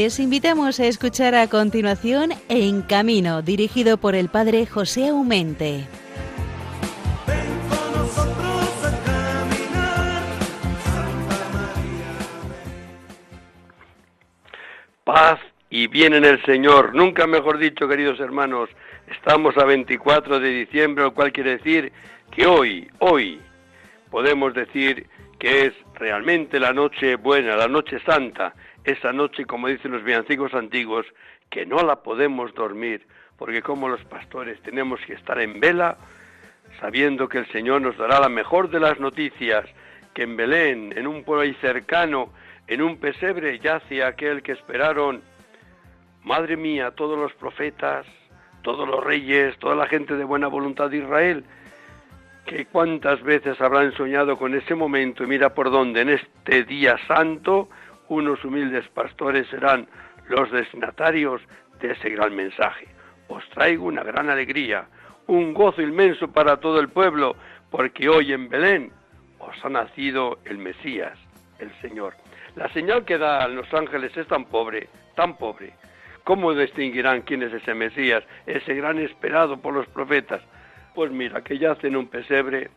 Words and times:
Les 0.00 0.20
invitamos 0.20 0.78
a 0.78 0.86
escuchar 0.86 1.34
a 1.34 1.48
continuación 1.48 2.30
En 2.48 2.82
Camino, 2.82 3.42
dirigido 3.42 3.96
por 3.96 4.14
el 4.14 4.28
padre 4.28 4.64
José 4.64 5.08
Aumente. 5.08 5.88
Paz 15.02 15.40
y 15.68 15.88
bien 15.88 16.14
en 16.14 16.24
el 16.24 16.40
Señor. 16.44 16.94
Nunca 16.94 17.26
mejor 17.26 17.58
dicho, 17.58 17.88
queridos 17.88 18.20
hermanos, 18.20 18.70
estamos 19.08 19.58
a 19.58 19.64
24 19.64 20.38
de 20.38 20.48
diciembre, 20.48 21.02
lo 21.02 21.12
cual 21.12 21.32
quiere 21.32 21.56
decir 21.56 21.92
que 22.30 22.46
hoy, 22.46 22.88
hoy, 23.00 23.40
podemos 24.12 24.54
decir 24.54 25.08
que 25.40 25.66
es 25.66 25.72
realmente 25.94 26.60
la 26.60 26.72
noche 26.72 27.16
buena, 27.16 27.56
la 27.56 27.66
noche 27.66 27.98
santa, 28.06 28.54
esa 28.88 29.12
noche, 29.12 29.44
como 29.44 29.68
dicen 29.68 29.92
los 29.92 30.04
villancicos 30.04 30.54
antiguos, 30.54 31.06
que 31.50 31.66
no 31.66 31.82
la 31.82 32.02
podemos 32.02 32.54
dormir, 32.54 33.06
porque 33.36 33.62
como 33.62 33.88
los 33.88 34.04
pastores 34.04 34.60
tenemos 34.62 35.00
que 35.06 35.14
estar 35.14 35.40
en 35.40 35.60
vela, 35.60 35.96
sabiendo 36.80 37.28
que 37.28 37.38
el 37.38 37.46
Señor 37.52 37.80
nos 37.82 37.96
dará 37.96 38.20
la 38.20 38.28
mejor 38.28 38.70
de 38.70 38.80
las 38.80 38.98
noticias, 39.00 39.64
que 40.14 40.22
en 40.22 40.36
Belén, 40.36 40.92
en 40.96 41.06
un 41.06 41.24
pueblo 41.24 41.42
ahí 41.42 41.54
cercano, 41.60 42.32
en 42.66 42.82
un 42.82 42.98
pesebre 42.98 43.58
yace 43.58 44.04
aquel 44.04 44.42
que 44.42 44.52
esperaron, 44.52 45.22
madre 46.24 46.56
mía, 46.56 46.90
todos 46.90 47.18
los 47.18 47.32
profetas, 47.34 48.06
todos 48.62 48.86
los 48.86 49.02
reyes, 49.02 49.56
toda 49.58 49.74
la 49.74 49.86
gente 49.86 50.16
de 50.16 50.24
buena 50.24 50.48
voluntad 50.48 50.90
de 50.90 50.98
Israel, 50.98 51.44
que 52.44 52.66
cuántas 52.66 53.22
veces 53.22 53.60
habrán 53.60 53.92
soñado 53.92 54.36
con 54.36 54.54
ese 54.54 54.74
momento 54.74 55.22
y 55.22 55.26
mira 55.26 55.54
por 55.54 55.70
dónde 55.70 56.00
en 56.00 56.08
este 56.10 56.64
día 56.64 56.96
santo 57.06 57.68
unos 58.08 58.44
humildes 58.44 58.88
pastores 58.88 59.46
serán 59.48 59.86
los 60.28 60.50
destinatarios 60.50 61.42
de 61.80 61.92
ese 61.92 62.10
gran 62.10 62.34
mensaje. 62.34 62.88
Os 63.28 63.48
traigo 63.50 63.86
una 63.86 64.02
gran 64.02 64.30
alegría, 64.30 64.86
un 65.26 65.52
gozo 65.54 65.82
inmenso 65.82 66.28
para 66.28 66.58
todo 66.58 66.80
el 66.80 66.88
pueblo, 66.88 67.36
porque 67.70 68.08
hoy 68.08 68.32
en 68.32 68.48
Belén 68.48 68.92
os 69.38 69.64
ha 69.64 69.68
nacido 69.68 70.38
el 70.44 70.58
Mesías, 70.58 71.18
el 71.58 71.70
Señor. 71.80 72.14
La 72.56 72.72
señal 72.72 73.04
que 73.04 73.18
dan 73.18 73.54
los 73.54 73.72
ángeles 73.72 74.16
es 74.16 74.26
tan 74.26 74.46
pobre, 74.46 74.88
tan 75.14 75.36
pobre. 75.36 75.74
¿Cómo 76.24 76.54
distinguirán 76.54 77.22
quién 77.22 77.42
es 77.42 77.52
ese 77.52 77.74
Mesías, 77.74 78.24
ese 78.46 78.74
gran 78.74 78.98
esperado 78.98 79.58
por 79.58 79.74
los 79.74 79.86
profetas? 79.88 80.42
Pues 80.94 81.10
mira, 81.10 81.42
que 81.42 81.58
yace 81.58 81.86
en 81.86 81.96
un 81.96 82.08
pesebre, 82.08 82.70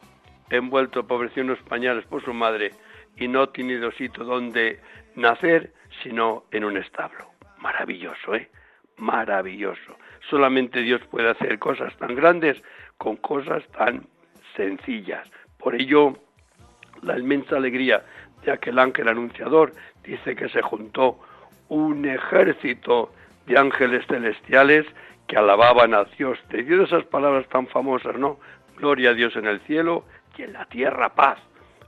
envuelto 0.50 1.08
pobreció 1.08 1.44
unos 1.44 1.59
pañales 1.64 2.06
por 2.06 2.24
su 2.24 2.34
madre, 2.34 2.72
y 3.18 3.28
no 3.28 3.42
ha 3.42 3.52
tenido 3.52 3.92
sitio 3.92 4.24
donde 4.24 4.80
nacer, 5.16 5.73
sino 6.04 6.45
en 6.52 6.64
un 6.64 6.78
establo. 6.78 7.31
Maravilloso, 7.59 8.36
¿eh? 8.36 8.50
Maravilloso. 8.98 9.98
Solamente 10.30 10.81
Dios 10.81 11.02
puede 11.09 11.30
hacer 11.30 11.59
cosas 11.59 11.95
tan 11.98 12.16
grandes 12.16 12.62
con 12.98 13.18
cosas 13.18 13.64
tan 13.78 14.08
sencillas. 14.56 15.30
Por 15.58 15.75
ello, 15.75 16.18
la 17.02 17.18
inmensa 17.18 17.58
alegría 17.58 18.03
de 18.44 18.52
aquel 18.52 18.80
ángel 18.80 19.08
anunciador 19.08 19.74
dice 20.03 20.35
que 20.35 20.50
se 20.50 20.62
juntó 20.62 21.19
un 21.69 22.06
ejército 22.06 23.14
de 23.46 23.58
ángeles 23.58 24.06
celestiales 24.08 24.85
que 25.28 25.38
alababan 25.38 25.94
a 25.94 26.03
Dios. 26.03 26.40
Te 26.50 26.64
dio 26.64 26.84
esas 26.84 27.06
palabras 27.06 27.47
tan 27.47 27.68
famosas, 27.68 28.18
¿no? 28.18 28.40
Gloria 28.78 29.12
a 29.12 29.14
Dios 29.14 29.35
en 29.35 29.46
el 29.46 29.59
cielo 29.62 30.06
y 30.38 30.44
en 30.44 30.53
la 30.53 30.66
tierra 30.66 31.14
paz 31.16 31.40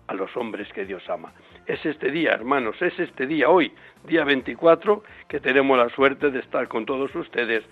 a 0.08 0.14
los 0.14 0.36
hombres 0.38 0.72
que 0.74 0.86
Dios 0.86 1.08
ama. 1.10 1.34
Es 1.66 1.86
este 1.86 2.12
día, 2.12 2.34
hermanos, 2.34 2.76
es 2.82 3.00
este 3.00 3.26
día, 3.26 3.50
hoy, 3.50 3.74
día 4.06 4.26
24, 4.26 5.02
que 5.30 5.40
tenemos 5.40 5.78
la 5.78 5.88
suerte 5.90 6.30
de 6.30 6.40
estar 6.40 6.68
con 6.68 6.86
todos 6.86 7.16
ustedes 7.16 7.64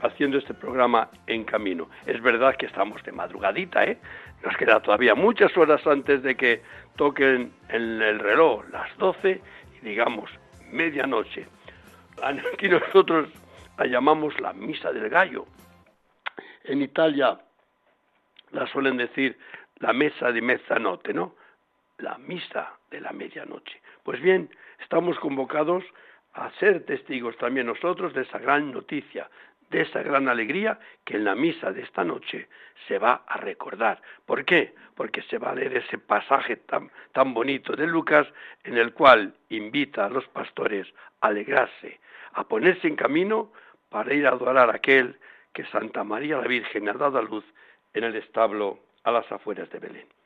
haciendo 0.00 0.38
este 0.38 0.54
programa 0.54 1.10
en 1.26 1.42
camino. 1.42 1.88
Es 2.06 2.22
verdad 2.22 2.54
que 2.54 2.66
estamos 2.66 3.02
de 3.02 3.10
madrugadita, 3.10 3.84
¿eh? 3.84 3.98
Nos 4.44 4.56
queda 4.56 4.80
todavía 4.80 5.16
muchas 5.16 5.56
horas 5.56 5.84
antes 5.88 6.22
de 6.22 6.36
que 6.36 6.62
toquen 6.94 7.52
en 7.68 8.00
el 8.00 8.20
reloj 8.20 8.64
las 8.70 8.96
12 8.98 9.40
y 9.80 9.84
digamos 9.84 10.30
medianoche. 10.70 11.48
Aquí 12.22 12.68
nosotros 12.68 13.28
la 13.76 13.86
llamamos 13.86 14.40
la 14.40 14.52
misa 14.52 14.92
del 14.92 15.08
gallo. 15.08 15.46
En 16.62 16.80
Italia 16.80 17.40
la 18.52 18.66
suelen 18.68 18.98
decir 18.98 19.36
la 19.80 19.92
mesa 19.92 20.30
de 20.30 20.42
mezzanotte, 20.42 21.12
¿no? 21.12 21.34
La 22.02 22.18
misa 22.18 22.72
de 22.90 23.00
la 23.00 23.12
medianoche. 23.12 23.80
Pues 24.02 24.20
bien, 24.20 24.50
estamos 24.80 25.16
convocados 25.20 25.84
a 26.34 26.50
ser 26.58 26.84
testigos 26.84 27.36
también 27.38 27.68
nosotros 27.68 28.12
de 28.12 28.22
esa 28.22 28.38
gran 28.38 28.72
noticia, 28.72 29.30
de 29.70 29.82
esa 29.82 30.02
gran 30.02 30.28
alegría 30.28 30.80
que 31.04 31.14
en 31.14 31.24
la 31.24 31.36
misa 31.36 31.70
de 31.70 31.82
esta 31.82 32.02
noche 32.02 32.48
se 32.88 32.98
va 32.98 33.22
a 33.24 33.36
recordar. 33.36 34.02
¿Por 34.26 34.44
qué? 34.44 34.74
Porque 34.96 35.22
se 35.22 35.38
va 35.38 35.50
a 35.50 35.54
leer 35.54 35.76
ese 35.76 35.96
pasaje 35.96 36.56
tan, 36.56 36.90
tan 37.12 37.34
bonito 37.34 37.76
de 37.76 37.86
Lucas 37.86 38.26
en 38.64 38.78
el 38.78 38.92
cual 38.92 39.34
invita 39.50 40.06
a 40.06 40.10
los 40.10 40.26
pastores 40.26 40.88
a 41.20 41.28
alegrarse, 41.28 42.00
a 42.32 42.42
ponerse 42.48 42.88
en 42.88 42.96
camino 42.96 43.52
para 43.90 44.12
ir 44.12 44.26
a 44.26 44.30
adorar 44.30 44.70
a 44.70 44.74
aquel 44.74 45.20
que 45.52 45.64
Santa 45.66 46.02
María 46.02 46.38
la 46.38 46.48
Virgen 46.48 46.88
ha 46.88 46.94
dado 46.94 47.18
a 47.18 47.22
luz 47.22 47.44
en 47.94 48.02
el 48.02 48.16
establo 48.16 48.80
a 49.04 49.12
las 49.12 49.30
afueras 49.30 49.70
de 49.70 49.78
Belén. 49.78 50.21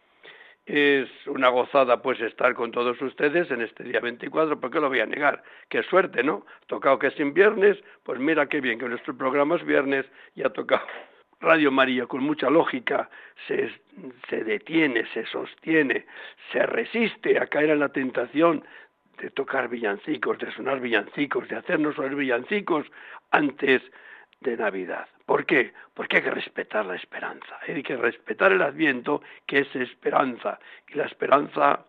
Es 0.66 1.09
una 1.28 1.49
gozada 1.49 2.03
pues 2.03 2.21
estar 2.21 2.53
con 2.54 2.72
todos 2.72 3.00
ustedes 3.00 3.49
en 3.53 3.62
este 3.62 3.84
día 3.84 4.00
24, 4.00 4.59
porque 4.60 4.81
lo 4.81 4.88
voy 4.88 4.99
a 4.99 5.06
negar. 5.06 5.44
Qué 5.69 5.84
suerte, 5.84 6.25
¿no? 6.25 6.44
Tocado 6.66 6.99
que 6.99 7.06
es 7.06 7.21
en 7.21 7.32
viernes, 7.32 7.78
pues 8.03 8.19
mira 8.19 8.49
qué 8.49 8.60
bien 8.60 8.78
que 8.78 8.88
nuestro 8.88 9.16
programa 9.16 9.55
es 9.55 9.65
viernes 9.65 10.06
y 10.34 10.43
ha 10.43 10.50
tocado 10.50 10.84
Radio 11.41 11.71
María 11.71 12.06
con 12.06 12.25
mucha 12.25 12.50
lógica, 12.50 13.09
se, 13.47 13.71
se 14.28 14.43
detiene, 14.43 15.06
se 15.15 15.25
sostiene, 15.26 16.06
se 16.50 16.66
resiste 16.66 17.38
a 17.38 17.47
caer 17.47 17.71
en 17.71 17.81
la 17.81 17.91
tentación 17.91 18.65
de 19.19 19.31
tocar 19.31 19.69
villancicos, 19.69 20.38
de 20.38 20.50
sonar 20.53 20.81
villancicos, 20.81 21.49
de 21.49 21.56
hacernos 21.56 21.99
oír 21.99 22.16
villancicos 22.16 22.87
antes 23.31 23.82
de 24.41 24.56
Navidad. 24.56 25.06
¿Por 25.26 25.44
qué? 25.44 25.75
Porque 25.92 26.19
hay 26.19 26.22
que 26.22 26.31
respetar 26.31 26.87
la 26.87 26.94
esperanza, 26.94 27.59
hay 27.66 27.82
que 27.82 27.97
respetar 27.97 28.53
el 28.53 28.62
adviento, 28.62 29.22
que 29.44 29.59
es 29.59 29.76
esperanza. 29.76 30.59
Y 30.88 30.94
la 30.94 31.04
esperanza, 31.04 31.84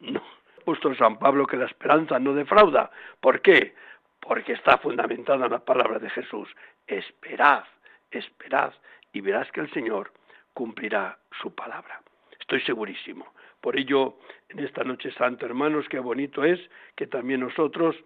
no, 0.00 0.22
puesto 0.64 0.94
San 0.94 1.18
Pablo 1.18 1.46
que 1.46 1.56
la 1.56 1.64
esperanza 1.64 2.18
no 2.18 2.34
defrauda. 2.34 2.90
¿Por 3.20 3.40
qué? 3.40 3.74
Porque 4.20 4.52
está 4.52 4.76
fundamentada 4.76 5.46
en 5.46 5.52
la 5.52 5.64
palabra 5.64 5.98
de 5.98 6.10
Jesús. 6.10 6.48
Esperad, 6.86 7.64
esperad, 8.10 8.74
y 9.12 9.22
verás 9.22 9.50
que 9.52 9.60
el 9.60 9.70
Señor 9.72 10.12
cumplirá 10.52 11.18
su 11.40 11.54
palabra. 11.54 12.02
Estoy 12.38 12.60
segurísimo. 12.60 13.32
Por 13.62 13.78
ello, 13.78 14.18
en 14.50 14.58
esta 14.58 14.84
noche 14.84 15.12
santa, 15.12 15.46
hermanos, 15.46 15.88
qué 15.88 15.98
bonito 15.98 16.44
es 16.44 16.60
que 16.96 17.06
también 17.06 17.40
nosotros 17.40 17.96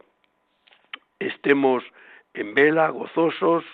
estemos 1.18 1.82
en 2.34 2.54
vela, 2.54 2.91
gozosos, 2.91 3.65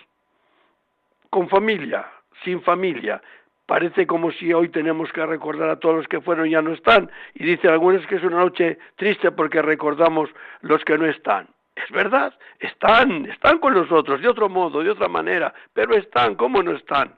con 1.33 1.49
familia, 1.49 2.05
sin 2.45 2.61
familia. 2.61 3.23
Parece 3.65 4.07
como 4.07 4.31
si 4.33 4.53
hoy 4.53 4.69
tenemos 4.69 5.11
que 5.13 5.25
recordar 5.25 5.71
a 5.71 5.81
todos 5.81 5.97
los 5.97 6.07
que 6.07 6.21
fueron 6.21 6.47
y 6.47 6.51
ya 6.51 6.61
no 6.61 6.75
están. 6.75 7.11
Y 7.33 7.45
dice 7.45 7.69
algunos 7.69 8.07
que 8.07 8.17
es 8.17 8.23
una 8.23 8.37
noche 8.37 8.79
triste 8.97 9.33
porque 9.33 9.63
recordamos 9.63 10.29
los 10.61 10.85
que 10.85 10.99
no 10.99 11.07
están. 11.07 11.49
Es 11.75 11.91
verdad, 11.91 12.35
están, 12.61 13.25
están 13.25 13.59
con 13.61 13.73
nosotros, 13.73 14.21
de 14.21 14.29
otro 14.29 14.51
modo, 14.51 14.83
de 14.83 14.91
otra 14.91 15.09
manera, 15.09 15.55
pero 15.73 15.95
están, 15.95 16.35
¿cómo 16.35 16.63
no 16.63 16.73
están? 16.73 17.15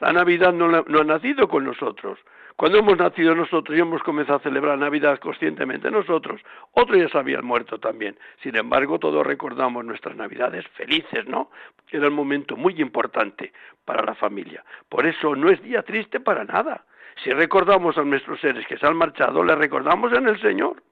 La 0.00 0.12
Navidad 0.12 0.52
no, 0.52 0.66
no 0.66 1.00
ha 1.00 1.04
nacido 1.04 1.46
con 1.46 1.64
nosotros. 1.64 2.18
Cuando 2.62 2.78
hemos 2.78 2.96
nacido 2.96 3.34
nosotros 3.34 3.76
y 3.76 3.80
hemos 3.80 4.04
comenzado 4.04 4.38
a 4.38 4.42
celebrar 4.42 4.78
Navidad 4.78 5.18
conscientemente 5.18 5.90
nosotros, 5.90 6.40
otros 6.70 6.96
ya 6.96 7.08
se 7.08 7.18
habían 7.18 7.44
muerto 7.44 7.80
también. 7.80 8.16
Sin 8.40 8.54
embargo, 8.54 9.00
todos 9.00 9.26
recordamos 9.26 9.84
nuestras 9.84 10.14
Navidades 10.14 10.64
felices, 10.76 11.26
¿no? 11.26 11.50
Era 11.90 12.06
un 12.06 12.14
momento 12.14 12.56
muy 12.56 12.80
importante 12.80 13.52
para 13.84 14.04
la 14.04 14.14
familia. 14.14 14.64
Por 14.88 15.06
eso 15.06 15.34
no 15.34 15.50
es 15.50 15.60
día 15.60 15.82
triste 15.82 16.20
para 16.20 16.44
nada. 16.44 16.84
Si 17.24 17.32
recordamos 17.32 17.98
a 17.98 18.04
nuestros 18.04 18.40
seres 18.40 18.64
que 18.68 18.78
se 18.78 18.86
han 18.86 18.96
marchado, 18.96 19.42
les 19.42 19.58
recordamos 19.58 20.12
en 20.12 20.28
el 20.28 20.40
Señor. 20.40 20.84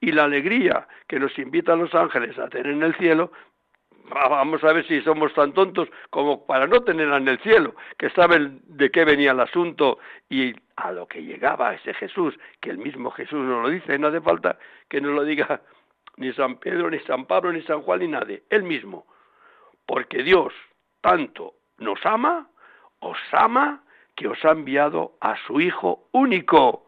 Y 0.00 0.12
la 0.12 0.24
alegría 0.24 0.88
que 1.06 1.20
nos 1.20 1.38
invitan 1.38 1.78
los 1.78 1.94
ángeles 1.94 2.38
a 2.38 2.48
tener 2.48 2.68
en 2.68 2.82
el 2.82 2.94
cielo, 2.94 3.32
vamos 4.10 4.62
a 4.64 4.72
ver 4.72 4.86
si 4.86 5.00
somos 5.02 5.32
tan 5.34 5.52
tontos 5.52 5.88
como 6.10 6.46
para 6.46 6.66
no 6.66 6.80
tenerla 6.80 7.16
en 7.18 7.28
el 7.28 7.38
cielo, 7.40 7.74
que 7.98 8.10
saben 8.10 8.60
de 8.64 8.90
qué 8.90 9.04
venía 9.04 9.32
el 9.32 9.40
asunto 9.40 9.98
y 10.28 10.54
a 10.76 10.92
lo 10.92 11.06
que 11.06 11.22
llegaba 11.22 11.74
ese 11.74 11.94
Jesús, 11.94 12.38
que 12.60 12.70
el 12.70 12.78
mismo 12.78 13.10
Jesús 13.10 13.40
nos 13.40 13.62
lo 13.62 13.68
dice, 13.68 13.98
no 13.98 14.08
hace 14.08 14.20
falta 14.20 14.58
que 14.88 15.00
nos 15.00 15.12
lo 15.12 15.24
diga 15.24 15.60
ni 16.16 16.32
San 16.32 16.56
Pedro, 16.56 16.90
ni 16.90 16.98
San 17.00 17.26
Pablo, 17.26 17.52
ni 17.52 17.62
San 17.62 17.82
Juan, 17.82 18.00
ni 18.00 18.08
nadie, 18.08 18.42
él 18.50 18.62
mismo, 18.62 19.06
porque 19.86 20.22
Dios 20.22 20.52
tanto 21.00 21.54
nos 21.78 22.04
ama, 22.04 22.48
os 23.00 23.18
ama, 23.32 23.82
que 24.14 24.28
os 24.28 24.44
ha 24.44 24.50
enviado 24.50 25.12
a 25.20 25.36
su 25.46 25.60
Hijo 25.60 26.08
único, 26.12 26.86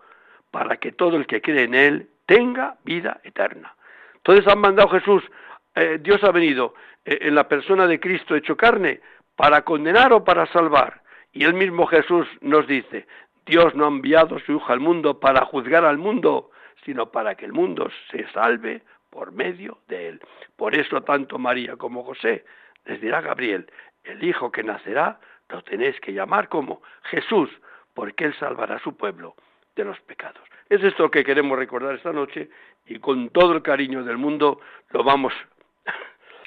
para 0.51 0.77
que 0.77 0.93
todo 0.93 1.17
el 1.17 1.27
que 1.27 1.41
cree 1.41 1.65
en 1.65 1.75
Él 1.75 2.11
tenga 2.27 2.77
vida 2.85 3.21
eterna. 3.25 3.75
Entonces 4.17 4.47
han 4.47 4.61
mandado 4.61 4.89
Jesús 4.91 5.25
eh, 5.75 5.99
Dios 6.01 6.23
ha 6.25 6.31
venido 6.31 6.75
eh, 7.05 7.19
en 7.23 7.35
la 7.35 7.49
persona 7.49 7.87
de 7.87 8.01
Cristo 8.01 8.35
hecho 8.35 8.57
carne 8.57 9.01
para 9.37 9.63
condenar 9.63 10.13
o 10.13 10.25
para 10.25 10.47
salvar. 10.47 11.03
Y 11.33 11.45
el 11.45 11.55
mismo 11.55 11.87
Jesús 11.87 12.27
nos 12.41 12.67
dice, 12.67 13.07
Dios 13.47 13.75
no 13.75 13.87
ha 13.87 13.89
enviado 13.89 14.39
su 14.41 14.53
Hijo 14.53 14.73
al 14.73 14.81
mundo 14.81 15.19
para 15.19 15.45
juzgar 15.47 15.85
al 15.85 15.99
mundo, 15.99 16.51
sino 16.85 17.11
para 17.11 17.35
que 17.35 17.45
el 17.45 17.53
mundo 17.53 17.91
se 18.11 18.29
salve 18.33 18.83
por 19.11 19.33
medio 19.33 19.79
de 19.89 20.09
él. 20.09 20.21
Por 20.57 20.75
eso 20.75 21.03
tanto 21.03 21.39
María 21.39 21.77
como 21.77 22.05
José 22.05 22.45
les 22.85 23.01
dirá 23.01 23.21
Gabriel, 23.21 23.71
el 24.05 24.23
Hijo 24.23 24.51
que 24.51 24.63
nacerá 24.63 25.21
lo 25.49 25.63
tenéis 25.63 25.99
que 26.01 26.13
llamar 26.13 26.49
como 26.49 26.83
Jesús, 27.05 27.51
porque 27.95 28.25
él 28.25 28.35
salvará 28.39 28.77
a 28.77 28.83
su 28.83 28.97
pueblo 28.97 29.35
de 29.77 29.85
los 29.85 30.01
pecados. 30.01 30.43
Es 30.69 30.83
esto 30.83 31.11
que 31.11 31.25
queremos 31.25 31.59
recordar 31.59 31.95
esta 31.95 32.13
noche 32.13 32.49
y 32.87 32.99
con 32.99 33.29
todo 33.31 33.53
el 33.55 33.63
cariño 33.63 34.03
del 34.03 34.17
mundo 34.17 34.61
lo 34.91 35.05
vamos, 35.05 35.33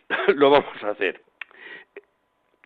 lo 0.35 0.49
vamos 0.49 0.83
a 0.83 0.89
hacer. 0.89 1.21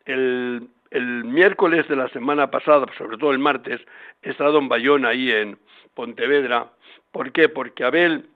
El, 0.06 0.68
el 0.92 1.24
miércoles 1.24 1.88
de 1.88 1.96
la 1.96 2.10
semana 2.10 2.50
pasada, 2.50 2.86
sobre 2.98 3.18
todo 3.18 3.32
el 3.32 3.40
martes, 3.40 3.82
he 4.22 4.32
estado 4.32 4.60
en 4.60 4.70
Bayón, 4.70 5.06
ahí 5.06 5.32
en 5.32 5.58
Pontevedra. 5.94 6.72
¿Por 7.12 7.32
qué? 7.32 7.50
Porque 7.50 7.84
Abel 7.84 8.30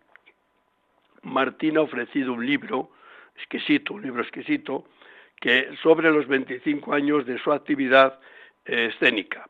Martín 1.24 1.78
ha 1.78 1.82
ofrecido 1.82 2.34
un 2.34 2.46
libro 2.46 2.92
exquisito, 3.36 3.94
un 3.94 4.04
libro 4.04 4.22
exquisito, 4.22 4.86
que 5.40 5.70
sobre 5.82 6.12
los 6.12 6.28
25 6.28 6.94
años 6.94 7.26
de 7.26 7.38
su 7.40 7.52
actividad 7.52 8.20
eh, 8.66 8.92
escénica. 8.94 9.48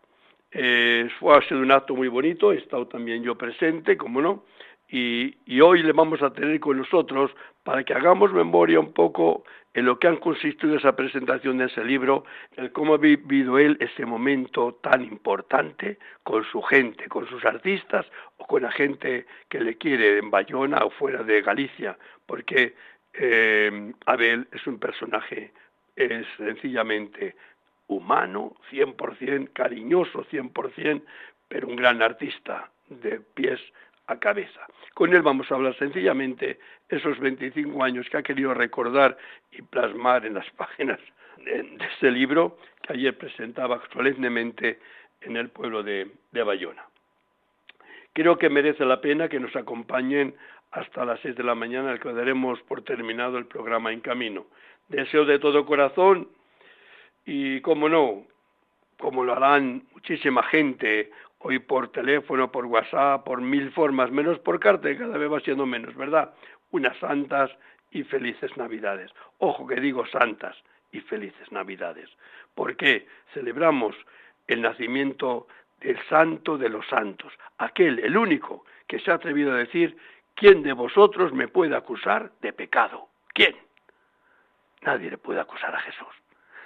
Eh, 0.52 1.10
fue, 1.20 1.36
ha 1.36 1.42
sido 1.48 1.60
un 1.60 1.72
acto 1.72 1.96
muy 1.96 2.08
bonito, 2.08 2.54
he 2.54 2.58
estado 2.58 2.88
también 2.88 3.24
yo 3.24 3.36
presente, 3.36 3.98
como 3.98 4.22
no, 4.22 4.46
y, 4.94 5.60
hoy 5.60 5.82
le 5.82 5.92
vamos 5.92 6.22
a 6.22 6.32
tener 6.32 6.60
con 6.60 6.78
nosotros 6.78 7.32
para 7.64 7.84
que 7.84 7.96
hagamos 7.96 8.32
memoria 8.32 8.80
un 8.80 8.94
poco 8.94 9.44
en 9.74 9.86
lo 9.86 9.98
que 9.98 10.08
han 10.08 10.18
consistido 10.18 10.76
esa 10.76 10.96
presentación 10.96 11.58
de 11.58 11.66
ese 11.66 11.84
libro, 11.84 12.26
el 12.58 12.72
cómo 12.72 12.94
ha 12.94 12.98
vivido 12.98 13.58
él 13.58 13.76
ese 13.80 14.06
momento 14.06 14.76
tan 14.84 15.04
importante 15.04 15.98
con 16.22 16.44
su 16.44 16.62
gente, 16.62 17.08
con 17.08 17.28
sus 17.28 17.44
artistas 17.44 18.06
o 18.38 18.46
con 18.46 18.62
la 18.62 18.72
gente 18.72 19.26
que 19.50 19.60
le 19.60 19.80
quiere 19.80 20.20
en 20.20 20.30
Bayona 20.30 20.86
o 20.86 20.92
fuera 20.92 21.24
de 21.24 21.42
Galicia, 21.42 21.98
porque 22.28 22.76
eh, 23.14 23.94
Abel 24.06 24.48
es 24.52 24.68
un 24.68 24.78
personaje 24.78 25.54
es 25.96 26.28
sencillamente 26.38 27.36
humano, 27.88 28.58
100%, 28.72 29.54
cariñoso 29.54 30.24
100%, 30.26 31.02
pero 31.48 31.68
un 31.68 31.76
gran 31.76 32.02
artista 32.04 32.70
de 32.90 33.20
pies 33.20 33.60
a 34.08 34.20
cabeza. 34.20 34.62
Con 34.94 35.14
él 35.14 35.22
vamos 35.22 35.52
a 35.52 35.56
hablar 35.56 35.76
sencillamente 35.78 36.60
esos 36.90 37.20
25 37.20 37.84
años 37.84 38.08
que 38.10 38.18
ha 38.18 38.24
querido 38.24 38.54
recordar 38.54 39.18
y 39.52 39.62
plasmar 39.62 40.26
en 40.26 40.36
las 40.36 40.50
páginas 40.58 41.00
de, 41.38 41.78
ese 41.96 42.12
libro 42.12 42.58
que 42.82 42.94
ayer 42.94 43.18
presentaba 43.18 43.82
solemnemente 43.92 44.80
en 45.22 45.38
el 45.38 45.50
pueblo 45.50 45.84
de, 45.84 46.12
de 46.32 46.44
Bayona. 46.44 46.86
Creo 48.14 48.38
que 48.38 48.50
merece 48.50 48.86
la 48.86 49.02
pena 49.02 49.28
que 49.28 49.40
nos 49.40 49.56
acompañen 49.56 50.36
hasta 50.72 51.06
las 51.06 51.20
6 51.22 51.36
de 51.36 51.44
la 51.44 51.56
mañana, 51.56 51.92
al 51.92 52.00
que 52.00 52.12
daremos 52.14 52.62
por 52.64 52.84
terminado 52.84 53.38
el 53.38 53.46
programa 53.46 53.92
En 53.92 54.02
Camino. 54.02 54.46
Deseo 54.90 55.26
de 55.26 55.40
todo 55.40 55.66
corazón 55.66 56.28
y, 57.26 57.62
como 57.62 57.90
no, 57.90 58.26
como 59.00 59.24
lo 59.24 59.34
harán 59.34 59.84
muchísima 59.94 60.44
gente 60.44 61.12
hoy 61.44 61.60
por 61.60 61.90
teléfono, 61.90 62.52
por 62.52 62.66
WhatsApp, 62.66 63.24
por 63.24 63.42
mil 63.42 63.72
formas, 63.72 64.12
menos 64.12 64.40
por 64.40 64.60
carta, 64.60 64.90
y 64.90 64.98
cada 64.98 65.18
vez 65.18 65.32
va 65.32 65.40
siendo 65.42 65.66
menos, 65.66 65.96
¿verdad? 65.96 66.34
Unas 66.72 66.98
santas 66.98 67.52
y 67.92 68.04
felices 68.04 68.56
Navidades. 68.58 69.12
Ojo 69.38 69.68
que 69.68 69.80
digo 69.80 70.06
santas 70.08 70.56
y 70.92 71.02
felices 71.02 71.52
Navidades. 71.52 72.10
porque 72.56 73.08
Celebramos 73.34 73.96
el 74.48 74.62
nacimiento 74.62 75.48
del 75.80 75.98
santo 76.08 76.58
de 76.58 76.70
los 76.70 76.88
santos, 76.88 77.34
aquel, 77.58 78.00
el 78.00 78.16
único, 78.16 78.66
que 78.88 79.00
se 79.00 79.12
ha 79.12 79.16
atrevido 79.16 79.52
a 79.52 79.58
decir, 79.58 79.98
¿quién 80.36 80.64
de 80.64 80.74
vosotros 80.74 81.34
me 81.34 81.48
puede 81.48 81.76
acusar 81.76 82.32
de 82.42 82.54
pecado? 82.54 83.10
¿Quién? 83.34 83.56
Nadie 84.82 85.10
le 85.10 85.18
puede 85.18 85.40
acusar 85.40 85.76
a 85.76 85.80
Jesús. 85.80 86.14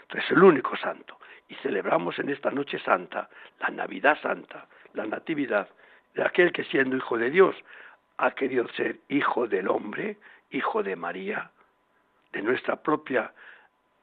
Entonces, 0.04 0.32
el 0.32 0.44
único 0.44 0.76
santo 0.78 1.18
y 1.50 1.56
celebramos 1.56 2.20
en 2.20 2.30
esta 2.30 2.52
noche 2.52 2.80
santa, 2.80 3.30
la 3.60 3.70
Navidad 3.70 4.18
Santa, 4.22 4.68
la 4.94 5.06
Natividad 5.06 5.70
de 6.14 6.24
aquel 6.24 6.52
que 6.52 6.64
siendo 6.66 6.98
hijo 6.98 7.18
de 7.18 7.30
Dios 7.30 7.56
ha 8.18 8.32
querido 8.32 8.68
ser 8.70 9.00
hijo 9.10 9.48
del 9.48 9.68
hombre, 9.70 10.18
hijo 10.50 10.84
de 10.84 10.96
María, 10.96 11.52
de 12.34 12.42
nuestra 12.42 12.78
propia 12.78 13.32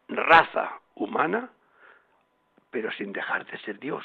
raza 0.08 0.80
humana, 0.94 1.50
pero 2.70 2.90
sin 2.92 3.12
dejar 3.12 3.44
de 3.46 3.58
ser 3.58 3.78
Dios. 3.78 4.04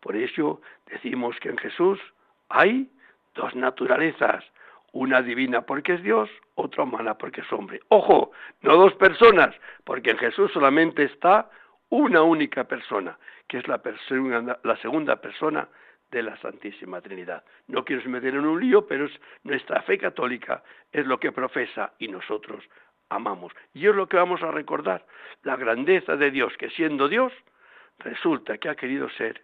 Por 0.00 0.16
eso 0.16 0.60
decimos 0.86 1.36
que 1.40 1.50
en 1.50 1.58
Jesús 1.58 2.00
hay 2.48 2.90
dos 3.34 3.54
naturalezas, 3.54 4.44
una 4.92 5.22
divina 5.22 5.62
porque 5.62 5.94
es 5.94 6.02
Dios, 6.02 6.30
otra 6.54 6.84
humana 6.84 7.14
porque 7.14 7.42
es 7.42 7.52
hombre. 7.52 7.80
Ojo, 7.88 8.32
no 8.62 8.76
dos 8.76 8.94
personas, 8.94 9.54
porque 9.84 10.10
en 10.10 10.18
Jesús 10.18 10.50
solamente 10.52 11.04
está 11.04 11.50
una 11.90 12.22
única 12.22 12.64
persona, 12.64 13.18
que 13.46 13.58
es 13.58 13.68
la, 13.68 13.80
la 14.62 14.76
segunda 14.76 15.16
persona 15.16 15.68
de 16.10 16.22
la 16.22 16.36
Santísima 16.38 17.00
Trinidad. 17.00 17.44
No 17.68 17.84
quiero 17.84 18.08
meter 18.08 18.34
en 18.34 18.46
un 18.46 18.60
lío, 18.60 18.86
pero 18.86 19.06
es, 19.06 19.12
nuestra 19.44 19.82
fe 19.82 19.98
católica 19.98 20.62
es 20.92 21.06
lo 21.06 21.20
que 21.20 21.32
profesa 21.32 21.92
y 21.98 22.08
nosotros 22.08 22.64
amamos. 23.08 23.52
Y 23.74 23.86
es 23.86 23.94
lo 23.94 24.08
que 24.08 24.16
vamos 24.16 24.42
a 24.42 24.50
recordar, 24.50 25.04
la 25.42 25.56
grandeza 25.56 26.16
de 26.16 26.30
Dios, 26.30 26.56
que 26.56 26.70
siendo 26.70 27.08
Dios, 27.08 27.32
resulta 27.98 28.58
que 28.58 28.68
ha 28.68 28.74
querido 28.74 29.08
ser 29.10 29.42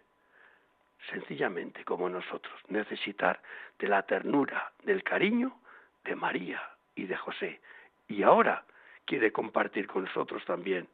sencillamente 1.11 1.85
como 1.85 2.09
nosotros, 2.09 2.53
necesitar 2.67 3.39
de 3.79 3.87
la 3.87 4.03
ternura, 4.03 4.71
del 4.83 5.03
cariño 5.03 5.57
de 6.03 6.15
María 6.15 6.61
y 6.95 7.05
de 7.05 7.15
José. 7.15 7.61
Y 8.07 8.23
ahora 8.23 8.63
quiere 9.05 9.31
compartir 9.31 9.87
con 9.87 10.05
nosotros 10.05 10.43
también 10.45 10.87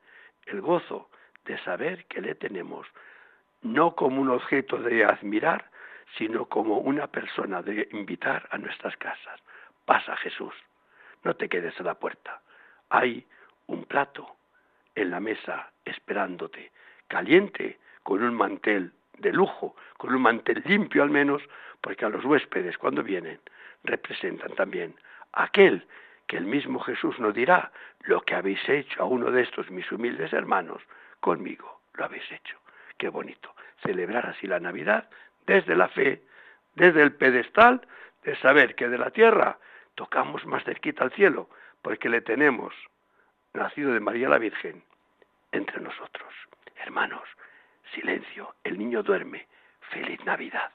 el 0.46 0.62
gozo 0.62 1.10
de 1.46 1.58
saber 1.60 2.06
que 2.06 2.22
le 2.22 2.36
tenemos 2.36 2.88
no 3.62 3.96
como 3.96 4.22
un 4.22 4.30
objeto 4.30 4.78
de 4.78 5.06
admirar, 5.06 5.70
sino 6.18 6.46
como 6.46 6.78
una 6.78 7.08
persona 7.08 7.62
de 7.62 7.88
invitar 7.92 8.48
a 8.52 8.58
nuestras 8.58 8.96
casas. 8.98 9.40
Pasa 9.86 10.16
Jesús, 10.18 10.54
no 11.24 11.36
te 11.36 11.50
quedes 11.50 11.80
a 11.80 11.84
la 11.84 11.96
puerta. 11.96 12.42
Hay 12.90 13.26
un 13.68 13.86
plato 13.86 14.36
en 14.96 15.10
la 15.10 15.20
mesa 15.20 15.72
esperándote, 15.86 16.72
caliente, 17.08 17.80
con 18.04 18.22
un 18.22 18.36
mantel 18.36 18.92
de 19.18 19.32
lujo, 19.32 19.76
con 19.98 20.14
un 20.14 20.22
mantel 20.22 20.62
limpio 20.66 21.04
al 21.04 21.10
menos, 21.10 21.42
porque 21.82 22.06
a 22.06 22.10
los 22.10 22.24
huéspedes 22.26 22.78
cuando 22.78 23.02
vienen 23.02 23.40
representan 23.84 24.54
también 24.56 24.96
aquel 25.34 25.86
que 26.28 26.38
el 26.38 26.46
mismo 26.46 26.80
Jesús 26.80 27.20
nos 27.20 27.34
dirá, 27.34 27.72
lo 28.02 28.22
que 28.22 28.36
habéis 28.36 28.68
hecho 28.68 29.02
a 29.02 29.06
uno 29.06 29.32
de 29.32 29.42
estos 29.42 29.70
mis 29.70 29.92
humildes 29.92 30.32
hermanos, 30.34 30.82
conmigo 31.24 31.80
lo 31.94 32.04
habéis 32.04 32.30
hecho. 32.32 32.58
Qué 32.98 33.08
bonito. 33.08 33.56
Celebrar 33.82 34.26
así 34.28 34.46
la 34.46 34.60
Navidad 34.60 35.10
desde 35.48 35.74
la 35.74 35.88
fe, 35.88 36.22
desde 36.76 37.02
el 37.02 37.14
pedestal 37.14 37.88
de 38.24 38.36
saber 38.38 38.76
que 38.76 38.90
de 38.90 38.98
la 38.98 39.10
tierra 39.10 39.58
tocamos 39.96 40.46
más 40.46 40.66
cerquita 40.66 41.06
al 41.06 41.14
cielo, 41.14 41.50
porque 41.82 42.10
le 42.10 42.20
tenemos, 42.20 42.74
nacido 43.54 43.94
de 43.94 44.02
María 44.02 44.28
la 44.28 44.38
Virgen, 44.38 44.84
entre 45.54 45.80
nosotros. 45.80 46.34
Hermanos, 46.76 47.24
silencio, 47.94 48.56
el 48.66 48.78
niño 48.78 49.02
duerme. 49.02 49.48
Feliz 49.92 50.24
Navidad. 50.26 50.72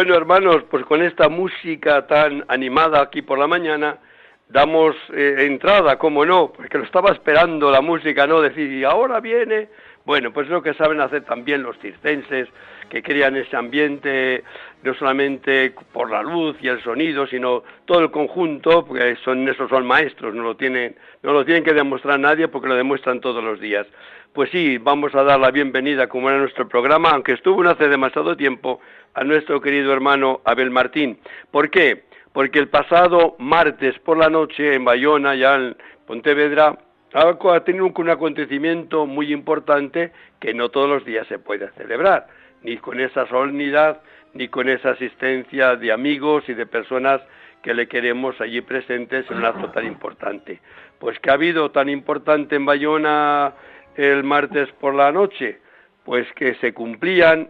Bueno, 0.00 0.14
hermanos, 0.14 0.62
pues 0.70 0.82
con 0.86 1.02
esta 1.02 1.28
música 1.28 2.06
tan 2.06 2.42
animada 2.48 3.02
aquí 3.02 3.20
por 3.20 3.38
la 3.38 3.46
mañana, 3.46 3.98
damos 4.48 4.96
eh, 5.12 5.34
entrada, 5.40 5.98
como 5.98 6.24
no, 6.24 6.50
porque 6.56 6.78
lo 6.78 6.84
estaba 6.84 7.12
esperando 7.12 7.70
la 7.70 7.82
música, 7.82 8.26
¿no? 8.26 8.40
Decir, 8.40 8.72
y 8.72 8.82
ahora 8.82 9.20
viene. 9.20 9.68
Bueno, 10.06 10.32
pues 10.32 10.46
es 10.46 10.52
lo 10.52 10.62
que 10.62 10.72
saben 10.72 11.02
hacer 11.02 11.24
también 11.24 11.62
los 11.62 11.78
circenses, 11.80 12.48
que 12.88 13.02
crean 13.02 13.36
ese 13.36 13.54
ambiente 13.54 14.42
no 14.82 14.94
solamente 14.94 15.74
por 15.92 16.10
la 16.10 16.22
luz 16.22 16.56
y 16.62 16.68
el 16.68 16.82
sonido, 16.82 17.26
sino 17.26 17.62
todo 17.84 18.00
el 18.00 18.10
conjunto, 18.10 18.86
porque 18.86 19.16
son 19.22 19.46
esos 19.46 19.68
son 19.68 19.86
maestros, 19.86 20.34
no 20.34 20.42
lo 20.42 20.56
tienen, 20.56 20.96
no 21.22 21.34
lo 21.34 21.44
tienen 21.44 21.62
que 21.62 21.74
demostrar 21.74 22.18
nadie 22.18 22.48
porque 22.48 22.68
lo 22.68 22.74
demuestran 22.74 23.20
todos 23.20 23.44
los 23.44 23.60
días. 23.60 23.86
Pues 24.32 24.48
sí, 24.50 24.78
vamos 24.78 25.12
a 25.16 25.24
dar 25.24 25.40
la 25.40 25.50
bienvenida, 25.50 26.06
como 26.06 26.30
era 26.30 26.38
nuestro 26.38 26.68
programa, 26.68 27.10
aunque 27.10 27.32
estuvo 27.32 27.64
no 27.64 27.70
hace 27.70 27.88
demasiado 27.88 28.36
tiempo, 28.36 28.80
a 29.14 29.24
nuestro 29.24 29.60
querido 29.60 29.92
hermano 29.92 30.40
Abel 30.44 30.70
Martín. 30.70 31.18
¿Por 31.50 31.68
qué? 31.68 32.04
Porque 32.32 32.60
el 32.60 32.68
pasado 32.68 33.34
martes 33.40 33.98
por 33.98 34.16
la 34.16 34.30
noche 34.30 34.74
en 34.74 34.84
Bayona, 34.84 35.34
ya 35.34 35.56
en 35.56 35.76
Pontevedra, 36.06 36.78
ha 37.12 37.64
tenido 37.64 37.92
un 37.92 38.08
acontecimiento 38.08 39.04
muy 39.04 39.32
importante 39.32 40.12
que 40.38 40.54
no 40.54 40.68
todos 40.68 40.88
los 40.88 41.04
días 41.04 41.26
se 41.26 41.40
puede 41.40 41.68
celebrar, 41.72 42.28
ni 42.62 42.76
con 42.76 43.00
esa 43.00 43.26
solemnidad, 43.26 44.00
ni 44.32 44.46
con 44.46 44.68
esa 44.68 44.90
asistencia 44.90 45.74
de 45.74 45.90
amigos 45.90 46.44
y 46.48 46.54
de 46.54 46.66
personas 46.66 47.20
que 47.62 47.74
le 47.74 47.88
queremos 47.88 48.40
allí 48.40 48.60
presentes 48.60 49.28
en 49.28 49.38
un 49.38 49.44
acto 49.44 49.70
tan 49.70 49.86
importante. 49.86 50.60
Pues 51.00 51.18
que 51.18 51.30
ha 51.30 51.34
habido 51.34 51.72
tan 51.72 51.88
importante 51.88 52.54
en 52.54 52.64
Bayona 52.64 53.54
el 53.96 54.24
martes 54.24 54.70
por 54.80 54.94
la 54.94 55.12
noche, 55.12 55.58
pues 56.04 56.26
que 56.34 56.54
se 56.56 56.72
cumplían 56.72 57.48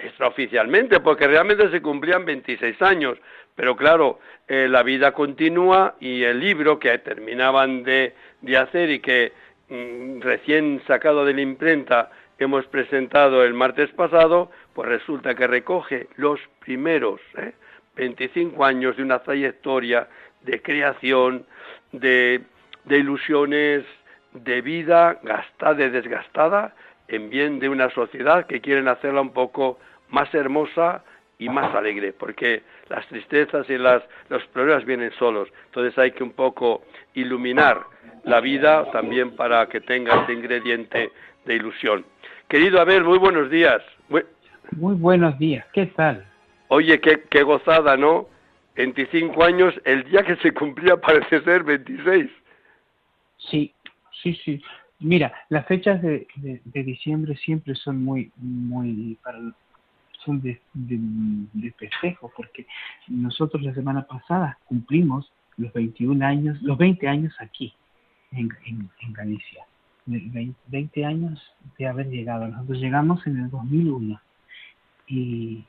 extraoficialmente, 0.00 1.00
porque 1.00 1.26
realmente 1.26 1.70
se 1.70 1.80
cumplían 1.80 2.24
26 2.24 2.80
años, 2.82 3.18
pero 3.54 3.76
claro, 3.76 4.20
eh, 4.46 4.68
la 4.68 4.82
vida 4.82 5.12
continúa 5.12 5.96
y 6.00 6.22
el 6.22 6.40
libro 6.40 6.78
que 6.78 6.96
terminaban 6.98 7.82
de, 7.82 8.14
hacer 8.56 8.90
y 8.90 9.00
que 9.00 9.32
mm, 9.68 10.20
recién 10.20 10.82
sacado 10.86 11.24
de 11.24 11.34
la 11.34 11.40
imprenta 11.40 12.10
hemos 12.38 12.66
presentado 12.66 13.42
el 13.44 13.54
martes 13.54 13.90
pasado, 13.90 14.50
pues 14.74 14.88
resulta 14.88 15.34
que 15.34 15.46
recoge 15.46 16.08
los 16.16 16.40
primeros 16.60 17.20
25 17.96 18.64
¿eh? 18.64 18.68
años 18.68 18.96
de 18.96 19.02
una 19.02 19.18
trayectoria 19.20 20.08
de 20.42 20.62
creación, 20.62 21.44
de, 21.90 22.42
de 22.84 22.98
ilusiones, 22.98 23.84
de 24.32 24.60
vida 24.60 25.18
gastada 25.22 25.84
y 25.84 25.90
desgastada 25.90 26.74
en 27.08 27.30
bien 27.30 27.58
de 27.58 27.68
una 27.68 27.90
sociedad 27.90 28.46
que 28.46 28.60
quieren 28.60 28.88
hacerla 28.88 29.20
un 29.20 29.32
poco 29.32 29.78
más 30.10 30.32
hermosa 30.34 31.02
y 31.38 31.48
más 31.48 31.74
alegre, 31.74 32.12
porque 32.12 32.62
las 32.88 33.06
tristezas 33.06 33.68
y 33.70 33.78
las, 33.78 34.02
los 34.28 34.44
problemas 34.48 34.84
vienen 34.84 35.12
solos. 35.12 35.48
Entonces 35.66 35.96
hay 35.98 36.10
que 36.12 36.24
un 36.24 36.32
poco 36.32 36.82
iluminar 37.14 37.82
la 38.24 38.40
vida 38.40 38.90
también 38.90 39.36
para 39.36 39.66
que 39.68 39.80
tenga 39.80 40.22
ese 40.22 40.32
ingrediente 40.32 41.12
de 41.44 41.54
ilusión. 41.54 42.04
Querido 42.48 42.80
Abel, 42.80 43.04
muy 43.04 43.18
buenos 43.18 43.50
días. 43.50 43.82
Muy, 44.08 44.94
buenos 44.94 45.38
días, 45.38 45.64
¿qué 45.72 45.86
tal? 45.86 46.26
Oye, 46.68 47.00
qué, 47.00 47.24
qué 47.30 47.42
gozada, 47.42 47.96
¿no? 47.96 48.28
25 48.76 49.42
años, 49.42 49.74
el 49.84 50.04
día 50.04 50.22
que 50.22 50.36
se 50.36 50.52
cumplía 50.52 50.96
parece 51.00 51.40
ser 51.40 51.62
26. 51.64 52.30
Sí, 53.38 53.72
sí, 54.22 54.34
sí. 54.44 54.62
Mira, 55.00 55.32
las 55.48 55.66
fechas 55.66 56.02
de, 56.02 56.26
de, 56.36 56.82
diciembre 56.82 57.36
siempre 57.36 57.74
son 57.76 58.02
muy, 58.02 58.32
muy, 58.36 59.16
para, 59.22 59.38
son 60.24 60.40
de, 60.40 60.60
de, 60.74 61.72
festejo, 61.72 62.32
porque 62.36 62.66
nosotros 63.06 63.62
la 63.62 63.74
semana 63.74 64.02
pasada 64.02 64.58
cumplimos 64.64 65.32
los 65.56 65.72
21 65.72 66.24
años, 66.26 66.60
los 66.62 66.76
20 66.78 67.06
años 67.06 67.34
aquí, 67.38 67.72
en, 68.32 68.48
en, 68.66 69.12
Galicia. 69.12 69.64
20 70.06 71.04
años 71.04 71.40
de 71.76 71.86
haber 71.86 72.08
llegado. 72.08 72.48
Nosotros 72.48 72.78
llegamos 72.78 73.26
en 73.26 73.40
el 73.40 73.50
2001 73.50 74.20
y, 75.06 75.64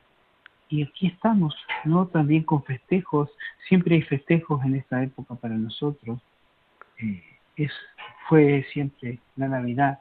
y 0.70 0.82
aquí 0.82 1.08
estamos, 1.08 1.54
¿no? 1.84 2.06
También 2.06 2.44
con 2.44 2.64
festejos, 2.64 3.30
siempre 3.68 3.96
hay 3.96 4.02
festejos 4.02 4.64
en 4.64 4.76
esta 4.76 5.02
época 5.02 5.34
para 5.34 5.56
nosotros. 5.56 6.20
Eh, 6.98 7.22
es, 7.56 7.72
fue 8.30 8.64
siempre 8.72 9.18
la 9.34 9.48
Navidad, 9.48 9.98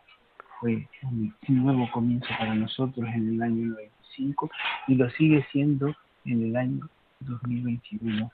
fue 0.59 0.87
un, 1.01 1.33
nuevo 1.47 1.89
comienzo 1.91 2.27
para 2.37 2.53
nosotros 2.53 3.09
en 3.15 3.33
el 3.33 3.41
año 3.41 3.65
95 3.69 4.51
y 4.87 4.95
lo 4.95 5.09
sigue 5.09 5.43
siendo 5.51 5.95
en 6.25 6.43
el 6.43 6.55
año 6.55 6.87
2021, 7.21 8.31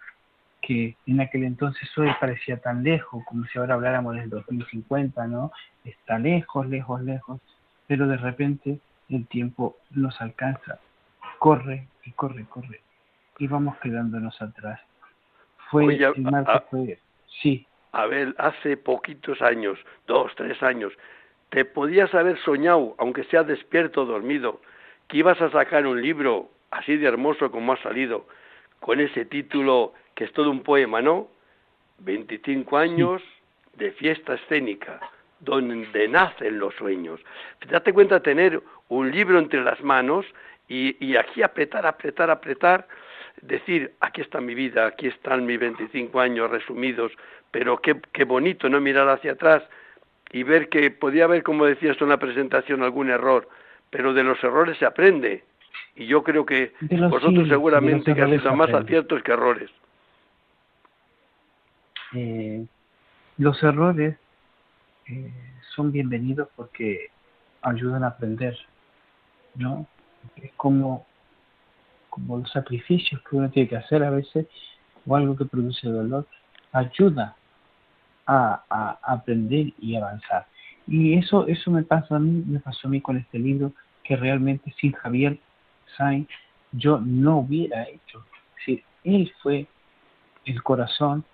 que 0.61 0.97
en 1.07 1.21
aquel 1.21 1.45
entonces 1.45 1.89
hoy 1.97 2.09
parecía 2.19 2.57
tan 2.57 2.83
lejos, 2.83 3.23
como 3.25 3.45
si 3.45 3.57
ahora 3.57 3.75
habláramos 3.75 4.15
del 4.15 4.29
2050, 4.29 5.27
¿no? 5.27 5.53
Está 5.85 6.19
lejos, 6.19 6.67
lejos, 6.67 7.01
lejos, 7.01 7.39
pero 7.87 8.05
de 8.05 8.17
repente 8.17 8.79
el 9.07 9.25
tiempo 9.27 9.77
nos 9.91 10.19
alcanza, 10.19 10.77
corre 11.39 11.87
y 12.03 12.11
corre, 12.11 12.43
corre, 12.49 12.81
y 13.39 13.47
vamos 13.47 13.77
quedándonos 13.77 14.41
atrás. 14.41 14.81
Fue 15.71 15.95
el 15.95 16.21
marco, 16.21 16.65
fue, 16.69 16.99
sí, 17.41 17.65
ver, 18.05 18.35
hace 18.37 18.75
poquitos 18.75 19.41
años, 19.41 19.79
dos, 20.07 20.33
tres 20.35 20.61
años, 20.61 20.91
te 21.49 21.63
podías 21.63 22.13
haber 22.13 22.37
soñado, 22.39 22.95
aunque 22.97 23.23
sea 23.25 23.43
despierto 23.43 24.01
o 24.01 24.05
dormido, 24.05 24.59
que 25.07 25.17
ibas 25.17 25.39
a 25.41 25.49
sacar 25.51 25.87
un 25.87 26.01
libro 26.01 26.49
así 26.71 26.97
de 26.97 27.07
hermoso 27.07 27.51
como 27.51 27.73
ha 27.73 27.81
salido, 27.81 28.27
con 28.81 28.99
ese 28.99 29.23
título 29.25 29.93
que 30.13 30.25
es 30.25 30.33
todo 30.33 30.51
un 30.51 30.63
poema, 30.63 31.01
¿no? 31.01 31.27
25 31.99 32.77
años 32.77 33.21
de 33.75 33.91
fiesta 33.91 34.33
escénica, 34.35 34.99
donde 35.39 36.07
nacen 36.07 36.59
los 36.59 36.73
sueños. 36.75 37.21
Date 37.69 37.93
cuenta 37.93 38.21
tener 38.21 38.61
un 38.89 39.11
libro 39.11 39.39
entre 39.39 39.63
las 39.63 39.81
manos 39.81 40.25
y, 40.67 40.97
y 41.05 41.15
aquí 41.15 41.41
apretar, 41.43 41.85
apretar, 41.85 42.29
apretar, 42.29 42.87
decir, 43.41 43.93
aquí 43.99 44.21
está 44.21 44.41
mi 44.41 44.55
vida, 44.55 44.87
aquí 44.87 45.07
están 45.07 45.45
mis 45.45 45.59
25 45.59 46.19
años 46.19 46.49
resumidos, 46.49 47.11
pero 47.51 47.77
qué, 47.77 47.99
qué 48.11 48.23
bonito 48.23 48.69
no 48.69 48.81
mirar 48.81 49.07
hacia 49.09 49.33
atrás 49.33 49.63
y 50.31 50.43
ver 50.43 50.69
que 50.69 50.91
podía 50.91 51.25
haber, 51.25 51.43
como 51.43 51.65
decías 51.65 51.97
en 52.01 52.09
la 52.09 52.17
presentación, 52.17 52.83
algún 52.83 53.09
error, 53.09 53.47
pero 53.89 54.13
de 54.13 54.23
los 54.23 54.43
errores 54.43 54.77
se 54.77 54.85
aprende. 54.85 55.43
Y 55.95 56.07
yo 56.07 56.23
creo 56.23 56.45
que 56.45 56.73
vosotros 57.09 57.47
seguramente 57.47 58.13
que 58.13 58.21
hacéis 58.21 58.43
más 58.43 58.73
aciertos 58.73 59.23
que 59.23 59.31
errores. 59.31 59.69
Eh, 62.13 62.65
los 63.37 63.61
errores 63.63 64.17
eh, 65.07 65.31
son 65.75 65.91
bienvenidos 65.91 66.49
porque 66.55 67.09
ayudan 67.61 68.03
a 68.03 68.07
aprender, 68.07 68.57
¿no? 69.55 69.87
Es 70.35 70.51
como, 70.57 71.05
como 72.15 72.37
los 72.37 72.49
sacrificios 72.49 73.21
que 73.29 73.35
uno 73.35 73.49
tiene 73.49 73.67
que 73.67 73.75
hacer 73.75 74.01
a 74.01 74.09
veces 74.09 74.47
o 75.05 75.15
algo 75.17 75.35
que 75.35 75.43
produce 75.43 75.89
dolor, 75.89 76.25
ayuda 76.71 77.35
a, 78.25 78.97
aprender 79.03 79.73
y 79.79 79.97
avanzar. 79.97 80.47
Y 80.87 81.17
eso, 81.17 81.45
eso 81.45 81.71
me 81.71 81.83
pasa 81.83 82.15
a 82.15 82.19
mí, 82.19 82.41
me 82.47 82.59
pasó 82.59 82.87
a 82.87 82.91
mí 82.91 83.01
con 83.01 83.17
este 83.17 83.37
libro, 83.37 83.73
que 84.03 84.15
realmente 84.15 84.73
sin 84.79 84.93
Javier 84.93 85.37
Sainz 85.97 86.29
yo 86.71 86.99
no 87.01 87.39
hubiera 87.39 87.83
hecho. 87.83 88.25
Es 88.29 88.55
decir, 88.55 88.83
él 89.03 89.33
fue 89.43 89.67
el 90.45 90.63
corazón 90.63 91.25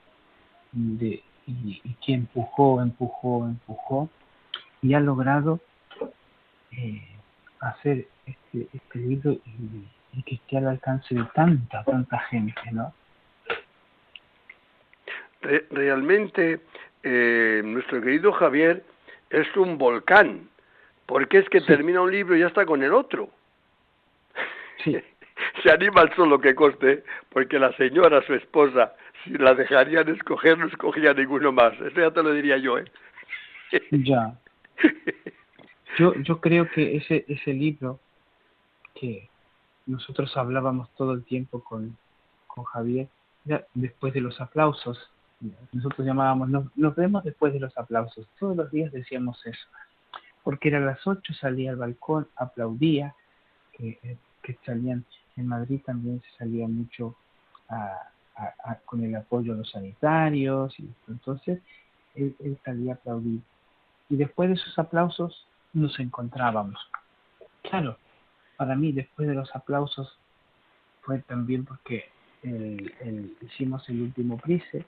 de, 0.71 1.21
y, 1.45 1.79
que 2.03 2.13
empujó, 2.13 2.81
empujó, 2.81 3.45
empujó, 3.45 4.09
y 4.81 4.95
ha 4.95 4.99
logrado 4.99 5.59
eh, 6.71 7.07
hacer 7.59 8.07
este, 8.25 8.67
este 8.73 8.99
libro 8.99 9.33
y, 9.33 9.85
y, 10.13 10.23
que 10.23 10.35
esté 10.35 10.57
al 10.57 10.67
alcance 10.67 11.15
de 11.15 11.23
tanta, 11.33 11.83
tanta 11.83 12.19
gente, 12.19 12.61
¿no? 12.71 12.93
realmente 15.71 16.59
eh, 17.03 17.61
nuestro 17.63 18.01
querido 18.01 18.31
Javier 18.31 18.83
es 19.29 19.47
un 19.55 19.77
volcán, 19.77 20.49
porque 21.05 21.39
es 21.39 21.49
que 21.49 21.61
termina 21.61 22.01
un 22.01 22.11
libro 22.11 22.35
y 22.35 22.41
ya 22.41 22.47
está 22.47 22.65
con 22.65 22.83
el 22.83 22.93
otro. 22.93 23.29
Se 25.63 25.71
anima 25.71 26.01
al 26.01 26.15
solo 26.15 26.39
que 26.39 26.53
coste, 26.53 27.03
porque 27.29 27.57
la 27.59 27.71
señora, 27.73 28.21
su 28.23 28.33
esposa, 28.33 28.93
si 29.23 29.31
la 29.31 29.55
dejarían 29.55 30.07
escoger, 30.09 30.57
no 30.57 30.67
escogía 30.67 31.13
ninguno 31.13 31.51
más. 31.51 31.73
Eso 31.73 31.99
ya 31.99 32.11
te 32.11 32.23
lo 32.23 32.31
diría 32.33 32.57
yo, 32.57 32.77
¿eh? 32.77 32.85
Ya. 33.91 34.35
Yo, 35.97 36.13
yo 36.15 36.39
creo 36.39 36.69
que 36.69 36.97
ese, 36.97 37.25
ese 37.27 37.53
libro 37.53 37.99
que 38.95 39.29
nosotros 39.85 40.35
hablábamos 40.37 40.89
todo 40.91 41.13
el 41.13 41.23
tiempo 41.23 41.63
con, 41.63 41.97
con 42.47 42.63
Javier, 42.65 43.07
después 43.73 44.13
de 44.13 44.21
los 44.21 44.39
aplausos, 44.39 44.99
nosotros 45.71 46.05
llamábamos, 46.05 46.49
nos, 46.75 46.95
vemos 46.95 47.23
después 47.23 47.53
de 47.53 47.59
los 47.59 47.75
aplausos, 47.77 48.27
todos 48.39 48.55
los 48.55 48.71
días 48.71 48.91
decíamos 48.91 49.43
eso, 49.45 49.67
porque 50.43 50.69
era 50.69 50.77
a 50.77 50.81
las 50.81 51.05
8 51.05 51.33
salía 51.33 51.71
al 51.71 51.77
balcón, 51.77 52.27
aplaudía, 52.35 53.15
que, 53.73 54.17
que 54.43 54.57
salían 54.65 55.05
en 55.37 55.47
Madrid 55.47 55.81
también 55.85 56.21
se 56.21 56.37
salía 56.37 56.67
mucho 56.67 57.15
con 58.85 59.03
el 59.03 59.15
apoyo 59.15 59.53
a 59.53 59.57
los 59.57 59.69
sanitarios, 59.69 60.77
y 60.79 60.89
entonces 61.07 61.61
él, 62.15 62.35
él 62.39 62.57
salía 62.65 62.93
a 62.93 62.95
aplaudir. 62.95 63.41
Y 64.09 64.15
después 64.17 64.49
de 64.49 64.55
esos 64.55 64.77
aplausos 64.77 65.45
nos 65.73 65.97
encontrábamos. 65.99 66.79
Claro, 67.61 67.97
para 68.61 68.75
mí 68.75 68.91
después 68.91 69.27
de 69.27 69.33
los 69.33 69.55
aplausos 69.55 70.19
fue 71.01 71.17
también 71.21 71.65
porque 71.65 72.11
el, 72.43 73.35
hicimos 73.41 73.89
el 73.89 74.03
último 74.03 74.37
prise 74.37 74.85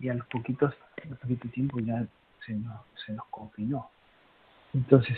y 0.00 0.08
a 0.08 0.14
los 0.14 0.26
poquitos, 0.26 0.74
a 1.04 1.14
poquito 1.14 1.48
tiempo 1.50 1.78
ya 1.78 2.04
se 2.44 2.52
nos, 2.52 2.80
se 3.06 3.12
nos 3.12 3.24
confinó. 3.26 3.88
Entonces 4.74 5.16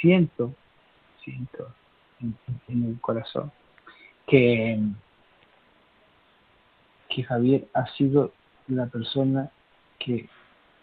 siento, 0.00 0.54
siento 1.22 1.74
en, 2.20 2.84
el 2.84 2.98
corazón 3.02 3.52
que, 4.26 4.80
que 7.10 7.22
Javier 7.22 7.68
ha 7.74 7.86
sido 7.98 8.32
la 8.66 8.86
persona 8.86 9.50
que 9.98 10.26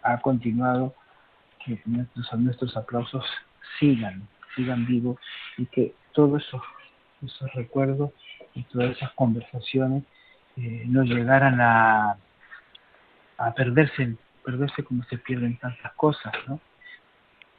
ha 0.03 0.22
continuado 0.22 0.94
que 1.65 1.82
nuestros, 1.86 2.32
nuestros 2.38 2.77
aplausos 2.77 3.25
sigan, 3.79 4.27
sigan 4.56 4.86
vivos 4.86 5.17
y 5.58 5.65
que 5.65 5.96
todos 6.17 6.43
esos, 6.43 6.62
esos 7.24 7.53
recuerdos 7.53 8.09
y 8.55 8.63
todas 8.63 8.97
esas 8.97 9.12
conversaciones 9.12 10.03
eh, 10.57 10.83
no 10.88 11.03
llegaran 11.03 11.62
a, 11.62 12.17
a 13.38 13.53
perderse, 13.53 14.15
perderse 14.43 14.83
como 14.83 15.03
se 15.03 15.19
pierden 15.19 15.59
tantas 15.59 15.93
cosas, 15.93 16.33
¿no? 16.47 16.59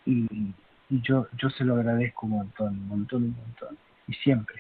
Y, 0.05 0.27
yo, 0.91 1.29
yo 1.37 1.50
se 1.50 1.65
lo 1.65 1.75
agradezco 1.75 2.27
un 2.27 2.33
montón, 2.33 2.69
un 2.69 2.88
montón, 2.88 3.23
un 3.25 3.37
montón, 3.37 3.79
y 4.09 4.15
siempre. 4.15 4.57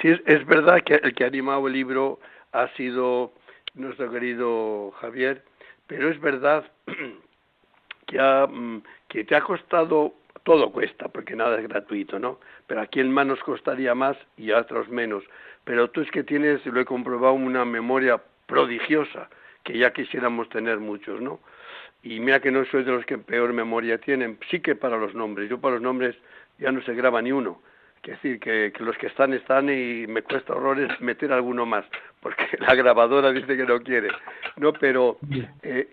Sí, 0.00 0.08
es, 0.24 0.46
verdad 0.46 0.80
que 0.82 0.94
el 0.94 1.12
que 1.14 1.24
ha 1.24 1.26
animado 1.26 1.66
el 1.66 1.74
libro 1.74 2.20
ha 2.52 2.68
sido 2.68 3.34
nuestro 3.74 4.10
querido 4.10 4.92
Javier, 4.92 5.44
pero 5.88 6.08
es 6.08 6.18
verdad 6.20 6.64
que, 8.06 8.18
ha, 8.18 8.46
mm, 8.46 8.82
que 9.08 9.24
te 9.24 9.36
ha 9.36 9.42
costado, 9.42 10.14
todo 10.44 10.70
cuesta, 10.70 11.08
porque 11.08 11.36
nada 11.36 11.58
es 11.58 11.68
gratuito, 11.68 12.18
¿no? 12.18 12.38
Pero 12.66 12.80
a 12.80 12.86
quien 12.86 13.12
más 13.12 13.26
nos 13.26 13.40
costaría 13.40 13.94
más 13.94 14.16
y 14.36 14.50
a 14.52 14.58
otros 14.58 14.88
menos. 14.88 15.24
Pero 15.64 15.90
tú 15.90 16.00
es 16.00 16.10
que 16.10 16.24
tienes, 16.24 16.64
lo 16.66 16.80
he 16.80 16.84
comprobado, 16.84 17.34
una 17.34 17.64
memoria 17.64 18.20
prodigiosa, 18.46 19.28
que 19.64 19.78
ya 19.78 19.92
quisiéramos 19.92 20.48
tener 20.48 20.78
muchos, 20.78 21.20
¿no? 21.20 21.40
Y 22.02 22.20
mira 22.20 22.40
que 22.40 22.50
no 22.50 22.64
soy 22.66 22.84
de 22.84 22.92
los 22.92 23.04
que 23.04 23.18
peor 23.18 23.52
memoria 23.52 23.98
tienen, 23.98 24.38
sí 24.50 24.60
que 24.60 24.74
para 24.74 24.96
los 24.96 25.14
nombres, 25.14 25.50
yo 25.50 25.60
para 25.60 25.74
los 25.74 25.82
nombres 25.82 26.16
ya 26.58 26.72
no 26.72 26.80
se 26.82 26.94
graba 26.94 27.20
ni 27.20 27.32
uno. 27.32 27.60
Es 28.08 28.22
decir, 28.22 28.40
que, 28.40 28.72
los 28.78 28.96
que 28.96 29.08
están 29.08 29.34
están 29.34 29.68
y 29.68 30.06
me 30.06 30.22
cuesta 30.22 30.54
horrores 30.54 30.88
meter 31.00 31.30
alguno 31.30 31.66
más, 31.66 31.84
porque 32.20 32.46
la 32.60 32.74
grabadora 32.74 33.32
dice 33.32 33.54
que 33.54 33.66
no 33.66 33.80
quiere. 33.80 34.08
No, 34.56 34.72
pero 34.72 35.18
eh, 35.62 35.88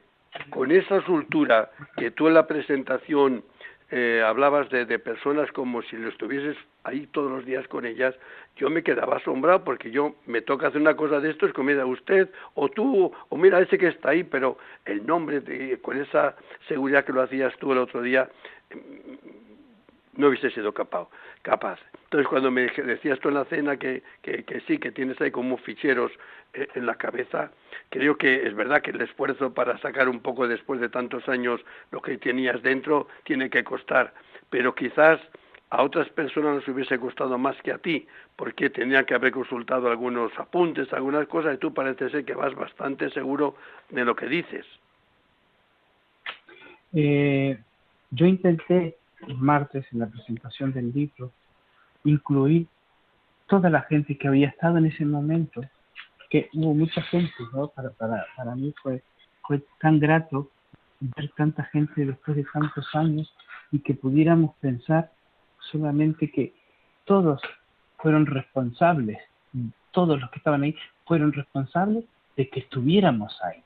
con 0.50 0.72
esa 0.72 1.02
soltura 1.06 1.72
que 1.98 2.12
tú 2.12 2.30
en 2.30 2.36
la 2.36 2.48
presentación 2.48 3.44
eh, 3.92 4.24
hablabas 4.26 4.70
de, 4.70 4.86
de, 4.86 5.00
personas 5.00 5.52
como 5.52 5.82
si 5.84 5.96
lo 5.96 6.10
estuvieses 6.10 6.58
ahí 6.84 7.08
todos 7.08 7.32
los 7.32 7.46
días 7.46 7.68
con 7.68 7.86
ellas, 7.86 8.16
yo 8.56 8.70
me 8.70 8.84
quedaba 8.84 9.18
asombrado 9.18 9.64
porque 9.64 9.92
yo 9.92 10.16
me 10.26 10.42
toca 10.42 10.68
hacer 10.68 10.82
una 10.82 10.96
cosa 10.96 11.20
de 11.20 11.32
esto, 11.32 11.46
es 11.46 11.54
comida 11.54 11.86
usted 11.86 12.30
o 12.56 12.70
tú 12.70 13.12
o 13.30 13.38
mira 13.38 13.60
ese 13.60 13.78
que 13.78 13.88
está 13.88 14.10
ahí, 14.10 14.24
pero 14.24 14.58
el 14.86 15.06
nombre 15.06 15.42
de, 15.42 15.80
con 15.82 16.02
esa 16.02 16.36
seguridad 16.68 17.06
que 17.06 17.14
lo 17.14 17.22
hacías 17.22 17.56
tú 17.58 17.72
el 17.72 17.80
otro 17.80 18.02
día 18.02 18.30
no 20.18 20.28
hubiese 20.28 20.50
sido 20.52 20.74
capaz. 20.74 21.08
capaz. 21.42 21.80
Entonces, 22.06 22.28
cuando 22.28 22.52
me 22.52 22.68
decías 22.68 23.20
tú 23.20 23.30
en 23.30 23.36
la 23.36 23.46
cena 23.46 23.78
que, 23.78 24.04
que, 24.22 24.62
sí, 24.68 24.78
que 24.78 24.92
tienes 24.92 25.20
ahí 25.22 25.32
como 25.32 25.58
ficheros 25.58 26.12
eh, 26.54 26.68
en 26.76 26.86
la 26.86 26.96
cabeza, 26.96 27.52
creo 27.90 28.18
que 28.18 28.48
es 28.48 28.56
verdad 28.56 28.82
que 28.82 28.92
el 28.92 29.02
esfuerzo 29.02 29.54
para 29.54 29.78
sacar 29.80 30.10
un 30.10 30.20
poco 30.20 30.48
después 30.48 30.80
de 30.80 30.90
tantos 30.90 31.28
años 31.28 31.62
lo 31.92 32.02
que 32.02 32.18
tenías 32.18 32.62
dentro 32.62 33.08
tiene 33.24 33.50
que 33.50 33.64
costar, 33.64 34.14
pero 34.50 34.74
quizás 34.74 35.20
a 35.70 35.84
otras 35.84 36.08
personas 36.10 36.58
les 36.58 36.68
hubiese 36.68 36.98
costado 37.00 37.38
más 37.38 37.60
que 37.62 37.72
a 37.72 37.78
ti, 37.80 38.08
porque 38.36 38.70
tenían 38.70 39.06
que 39.06 39.16
haber 39.16 39.32
consultado 39.32 39.90
algunos 39.90 40.32
apuntes, 40.38 40.92
algunas 40.94 41.28
cosas, 41.28 41.56
y 41.56 41.58
tú 41.58 41.74
parece 41.74 42.10
ser 42.10 42.24
que 42.24 42.34
vas 42.34 42.54
bastante 42.56 43.10
seguro 43.10 43.56
de 43.90 44.06
lo 44.06 44.16
que 44.16 44.28
dices. 44.28 44.66
Eh, 46.94 47.58
yo 48.12 48.26
intenté 48.26 48.96
martes 49.38 49.86
en 49.92 50.00
la 50.00 50.08
presentación 50.08 50.72
del 50.74 50.92
libro 50.94 51.32
incluir 52.04 52.68
toda 53.48 53.70
la 53.70 53.82
gente 53.82 54.18
que 54.18 54.28
había 54.28 54.50
estado 54.50 54.78
en 54.78 54.86
ese 54.86 55.06
momento, 55.06 55.62
que 56.30 56.50
hubo 56.54 56.74
mucha 56.74 57.02
gente, 57.04 57.34
¿no? 57.54 57.68
Para, 57.70 57.92
para, 57.92 58.26
para 58.36 58.56
mí 58.56 58.74
fue, 58.82 59.04
fue 59.42 59.64
tan 59.80 60.00
grato 60.00 60.50
ver 61.00 61.32
tanta 61.36 61.64
gente 61.66 62.06
después 62.06 62.38
de 62.38 62.46
tantos 62.52 62.88
años 62.96 63.32
y 63.72 63.80
que 63.80 63.94
pudiéramos 63.94 64.56
pensar 64.56 65.12
solamente 65.72 66.32
que 66.32 66.54
todos 67.06 67.42
fueron 67.98 68.26
responsables, 68.26 69.20
todos 69.92 70.20
los 70.20 70.30
que 70.32 70.40
estaban 70.40 70.64
ahí 70.64 70.76
fueron 71.06 71.34
responsables 71.34 72.06
de 72.36 72.50
que 72.50 72.62
estuviéramos 72.62 73.38
ahí. 73.44 73.62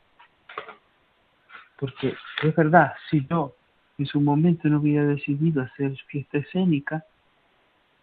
Porque 1.78 2.16
es 2.44 2.56
verdad, 2.56 2.94
si 3.10 3.26
yo 3.28 3.56
en 4.00 4.06
su 4.06 4.22
momento 4.22 4.70
no 4.70 4.80
hubiera 4.80 5.06
decidido 5.06 5.62
hacer 5.62 5.96
fiesta 6.08 6.38
escénica, 6.38 7.04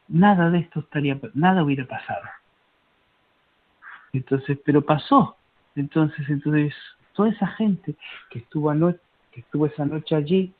nada 0.08 0.50
de 0.50 0.58
esto 0.58 0.80
estaría, 0.80 1.18
nada 1.34 1.64
hubiera 1.64 1.86
pasado. 1.86 2.22
Entonces, 4.12 4.58
pero 4.64 4.82
pasó. 4.82 5.36
Entonces, 5.74 6.28
entonces, 6.28 6.74
toda 7.14 7.30
esa 7.30 7.46
gente 7.48 7.94
que 8.30 8.40
estuvo 8.40 8.70
anoche, 8.70 9.00
que 9.32 9.40
estuvo 9.40 9.66
esa 9.66 9.86
noche 9.86 10.14
allí, 10.14 10.52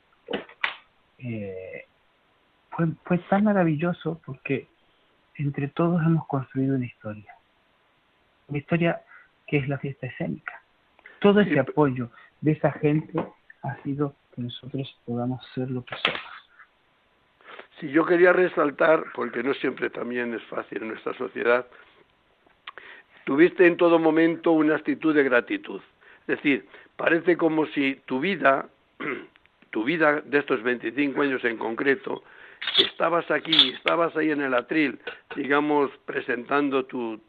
eh, 1.19 1.85
fue, 2.71 2.87
fue 3.03 3.17
tan 3.19 3.43
maravilloso 3.43 4.19
porque 4.25 4.67
entre 5.35 5.67
todos 5.67 6.01
hemos 6.01 6.25
construido 6.27 6.75
una 6.75 6.85
historia. 6.85 7.35
Una 8.47 8.57
historia 8.57 9.01
que 9.45 9.57
es 9.57 9.69
la 9.69 9.77
fiesta 9.77 10.07
escénica. 10.07 10.61
Todo 11.19 11.41
ese 11.41 11.59
apoyo 11.59 12.09
de 12.41 12.51
esa 12.51 12.71
gente 12.71 13.23
ha 13.63 13.81
sido 13.83 14.15
nosotros 14.37 14.95
podamos 15.05 15.45
ser 15.53 15.69
lo 15.69 15.83
que 15.83 15.95
somos. 15.95 16.21
Si 17.79 17.89
yo 17.89 18.05
quería 18.05 18.33
resaltar, 18.33 19.05
porque 19.13 19.43
no 19.43 19.53
siempre 19.55 19.89
también 19.89 20.33
es 20.33 20.43
fácil 20.43 20.81
en 20.81 20.89
nuestra 20.89 21.13
sociedad, 21.13 21.67
tuviste 23.25 23.67
en 23.67 23.77
todo 23.77 23.99
momento 23.99 24.51
una 24.51 24.75
actitud 24.75 25.13
de 25.13 25.23
gratitud. 25.23 25.81
Es 26.21 26.37
decir, 26.37 26.67
parece 26.95 27.37
como 27.37 27.65
si 27.67 28.01
tu 28.05 28.19
vida, 28.19 28.67
tu 29.71 29.83
vida 29.83 30.21
de 30.21 30.39
estos 30.39 30.63
25 30.63 31.21
años 31.21 31.43
en 31.43 31.57
concreto, 31.57 32.23
estabas 32.77 33.29
aquí, 33.29 33.73
estabas 33.75 34.15
ahí 34.15 34.31
en 34.31 34.41
el 34.41 34.53
atril, 34.53 34.99
digamos, 35.35 35.91
presentando 36.05 36.85
tu, 36.85 37.19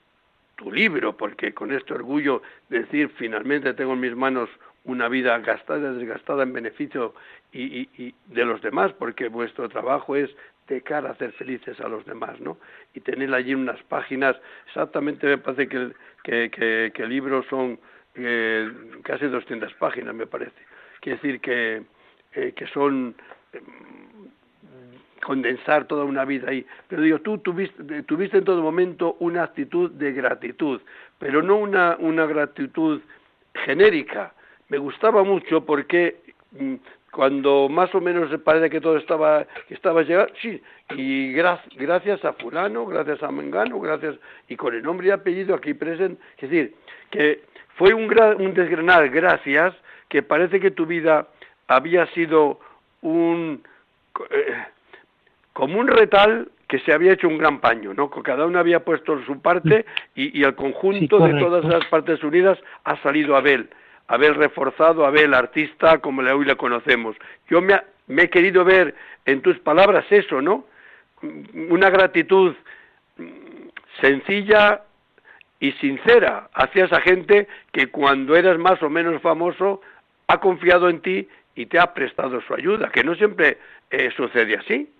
tu 0.57 0.73
libro, 0.73 1.17
porque 1.17 1.53
con 1.53 1.73
este 1.73 1.95
orgullo 1.95 2.43
decir, 2.69 3.11
finalmente 3.17 3.75
tengo 3.75 3.93
en 3.93 4.01
mis 4.01 4.17
manos 4.17 4.49
una 4.89 5.09
vida 5.09 5.39
gastada, 5.39 5.93
desgastada 5.93 6.43
en 6.43 6.53
beneficio 6.53 7.15
y, 7.53 8.15
de 8.27 8.45
los 8.45 8.61
demás, 8.63 8.93
porque 8.99 9.29
vuestro 9.29 9.69
trabajo 9.69 10.17
es 10.17 10.31
de 10.67 10.81
cara 10.81 11.11
a 11.11 11.13
hacer 11.13 11.33
felices 11.33 11.79
a 11.81 11.89
los 11.89 12.05
demás, 12.05 12.41
¿no? 12.41 12.59
Y 12.95 13.01
tener 13.01 13.33
allí 13.35 13.55
unas 13.55 13.83
páginas, 13.85 14.37
exactamente 14.67 15.27
me 15.27 15.39
parece 15.39 15.69
que, 15.69 15.93
que, 16.25 16.91
que, 16.95 17.03
el 17.03 17.09
libro 17.09 17.43
son 17.45 17.79
eh, 18.15 18.71
casi 19.05 19.27
200 19.27 19.73
páginas, 19.75 20.15
me 20.15 20.27
parece. 20.27 20.57
Quiere 21.01 21.17
decir 21.17 21.41
que, 21.41 21.83
eh, 22.35 22.53
que 22.57 22.67
son 22.69 23.15
mm, 23.53 25.21
condensar 25.23 25.87
toda 25.87 26.05
una 26.05 26.25
vida 26.25 26.51
ahí. 26.51 26.67
Pero 26.89 27.03
digo, 27.03 27.21
tú 27.21 27.39
tuviste, 27.39 28.03
tuviste 28.05 28.39
en 28.39 28.45
todo 28.45 28.63
momento 28.63 29.17
una 29.21 29.43
actitud 29.43 29.91
de 29.91 30.13
gratitud, 30.13 30.81
pero 31.19 31.43
no 31.43 31.57
una, 31.57 31.97
una 31.99 32.27
gratitud 32.27 33.01
genérica, 33.65 34.33
me 34.69 34.79
gustaba 34.79 35.23
mucho 35.25 35.65
porque 35.65 36.17
mm, 36.53 36.75
cuando 37.11 37.69
más 37.69 37.95
o 37.95 38.01
menos 38.01 38.31
se 38.31 38.39
parece 38.39 38.71
que 38.71 38.81
todo 38.81 38.97
estaba 38.97 39.47
que 39.67 39.75
estaba 39.75 40.03
llegando, 40.03 40.33
sí, 40.41 40.63
y 40.91 41.33
gracias 41.33 42.25
a 42.25 42.33
fulano, 42.35 42.87
gracias 42.87 43.23
a 43.23 43.31
Mengano, 43.31 43.81
gracias 43.81 44.17
y 44.49 44.57
con 44.57 44.75
el 44.75 44.83
nombre 44.83 45.09
y 45.09 45.11
apellido 45.11 45.55
aquí 45.55 45.75
presente, 45.75 46.21
es 46.37 46.51
decir, 46.51 46.75
que 47.11 47.43
fue 47.77 47.95
un, 47.95 48.05
un 48.39 48.55
desgranar 48.55 49.09
gracias 49.09 49.75
que 50.09 50.23
parece 50.23 50.61
que 50.61 50.71
tu 50.71 50.87
vida 50.87 51.29
había 51.67 52.07
sido 52.09 52.61
un 53.03 53.63
eh, 54.31 54.65
como 55.53 55.81
un 55.81 55.89
retal 55.89 56.51
que 56.69 56.79
se 56.81 56.93
había 56.93 57.13
hecho 57.13 57.29
un 57.29 57.39
gran 57.39 57.61
paño, 57.61 57.95
¿no? 57.95 58.11
Cada 58.11 58.45
uno 58.45 58.59
había 58.59 58.85
puesto 58.85 59.25
su 59.25 59.41
parte 59.41 59.87
y, 60.15 60.39
y 60.39 60.45
el 60.45 60.55
conjunto 60.55 61.19
de 61.19 61.39
todas 61.41 61.65
las 61.65 61.85
partes 61.87 62.23
unidas 62.23 62.59
ha 62.85 63.01
salido 63.03 63.37
a 63.37 63.41
haber 64.09 64.37
reforzado 64.37 65.05
a 65.07 65.11
ver 65.11 65.27
el 65.27 65.35
artista 65.35 65.99
como 65.99 66.23
hoy 66.23 66.45
le 66.45 66.57
conocemos. 66.57 67.15
Yo 67.49 67.61
me, 67.61 67.81
he 68.09 68.31
querido 68.31 68.65
ver 68.65 68.95
en 69.27 69.43
tus 69.43 69.59
palabras 69.61 70.07
eso, 70.11 70.41
¿no? 70.41 70.65
Una 71.69 71.91
gratitud 71.91 72.55
sencilla 74.01 74.83
y 75.61 75.73
sincera 75.73 76.49
hacia 76.55 76.87
esa 76.87 77.01
gente 77.01 77.49
que 77.73 77.89
cuando 77.89 78.35
eras 78.35 78.59
más 78.59 78.83
o 78.83 78.89
menos 78.89 79.21
famoso 79.21 79.83
ha 80.27 80.39
confiado 80.41 80.89
en 80.89 81.01
ti 81.01 81.29
y 81.55 81.67
te 81.67 81.79
ha 81.79 81.93
prestado 81.93 82.41
su 82.43 82.55
ayuda, 82.55 82.91
que 82.91 83.05
no 83.05 83.15
siempre 83.15 83.59
eh, 83.91 84.11
sucede 84.17 84.57
así. 84.57 84.91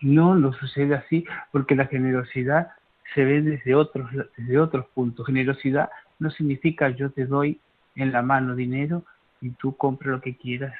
No, 0.00 0.34
no 0.34 0.52
sucede 0.54 0.94
así, 0.94 1.24
porque 1.52 1.74
la 1.74 1.86
generosidad 1.86 2.68
se 3.14 3.24
ve 3.24 3.42
desde 3.42 3.74
otros, 3.74 4.10
desde 4.36 4.58
otros 4.58 4.86
puntos. 4.94 5.26
Generosidad 5.26 5.90
no 6.18 6.30
significa 6.30 6.88
yo 6.90 7.10
te 7.10 7.26
doy 7.26 7.60
en 7.98 8.12
la 8.12 8.22
mano 8.22 8.54
dinero 8.54 9.04
y 9.40 9.50
tú 9.50 9.76
compras 9.76 10.12
lo 10.12 10.20
que 10.20 10.36
quieras. 10.36 10.74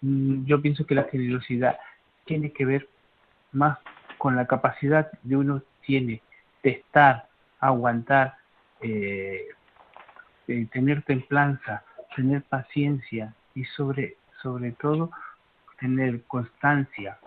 Mm, 0.00 0.44
yo 0.44 0.62
pienso 0.62 0.86
que 0.86 0.94
la 0.94 1.04
generosidad 1.04 1.78
tiene 2.24 2.52
que 2.52 2.64
ver 2.64 2.88
más 3.52 3.78
con 4.18 4.36
la 4.36 4.46
capacidad 4.46 5.10
de 5.22 5.36
uno 5.36 5.62
tiene 5.84 6.22
de 6.62 6.70
estar, 6.70 7.26
aguantar, 7.58 8.34
eh, 8.80 9.48
eh, 10.46 10.66
tener 10.72 11.02
templanza, 11.02 11.84
tener 12.14 12.42
paciencia 12.42 13.34
y 13.54 13.64
sobre, 13.64 14.16
sobre 14.42 14.72
todo 14.72 15.10
tener 15.78 16.22
constancia 16.24 17.18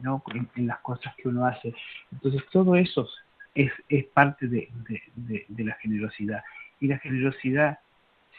¿no? 0.00 0.22
en, 0.56 0.66
las 0.66 0.80
cosas 0.80 1.14
que 1.16 1.28
uno 1.28 1.46
hace. 1.46 1.74
Entonces 2.10 2.42
todo 2.50 2.76
eso 2.76 3.08
es, 3.54 3.72
es 3.88 4.04
parte 4.06 4.48
de, 4.48 4.68
de, 5.14 5.64
la 5.64 5.74
generosidad. 5.74 6.42
Y 6.80 6.88
la 6.88 6.98
generosidad 6.98 7.78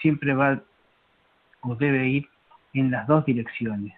siempre 0.03 0.35
va 0.35 0.61
o 1.61 1.75
debe 1.75 2.09
ir 2.09 2.29
en 2.73 2.91
las 2.91 3.07
dos 3.07 3.25
direcciones, 3.25 3.93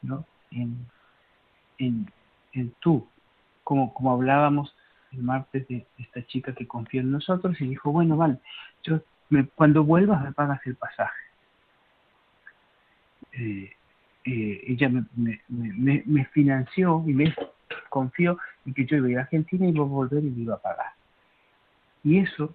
¿no? 0.00 0.24
En, 0.52 0.86
en, 1.78 2.06
en 2.52 2.72
tú, 2.78 3.08
como, 3.64 3.92
como 3.92 4.12
hablábamos 4.12 4.72
el 5.10 5.22
martes 5.24 5.66
de 5.66 5.84
esta 5.98 6.24
chica 6.26 6.54
que 6.54 6.68
confió 6.68 7.00
en 7.00 7.10
nosotros 7.10 7.60
y 7.60 7.66
dijo, 7.66 7.90
bueno, 7.90 8.16
vale, 8.16 8.38
yo 8.84 9.00
cuando 9.56 9.82
vuelvas 9.82 10.22
me 10.22 10.32
pagas 10.32 10.64
el 10.64 10.76
pasaje. 10.76 11.22
Eh, 13.32 13.72
eh, 14.24 14.64
ella 14.68 14.88
me, 14.88 15.04
me, 15.48 16.02
me, 16.06 16.24
financió 16.26 17.02
y 17.04 17.12
me 17.12 17.34
confió 17.88 18.38
en 18.64 18.74
que 18.74 18.86
yo 18.86 18.96
iba 18.98 19.08
a 19.08 19.10
ir 19.10 19.18
a 19.18 19.22
Argentina 19.22 19.66
y 19.66 19.70
iba 19.70 19.84
a 19.84 19.88
volver 19.88 20.22
y 20.22 20.30
me 20.30 20.42
iba 20.42 20.54
a 20.54 20.62
pagar. 20.62 20.92
Y 22.04 22.18
eso 22.18 22.54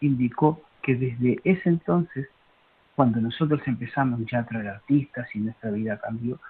indicó 0.00 0.67
que 0.88 0.94
desde 0.94 1.38
ese 1.44 1.68
entonces, 1.68 2.30
cuando 2.96 3.20
nosotros 3.20 3.60
empezamos 3.66 4.20
ya 4.24 4.38
a 4.38 4.46
traer 4.46 4.68
artistas 4.68 5.28
y 5.34 5.40
nuestra 5.40 5.70
vida 5.70 6.00
cambió, 6.00 6.40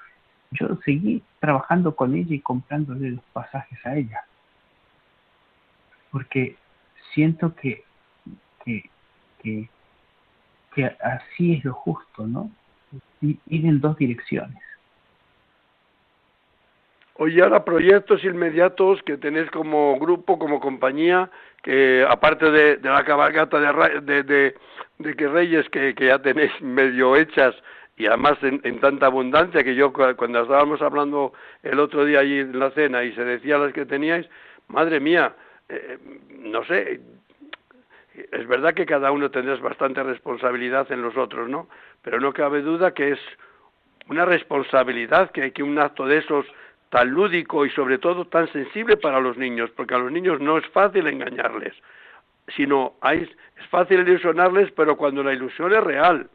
yo 0.53 0.79
seguí 0.85 1.25
trabajando 1.41 1.97
con 1.97 2.15
ella 2.15 2.37
y 2.37 2.41
comprándole 2.41 3.11
los 3.11 3.25
pasajes 3.33 3.85
a 3.85 3.97
ella. 3.97 4.23
Porque 6.13 6.57
siento 7.13 7.53
que, 7.57 7.83
que, 8.65 8.89
que, 9.43 9.69
que 10.73 10.85
así 10.87 11.55
es 11.55 11.65
lo 11.65 11.75
justo, 11.75 12.25
¿no? 12.25 12.49
Ir 13.21 13.41
en 13.51 13.81
dos 13.81 13.97
direcciones. 13.97 14.63
Oye, 17.21 17.43
ahora 17.43 17.65
proyectos 17.65 18.23
inmediatos 18.23 19.03
que 19.03 19.17
tenéis 19.17 19.51
como 19.51 19.99
grupo, 19.99 20.39
como 20.39 20.61
compañía, 20.61 21.29
que 21.65 22.07
aparte 22.09 22.49
de, 22.49 22.79
la 22.81 23.05
cabalgata 23.05 23.59
de, 23.59 24.23
de, 24.23 24.55
de, 24.99 25.15
que 25.17 25.27
Reyes 25.27 25.69
que, 25.71 25.97
ya 25.99 26.21
tenéis 26.21 26.53
medio 26.61 27.17
hechas 27.17 27.57
y 27.97 28.07
además 28.07 28.39
en, 28.43 28.79
tanta 28.79 29.07
abundancia 29.07 29.65
que 29.65 29.75
yo 29.75 29.93
cuando 29.93 30.43
estábamos 30.43 30.81
hablando 30.81 31.33
el 31.65 31.81
otro 31.81 32.05
día 32.05 32.21
allí 32.21 32.39
en 32.39 32.57
la 32.57 32.71
cena 32.71 33.03
y 33.03 33.13
se 33.15 33.25
decía 33.25 33.59
las 33.59 33.73
que 33.73 33.85
teníais, 33.85 34.29
madre 34.69 35.01
mía, 35.01 35.35
eh, 35.69 35.99
no 36.39 36.65
sé, 36.67 37.01
es 38.15 38.47
verdad 38.47 38.75
que 38.75 38.87
cada 38.87 39.11
uno 39.11 39.29
tendrás 39.33 39.61
bastante 39.61 40.05
responsabilidad 40.05 40.93
en 40.93 41.03
los 41.03 41.17
otros, 41.17 41.49
¿no? 41.49 41.69
Pero 42.03 42.21
no 42.21 42.33
cabe 42.33 42.63
duda 42.63 42.95
que 42.95 43.11
es 43.11 43.19
una 44.09 44.25
responsabilidad 44.25 45.33
que, 45.33 45.53
que 45.53 45.65
un 45.65 45.81
acto 45.81 46.07
de 46.07 46.19
esos 46.19 46.47
tan 46.91 47.11
lúdico 47.11 47.67
y 47.67 47.71
sobre 47.71 47.99
todo 47.99 48.27
tan 48.27 48.51
sensible 48.53 48.97
para 48.97 49.21
los 49.21 49.37
niños, 49.37 49.71
porque 49.77 49.95
a 49.95 49.99
los 49.99 50.11
niños 50.11 50.41
no 50.41 50.59
es 50.59 50.67
fácil 50.69 51.07
engañarles, 51.07 51.75
sino 52.57 52.95
es 53.13 53.29
fácil 53.71 54.01
ilusionarles, 54.01 54.73
pero 54.73 54.97
cuando 54.97 55.23
la 55.23 55.33
ilusión 55.33 55.73
es 55.73 55.85
real. 55.85 56.31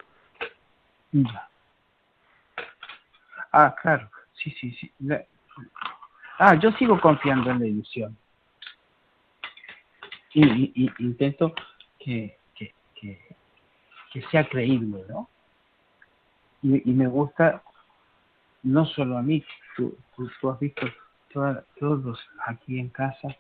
Ah, 3.52 3.76
claro, 3.82 4.10
sí, 4.34 4.52
sí, 4.60 4.72
sí. 4.74 4.92
Ah, 6.40 6.56
yo 6.56 6.72
sigo 6.74 7.00
confiando 7.00 7.52
en 7.52 7.60
la 7.60 7.68
ilusión. 7.68 8.18
Y, 10.36 10.92
intento 10.98 11.54
que, 12.00 12.38
que, 12.56 12.74
que, 12.96 14.22
sea 14.32 14.48
creíble, 14.50 15.04
¿no? 15.08 15.30
Y 16.64 16.92
me 16.92 17.08
gusta, 17.08 17.62
no 18.64 18.86
solo 18.86 19.18
a 19.18 19.22
mí, 19.22 19.44
tú, 19.76 19.96
tú, 20.16 20.50
has 20.50 20.60
visto, 20.60 20.88
todos 21.80 22.20
aquí 22.48 22.80
en 22.80 22.90
casa 22.90 23.36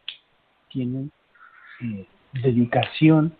tienen 0.69 1.11
eh, 1.81 2.05
dedicación, 2.33 3.33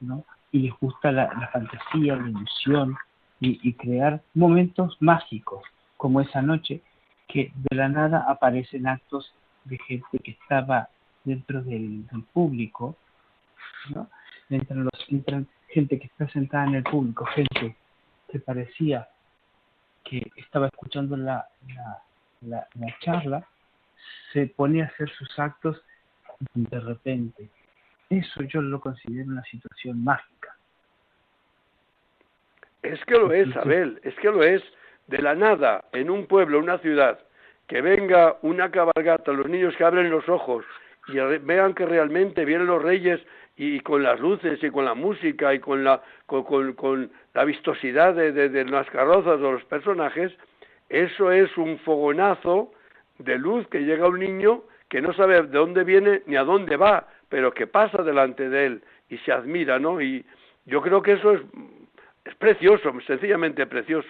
¿no? 0.00 0.24
Y 0.52 0.60
les 0.60 0.72
gusta 0.80 1.12
la, 1.12 1.48
fantasía, 1.52 2.16
la 2.16 2.28
ilusión 2.28 2.96
y, 3.40 3.72
crear 3.74 4.22
momentos 4.34 4.96
mágicos, 5.00 5.62
como 5.96 6.20
esa 6.20 6.42
noche, 6.42 6.82
que 7.28 7.52
de 7.54 7.76
la 7.76 7.88
nada 7.88 8.26
aparecen 8.28 8.86
actos 8.86 9.32
de 9.64 9.78
gente 9.78 10.18
que 10.18 10.32
estaba 10.32 10.88
dentro 11.24 11.62
del, 11.62 12.04
público, 12.32 12.96
¿no? 13.94 14.08
Entran, 14.48 14.84
los, 14.84 15.06
entran 15.08 15.46
gente 15.68 15.98
que 15.98 16.06
está 16.06 16.28
sentada 16.28 16.66
en 16.66 16.76
el 16.76 16.82
público, 16.82 17.24
gente 17.26 17.76
que 18.28 18.40
parecía 18.40 19.08
que 20.04 20.30
estaba 20.36 20.66
escuchando 20.66 21.16
la, 21.16 21.46
la, 22.42 22.66
charla, 23.00 23.46
se 24.32 24.46
pone 24.46 24.82
a 24.82 24.86
hacer 24.86 25.10
sus 25.10 25.38
actos 25.38 25.80
de 26.54 26.80
repente. 26.80 27.48
Eso 28.08 28.42
yo 28.42 28.60
lo 28.62 28.80
considero 28.80 29.30
una 29.30 29.44
situación 29.44 30.02
mágica. 30.02 30.56
Es 32.82 33.04
que 33.04 33.14
lo 33.14 33.32
es, 33.32 33.54
Abel, 33.56 34.00
es 34.02 34.14
que 34.16 34.30
lo 34.30 34.42
es. 34.42 34.62
De 35.06 35.18
la 35.18 35.34
nada, 35.34 35.84
en 35.92 36.08
un 36.08 36.26
pueblo, 36.26 36.60
una 36.60 36.78
ciudad, 36.78 37.18
que 37.66 37.80
venga 37.80 38.36
una 38.42 38.70
cabalgata, 38.70 39.32
los 39.32 39.48
niños 39.48 39.74
que 39.76 39.84
abren 39.84 40.08
los 40.08 40.28
ojos 40.28 40.64
y 41.08 41.14
vean 41.14 41.74
que 41.74 41.84
realmente 41.84 42.44
vienen 42.44 42.68
los 42.68 42.82
reyes 42.82 43.20
y 43.62 43.80
con 43.80 44.02
las 44.02 44.18
luces 44.18 44.58
y 44.64 44.70
con 44.70 44.86
la 44.86 44.94
música 44.94 45.52
y 45.52 45.58
con 45.58 45.84
la, 45.84 46.00
con, 46.24 47.10
la 47.34 47.44
vistosidad 47.44 48.14
de, 48.14 48.32
de, 48.32 48.64
las 48.64 48.88
carrozas 48.88 49.38
o 49.38 49.52
los 49.52 49.64
personajes, 49.64 50.32
eso 50.88 51.30
es 51.30 51.54
un 51.58 51.78
fogonazo 51.80 52.72
de 53.18 53.36
luz 53.36 53.68
que 53.68 53.80
llega 53.80 54.06
a 54.06 54.08
un 54.08 54.20
niño 54.20 54.62
que 54.88 55.02
no 55.02 55.12
sabe 55.12 55.42
de 55.42 55.48
dónde 55.48 55.84
viene 55.84 56.22
ni 56.24 56.36
a 56.36 56.44
dónde 56.44 56.78
va, 56.78 57.06
pero 57.28 57.52
que 57.52 57.66
pasa 57.66 58.02
delante 58.02 58.48
de 58.48 58.64
él 58.64 58.82
y 59.10 59.18
se 59.18 59.30
admira, 59.30 59.78
¿no? 59.78 60.00
Y 60.00 60.24
yo 60.64 60.80
creo 60.80 61.02
que 61.02 61.12
eso 61.12 61.32
es, 61.32 61.42
es 62.24 62.34
precioso, 62.36 62.90
sencillamente 63.06 63.66
precioso. 63.66 64.08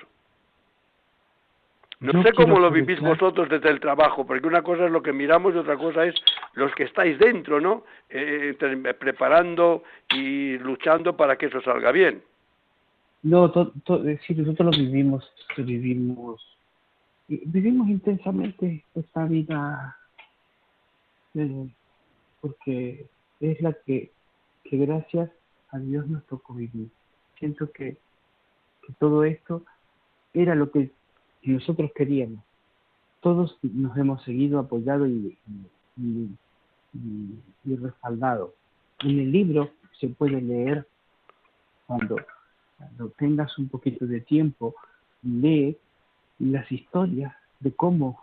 No, 2.00 2.22
sé 2.22 2.32
cómo 2.32 2.58
lo 2.58 2.70
vivís 2.70 2.98
vosotros 2.98 3.50
desde 3.50 3.68
el 3.68 3.78
trabajo, 3.78 4.26
porque 4.26 4.46
una 4.46 4.62
cosa 4.62 4.86
es 4.86 4.90
lo 4.90 5.02
que 5.02 5.12
miramos 5.12 5.54
y 5.54 5.58
otra 5.58 5.76
cosa 5.76 6.06
es 6.06 6.14
los 6.54 6.74
que 6.74 6.84
estáis 6.84 7.18
dentro, 7.18 7.60
¿no? 7.60 7.84
Eh, 8.08 8.56
preparando 8.98 9.82
y 10.14 10.56
luchando 10.56 11.14
para 11.14 11.36
que 11.36 11.46
eso 11.46 11.60
salga 11.60 11.92
bien. 11.92 12.22
No, 13.22 13.50
to, 13.50 13.70
sí, 14.26 14.34
nosotros 14.34 14.74
lo 14.74 14.82
vivimos, 14.82 15.30
lo 15.58 15.64
vivimos, 15.64 16.58
vivimos 17.28 17.86
intensamente 17.90 18.82
esta 18.94 19.26
vida, 19.26 19.94
eh, 21.34 21.68
porque 22.40 23.06
es 23.40 23.60
la 23.60 23.74
que, 23.84 24.10
que 24.64 24.76
gracias 24.78 25.30
a 25.70 25.78
Dios 25.78 26.06
nos 26.08 26.24
tocó 26.28 26.54
vivir. 26.54 26.88
Siento 27.38 27.70
que, 27.72 27.98
que 28.86 28.92
todo 28.98 29.24
esto 29.24 29.64
era 30.32 30.54
lo 30.54 30.70
que 30.70 30.90
y 31.42 31.50
nosotros 31.50 31.90
queríamos. 31.94 32.42
Todos 33.20 33.59
nos 33.62 33.96
hemos 33.96 34.22
seguido 34.24 34.59
apoyado 34.59 35.07
y, 35.07 35.37
respaldado. 37.64 38.55
En 39.00 39.18
el 39.18 39.31
libro 39.31 39.70
se 39.98 40.09
puede 40.09 40.40
leer 40.40 40.87
cuando, 41.87 42.16
cuando 42.76 43.11
tengas 43.11 43.57
un 43.59 43.68
poquito 43.68 44.07
de 44.07 44.20
tiempo, 44.20 44.74
lee 45.22 45.76
las 46.38 46.70
historias 46.72 47.35
de 47.61 47.72
cómo 47.72 48.18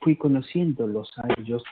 fui 0.00 0.16
conociéndolos 0.16 1.12
a 1.18 1.26
ellos, 1.38 1.62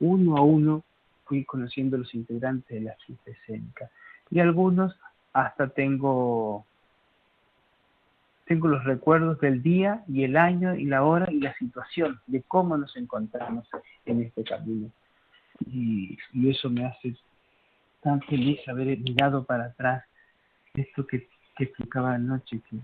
uno 0.00 0.36
a 0.36 0.42
uno 0.42 0.82
fui 1.24 1.44
conociendo 1.44 1.98
los 1.98 2.14
integrantes 2.14 2.68
de 2.68 2.80
la 2.80 2.94
fiesta 3.06 3.30
escénica. 3.30 3.90
Y 4.30 4.40
algunos 4.40 4.94
hasta 5.32 5.68
tengo 5.68 6.64
tengo 8.48 8.66
los 8.66 8.82
recuerdos 8.84 9.38
del 9.40 9.62
día 9.62 10.02
y 10.08 10.24
el 10.24 10.36
año 10.36 10.74
y 10.74 10.86
la 10.86 11.04
hora 11.04 11.30
y 11.30 11.38
la 11.38 11.54
situación 11.58 12.18
de 12.26 12.42
cómo 12.42 12.78
nos 12.78 12.96
encontramos 12.96 13.68
en 14.06 14.22
este 14.22 14.42
camino. 14.42 14.90
y, 15.66 16.16
eso 16.48 16.70
me 16.70 16.86
hace 16.86 17.14
tan 18.00 18.22
feliz 18.22 18.58
haber 18.68 18.98
mirado 18.98 19.44
para 19.44 19.66
atrás 19.66 20.04
esto 20.72 21.06
que, 21.06 21.28
que 21.56 21.64
explicaba 21.64 22.14
anoche, 22.14 22.60
que 22.70 22.78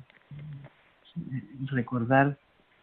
recordar 1.66 2.36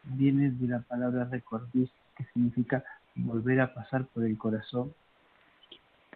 viene 0.04 0.50
de 0.50 0.67
la 0.67 0.80
palabra 0.80 1.26
recordis, 1.26 1.89
que 2.15 2.26
significa 2.34 2.84
volver 3.15 3.62
a 3.62 3.74
pasar 3.74 4.06
por 4.06 4.24
el 4.24 4.38
corazón. 4.38 4.94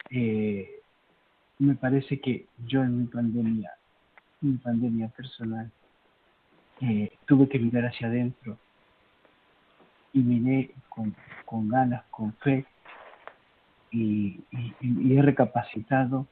Eh, 0.10 0.82
me 1.60 1.76
parece 1.76 2.20
que 2.20 2.48
yo 2.66 2.84
en 2.84 3.02
mi 3.02 3.06
pandemia, 3.06 3.72
mi 4.42 4.58
pandemia 4.58 5.10
personal, 5.10 5.72
eh, 6.82 7.12
tuve 7.26 7.48
que 7.48 7.60
mirar 7.60 7.86
hacia 7.86 8.08
adentro 8.08 8.58
y 10.14 10.20
miré 10.20 10.72
con, 10.90 11.16
con 11.46 11.70
ganas, 11.70 12.04
con 12.10 12.34
fe 12.38 12.66
y, 13.92 14.44
he 14.52 15.22
recapacitado 15.22 16.28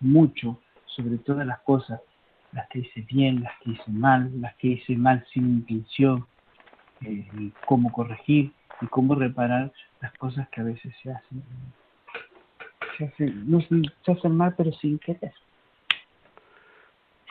mucho 0.00 0.60
sobre 0.86 1.18
todas 1.18 1.46
las 1.46 1.60
cosas, 1.60 2.00
las 2.52 2.68
que 2.68 2.80
hice 2.80 3.02
bien, 3.02 3.42
las 3.42 3.52
que 3.60 3.70
hice 3.70 3.90
mal, 3.90 4.30
las 4.40 4.54
que 4.56 4.68
hice 4.68 4.96
mal 4.96 5.24
sin 5.32 5.44
intención, 5.44 6.26
eh, 7.02 7.26
cómo 7.66 7.92
corregir 7.92 8.52
y 8.80 8.86
cómo 8.86 9.14
reparar 9.14 9.72
las 10.00 10.12
cosas 10.14 10.48
que 10.48 10.60
a 10.60 10.64
veces 10.64 10.94
se 11.02 11.12
hacen, 11.12 11.42
se 12.98 13.04
hacen, 13.04 13.50
no, 13.50 13.60
se 13.60 14.12
hacen 14.12 14.36
mal 14.36 14.54
pero 14.56 14.72
sin 14.72 14.98
querer. 14.98 15.32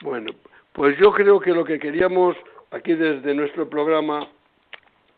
Bueno, 0.02 0.32
pues 0.76 0.98
yo 0.98 1.14
creo 1.14 1.40
que 1.40 1.54
lo 1.54 1.64
que 1.64 1.80
queríamos 1.80 2.36
aquí 2.72 2.94
desde 2.96 3.34
nuestro 3.34 3.70
programa, 3.70 4.28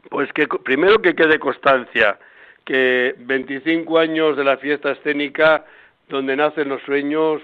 pues 0.10 0.32
que 0.32 0.48
primero 0.64 1.02
que 1.02 1.16
quede 1.16 1.40
constancia 1.40 2.20
que 2.64 3.16
25 3.18 3.98
años 3.98 4.38
de 4.38 4.44
la 4.44 4.58
fiesta 4.58 4.92
escénica, 4.92 5.66
donde 6.10 6.36
nacen 6.36 6.70
los 6.70 6.82
sueños, 6.84 7.42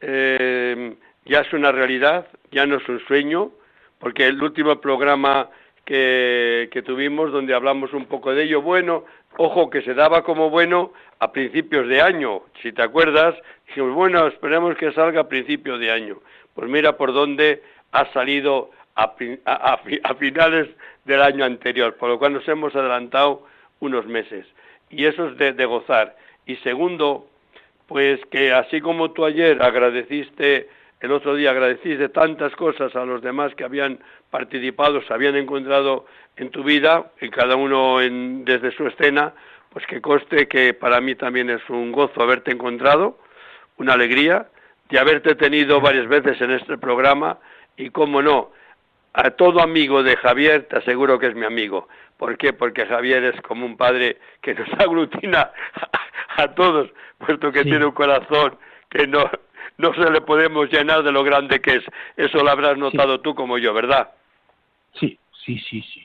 eh, 0.00 0.94
ya 1.24 1.40
es 1.40 1.52
una 1.52 1.72
realidad, 1.72 2.28
ya 2.52 2.64
no 2.64 2.76
es 2.76 2.88
un 2.88 3.00
sueño, 3.06 3.50
porque 3.98 4.26
el 4.26 4.40
último 4.40 4.80
programa 4.80 5.48
que, 5.84 6.68
que, 6.70 6.82
tuvimos, 6.82 7.32
donde 7.32 7.54
hablamos 7.54 7.92
un 7.92 8.06
poco 8.06 8.32
de 8.34 8.44
ello, 8.44 8.62
bueno, 8.62 9.04
ojo, 9.36 9.68
que 9.68 9.82
se 9.82 9.94
daba 9.94 10.22
como 10.22 10.48
bueno 10.50 10.92
a 11.18 11.32
principios 11.32 11.88
de 11.88 12.02
año, 12.02 12.42
si 12.62 12.72
te 12.72 12.82
acuerdas, 12.82 13.34
dijimos, 13.66 13.94
bueno, 13.94 14.28
esperemos 14.28 14.76
que 14.76 14.92
salga 14.92 15.22
a 15.22 15.28
principios 15.28 15.80
de 15.80 15.90
año. 15.90 16.18
Pues 16.58 16.68
mira 16.68 16.96
por 16.96 17.12
dónde 17.12 17.62
ha 17.92 18.12
salido 18.12 18.72
a, 18.96 19.14
finales 20.18 20.68
del 21.04 21.22
año 21.22 21.44
anterior, 21.44 21.94
por 21.94 22.08
lo 22.08 22.18
cual 22.18 22.32
nos 22.32 22.48
hemos 22.48 22.74
adelantado 22.74 23.46
unos 23.78 24.06
meses 24.06 24.44
y 24.90 25.04
eso 25.04 25.28
es 25.28 25.56
de, 25.56 25.64
gozar. 25.66 26.16
Y 26.46 26.56
segundo, 26.56 27.28
pues 27.86 28.18
que 28.32 28.52
así 28.52 28.80
como 28.80 29.12
tú 29.12 29.24
ayer 29.24 29.62
agradeciste, 29.62 30.68
el 31.00 31.12
otro 31.12 31.36
día 31.36 31.52
agradeciste 31.52 32.08
tantas 32.08 32.56
cosas 32.56 32.96
a 32.96 33.04
los 33.04 33.22
demás 33.22 33.54
que 33.54 33.62
habían 33.62 34.00
participado, 34.28 35.00
se 35.02 35.14
habían 35.14 35.36
encontrado 35.36 36.06
en 36.36 36.50
tu 36.50 36.64
vida, 36.64 37.12
en 37.20 37.30
cada 37.30 37.54
uno 37.54 37.98
desde 38.00 38.72
su 38.72 38.84
escena, 38.88 39.32
pues 39.70 39.86
que 39.86 40.00
coste 40.00 40.48
que 40.48 40.74
para 40.74 41.00
mí 41.00 41.14
también 41.14 41.50
es 41.50 41.62
un 41.70 41.92
gozo 41.92 42.20
haberte 42.20 42.50
encontrado, 42.50 43.16
una 43.76 43.92
alegría 43.92 44.48
de 44.88 44.98
haberte 44.98 45.34
tenido 45.34 45.80
varias 45.80 46.08
veces 46.08 46.40
en 46.40 46.52
este 46.52 46.78
programa 46.78 47.38
y, 47.76 47.90
cómo 47.90 48.22
no, 48.22 48.50
a 49.12 49.30
todo 49.30 49.60
amigo 49.60 50.02
de 50.02 50.16
Javier 50.16 50.66
te 50.68 50.78
aseguro 50.78 51.18
que 51.18 51.26
es 51.26 51.34
mi 51.34 51.44
amigo. 51.44 51.88
¿Por 52.16 52.36
qué? 52.36 52.52
Porque 52.52 52.86
Javier 52.86 53.24
es 53.24 53.40
como 53.42 53.64
un 53.66 53.76
padre 53.76 54.18
que 54.40 54.54
nos 54.54 54.68
aglutina 54.78 55.50
a, 56.36 56.48
todos, 56.54 56.90
puesto 57.18 57.52
que 57.52 57.64
tiene 57.64 57.84
un 57.84 57.92
corazón 57.92 58.56
que 58.88 59.06
no, 59.06 59.30
no 59.76 59.94
se 59.94 60.10
le 60.10 60.20
podemos 60.20 60.70
llenar 60.70 61.02
de 61.02 61.12
lo 61.12 61.22
grande 61.22 61.60
que 61.60 61.76
es. 61.76 61.84
Eso 62.16 62.42
lo 62.42 62.50
habrás 62.50 62.76
notado 62.78 63.20
tú 63.20 63.34
como 63.34 63.58
yo, 63.58 63.74
¿verdad? 63.74 64.10
Sí, 64.94 65.18
sí, 65.44 65.58
sí, 65.58 65.82
sí. 65.82 66.04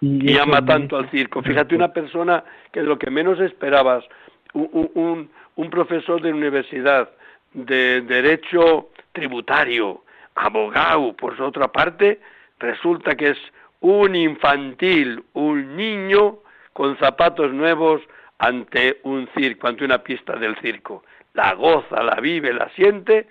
Y, 0.00 0.36
ama 0.38 0.64
tanto 0.64 0.96
al 0.96 1.10
circo. 1.10 1.42
Fíjate, 1.42 1.74
una 1.74 1.92
persona 1.92 2.44
que 2.70 2.80
de 2.80 2.86
lo 2.86 2.98
que 2.98 3.10
menos 3.10 3.40
esperabas, 3.40 4.04
un, 4.52 4.90
un, 4.94 5.30
un 5.56 5.70
profesor 5.70 6.20
de 6.20 6.32
universidad 6.32 7.10
de 7.52 8.02
derecho 8.02 8.90
tributario, 9.12 10.02
abogado, 10.34 11.14
por 11.14 11.40
otra 11.40 11.68
parte, 11.68 12.20
resulta 12.58 13.14
que 13.14 13.30
es 13.30 13.38
un 13.80 14.14
infantil, 14.14 15.24
un 15.32 15.76
niño 15.76 16.38
con 16.72 16.98
zapatos 16.98 17.52
nuevos 17.52 18.02
ante 18.38 19.00
un 19.04 19.28
circo, 19.34 19.68
ante 19.68 19.84
una 19.84 20.02
pista 20.02 20.36
del 20.36 20.56
circo. 20.60 21.04
La 21.32 21.54
goza, 21.54 22.02
la 22.02 22.16
vive, 22.16 22.52
la 22.52 22.68
siente 22.70 23.26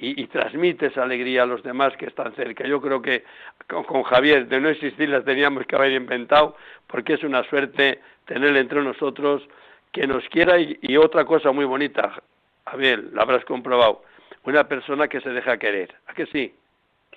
y, 0.00 0.26
transmite 0.28 0.86
esa 0.86 1.02
alegría 1.02 1.42
a 1.42 1.46
los 1.46 1.62
demás 1.62 1.96
que 1.96 2.06
están 2.06 2.34
cerca. 2.34 2.66
Yo 2.66 2.80
creo 2.80 3.02
que 3.02 3.24
con, 3.66 4.02
Javier, 4.04 4.46
de 4.46 4.60
no 4.60 4.68
existir, 4.68 5.08
las 5.08 5.24
teníamos 5.24 5.66
que 5.66 5.76
haber 5.76 5.92
inventado, 5.92 6.56
porque 6.86 7.14
es 7.14 7.24
una 7.24 7.42
suerte 7.44 8.00
tenerle 8.24 8.60
entre 8.60 8.82
nosotros 8.82 9.42
que 9.92 10.06
nos 10.06 10.24
quiera 10.28 10.56
y 10.58 10.96
otra 10.96 11.24
cosa 11.24 11.50
muy 11.50 11.64
bonita, 11.64 12.22
Javier, 12.70 13.04
la 13.12 13.22
habrás 13.22 13.44
comprobado, 13.44 14.02
una 14.44 14.68
persona 14.68 15.08
que 15.08 15.20
se 15.20 15.30
deja 15.30 15.58
querer. 15.58 15.94
¿A 16.06 16.14
que 16.14 16.26
sí? 16.26 16.54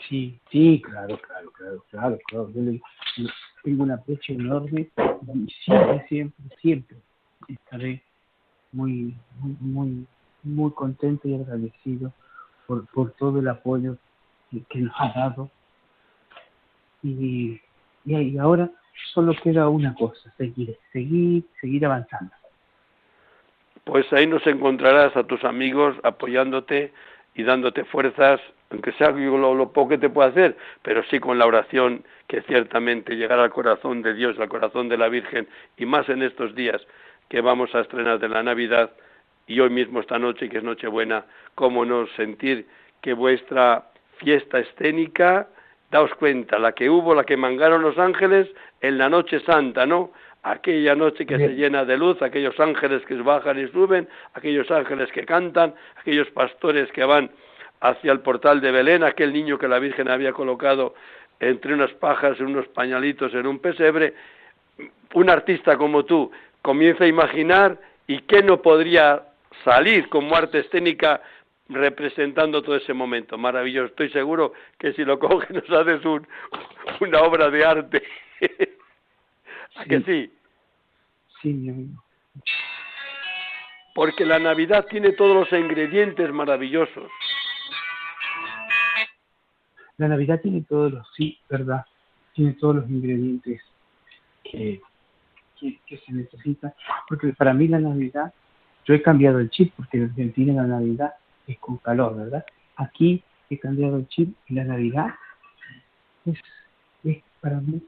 Sí, 0.07 0.39
sí, 0.49 0.81
claro, 0.83 1.19
claro, 1.19 1.51
claro, 1.51 1.83
claro, 1.89 2.19
claro. 2.27 2.51
Yo 3.17 3.29
tengo 3.63 3.83
un 3.83 3.91
aprecio 3.91 4.35
enorme 4.35 4.89
y 5.35 5.51
siempre, 5.63 6.05
siempre, 6.07 6.57
siempre 6.59 6.97
estaré 7.47 8.01
muy, 8.71 9.15
muy, 9.39 9.57
muy, 9.59 10.07
muy 10.43 10.71
contento 10.71 11.27
y 11.27 11.35
agradecido 11.35 12.11
por, 12.67 12.87
por 12.87 13.11
todo 13.13 13.39
el 13.39 13.47
apoyo 13.47 13.97
que, 14.69 14.79
nos 14.79 14.93
ha 14.97 15.11
dado. 15.13 15.51
Y, 17.03 17.59
y, 18.05 18.37
ahora 18.37 18.69
solo 19.13 19.33
queda 19.43 19.69
una 19.69 19.93
cosa, 19.93 20.33
seguir, 20.37 20.77
seguir, 20.91 21.43
seguir 21.59 21.85
avanzando. 21.85 22.33
Pues 23.83 24.11
ahí 24.13 24.27
nos 24.27 24.45
encontrarás 24.47 25.15
a 25.17 25.23
tus 25.23 25.43
amigos 25.43 25.95
apoyándote 26.03 26.93
y 27.35 27.43
dándote 27.43 27.83
fuerzas 27.85 28.41
aunque 28.71 28.93
sea 28.93 29.11
lo, 29.11 29.71
poco 29.73 29.89
que 29.89 29.97
te 29.97 30.09
pueda 30.09 30.29
hacer, 30.29 30.55
pero 30.81 31.03
sí 31.03 31.19
con 31.19 31.37
la 31.37 31.45
oración 31.45 32.03
que 32.27 32.41
ciertamente 32.43 33.15
llegará 33.15 33.43
al 33.43 33.51
corazón 33.51 34.01
de 34.01 34.13
Dios, 34.13 34.39
al 34.39 34.49
corazón 34.49 34.87
de 34.87 34.97
la 34.97 35.09
Virgen, 35.09 35.47
y 35.77 35.85
más 35.85 36.07
en 36.09 36.23
estos 36.23 36.55
días 36.55 36.81
que 37.29 37.41
vamos 37.41 37.73
a 37.75 37.81
estrenar 37.81 38.19
de 38.19 38.29
la 38.29 38.43
Navidad 38.43 38.91
y 39.45 39.59
hoy 39.59 39.69
mismo 39.69 39.99
esta 39.99 40.17
noche, 40.17 40.49
que 40.49 40.59
es 40.59 40.63
Nochebuena, 40.63 41.25
cómo 41.55 41.83
no 41.83 42.07
sentir 42.15 42.65
que 43.01 43.13
vuestra 43.13 43.89
fiesta 44.17 44.59
escénica, 44.59 45.47
daos 45.89 46.13
cuenta, 46.15 46.57
la 46.57 46.71
que 46.71 46.89
hubo, 46.89 47.13
la 47.13 47.25
que 47.25 47.35
mangaron 47.35 47.81
los 47.81 47.97
ángeles 47.97 48.47
en 48.79 48.97
la 48.97 49.09
noche 49.09 49.41
santa, 49.41 49.85
¿no? 49.85 50.11
Aquella 50.43 50.95
noche 50.95 51.25
que 51.25 51.37
se 51.37 51.49
llena 51.49 51.85
de 51.85 51.97
luz, 51.97 52.19
aquellos 52.21 52.59
ángeles 52.59 53.05
que 53.05 53.13
bajan 53.15 53.59
y 53.59 53.67
suben, 53.67 54.07
aquellos 54.33 54.69
ángeles 54.71 55.11
que 55.11 55.23
cantan, 55.23 55.75
aquellos 55.97 56.29
pastores 56.31 56.91
que 56.91 57.03
van 57.03 57.29
hacia 57.81 58.11
el 58.11 58.21
portal 58.21 58.59
de 58.59 58.71
Belén, 58.71 59.03
aquel 59.03 59.33
niño 59.33 59.59
que 59.59 59.67
la 59.67 59.77
Virgen 59.77 60.09
había 60.09 60.33
colocado 60.33 60.95
entre 61.39 61.73
unas 61.73 61.91
pajas, 61.93 62.39
en 62.39 62.47
unos 62.47 62.67
pañalitos, 62.69 63.33
en 63.33 63.45
un 63.45 63.59
pesebre, 63.59 64.13
un 65.13 65.29
artista 65.29 65.77
como 65.77 66.05
tú 66.05 66.31
comienza 66.61 67.03
a 67.03 67.07
imaginar 67.07 67.77
y 68.07 68.19
qué 68.21 68.41
no 68.43 68.61
podría 68.61 69.23
salir 69.63 70.09
como 70.09 70.35
arte 70.35 70.59
escénica 70.59 71.21
representando 71.69 72.61
todo 72.61 72.75
ese 72.75 72.93
momento. 72.93 73.37
Maravilloso. 73.37 73.87
Estoy 73.87 74.09
seguro 74.09 74.53
que 74.77 74.93
si 74.93 75.03
lo 75.03 75.19
coges 75.19 75.49
nos 75.51 75.69
haces 75.69 76.03
un, 76.05 76.27
una 76.99 77.21
obra 77.21 77.49
de 77.49 77.65
arte. 77.65 78.03
¿A 79.75 79.85
que 79.89 80.01
sí? 80.01 80.31
Sí, 81.41 81.53
mi 81.53 81.69
amigo. 81.69 82.03
Porque 83.93 84.25
la 84.25 84.39
Navidad 84.39 84.85
tiene 84.89 85.11
todos 85.13 85.35
los 85.35 85.59
ingredientes 85.59 86.31
maravillosos. 86.31 87.09
La 89.97 90.07
Navidad 90.07 90.39
tiene 90.41 90.61
todos 90.61 90.93
los, 90.93 91.07
sí, 91.15 91.37
verdad, 91.49 91.85
tiene 92.33 92.53
todos 92.53 92.77
los 92.77 92.89
ingredientes 92.89 93.61
que, 94.43 94.81
que, 95.59 95.97
se 95.97 96.11
necesitan, 96.11 96.73
porque 97.07 97.33
para 97.33 97.53
mí 97.53 97.67
la 97.67 97.79
Navidad, 97.79 98.33
yo 98.85 98.95
he 98.95 99.01
cambiado 99.01 99.39
el 99.39 99.51
chip, 99.51 99.73
porque 99.75 99.97
en 99.97 100.05
Argentina 100.05 100.53
la 100.53 100.67
Navidad 100.67 101.13
es 101.45 101.59
con 101.59 101.77
calor, 101.77 102.15
¿verdad? 102.15 102.43
Aquí 102.77 103.23
he 103.49 103.59
cambiado 103.59 103.97
el 103.97 104.07
chip 104.07 104.35
y 104.47 104.55
la 104.55 104.63
Navidad 104.63 105.13
es, 106.25 106.39
es 107.03 107.21
para 107.39 107.59
mí 107.59 107.83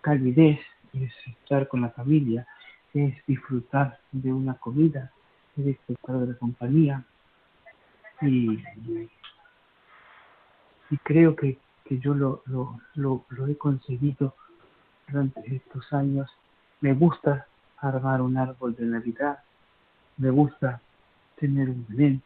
calidez, 0.00 0.60
es 0.92 1.12
estar 1.26 1.68
con 1.68 1.80
la 1.82 1.90
familia, 1.90 2.46
es 2.94 3.14
disfrutar 3.26 3.98
de 4.12 4.32
una 4.32 4.54
comida, 4.54 5.12
es 5.56 5.66
disfrutar 5.66 6.18
de 6.18 6.26
la 6.28 6.38
compañía 6.38 7.04
y, 8.22 8.62
y 10.90 10.96
creo 11.02 11.36
que, 11.36 11.58
que 11.84 11.98
yo 11.98 12.14
lo, 12.14 12.42
lo, 12.46 12.80
lo, 12.94 13.24
lo, 13.28 13.46
he 13.46 13.56
conseguido 13.56 14.34
durante 15.08 15.54
estos 15.54 15.92
años. 15.92 16.30
Me 16.80 16.94
gusta 16.94 17.46
armar 17.78 18.20
un 18.22 18.36
árbol 18.36 18.74
de 18.74 18.86
Navidad, 18.86 19.38
me 20.16 20.30
gusta 20.30 20.80
tener 21.36 21.68
un 21.68 21.86
Belén, 21.88 22.22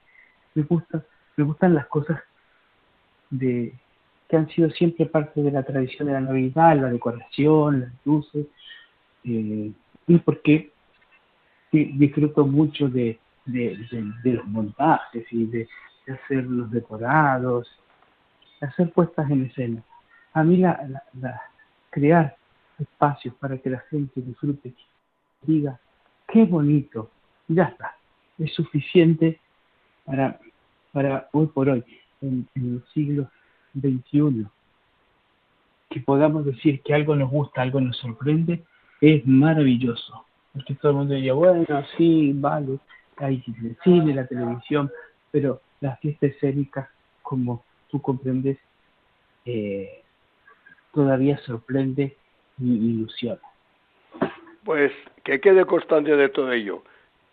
me 0.54 0.62
gusta, 0.62 1.04
me 1.36 1.44
gustan 1.44 1.74
las 1.74 1.86
cosas 1.86 2.20
de 3.30 3.74
que 4.32 4.38
han 4.38 4.48
sido 4.48 4.70
siempre 4.70 5.04
parte 5.04 5.42
de 5.42 5.50
la 5.50 5.62
tradición 5.62 6.08
de 6.08 6.14
la 6.14 6.22
Navidad, 6.22 6.74
la 6.80 6.88
decoración, 6.88 7.80
las 7.80 7.92
luces, 8.06 8.46
eh, 9.24 9.70
y 10.06 10.18
porque 10.20 10.72
disfruto 11.70 12.46
mucho 12.46 12.88
de, 12.88 13.18
los 13.44 14.46
montajes 14.46 15.30
y 15.30 15.44
de, 15.44 15.68
hacer 16.08 16.44
los 16.44 16.70
decorados, 16.70 17.68
de 18.58 18.68
hacer 18.68 18.90
puestas 18.92 19.30
en 19.30 19.44
escena. 19.44 19.82
A 20.32 20.42
mí 20.42 20.56
la, 20.56 20.80
crear 21.90 22.34
espacios 22.78 23.34
para 23.34 23.58
que 23.58 23.68
la 23.68 23.80
gente 23.90 24.22
disfrute, 24.22 24.72
diga, 25.42 25.78
qué 26.26 26.46
bonito, 26.46 27.10
ya 27.48 27.64
está, 27.64 27.98
es 28.38 28.50
suficiente 28.54 29.38
para, 30.06 30.40
para 30.90 31.28
hoy 31.32 31.48
por 31.48 31.68
hoy, 31.68 31.84
en 32.22 32.48
los 32.54 32.90
siglos 32.92 33.28
XXI, 33.74 34.46
que 35.90 36.00
podamos 36.00 36.44
decir 36.44 36.80
que 36.82 36.94
algo 36.94 37.14
nos 37.16 37.30
gusta, 37.30 37.62
algo 37.62 37.80
nos 37.80 37.96
sorprende, 37.98 38.62
es 39.00 39.26
maravilloso. 39.26 40.24
Porque 40.52 40.74
todo 40.74 40.92
el 40.92 40.98
mundo 40.98 41.14
diría, 41.14 41.32
bueno, 41.32 41.84
sí, 41.96 42.32
vale, 42.34 42.78
hay 43.16 43.42
el 43.46 43.76
cine, 43.82 44.14
la 44.14 44.26
televisión, 44.26 44.90
pero 45.30 45.60
las 45.80 45.98
fiestas 46.00 46.30
escénicas, 46.30 46.88
como 47.22 47.64
tú 47.90 48.00
comprendes, 48.00 48.58
eh, 49.44 50.02
todavía 50.92 51.38
sorprende 51.38 52.16
y 52.58 52.72
ilusiona. 52.72 53.40
Pues 54.64 54.92
que 55.24 55.40
quede 55.40 55.64
constancia 55.64 56.16
de 56.16 56.28
todo 56.28 56.52
ello. 56.52 56.82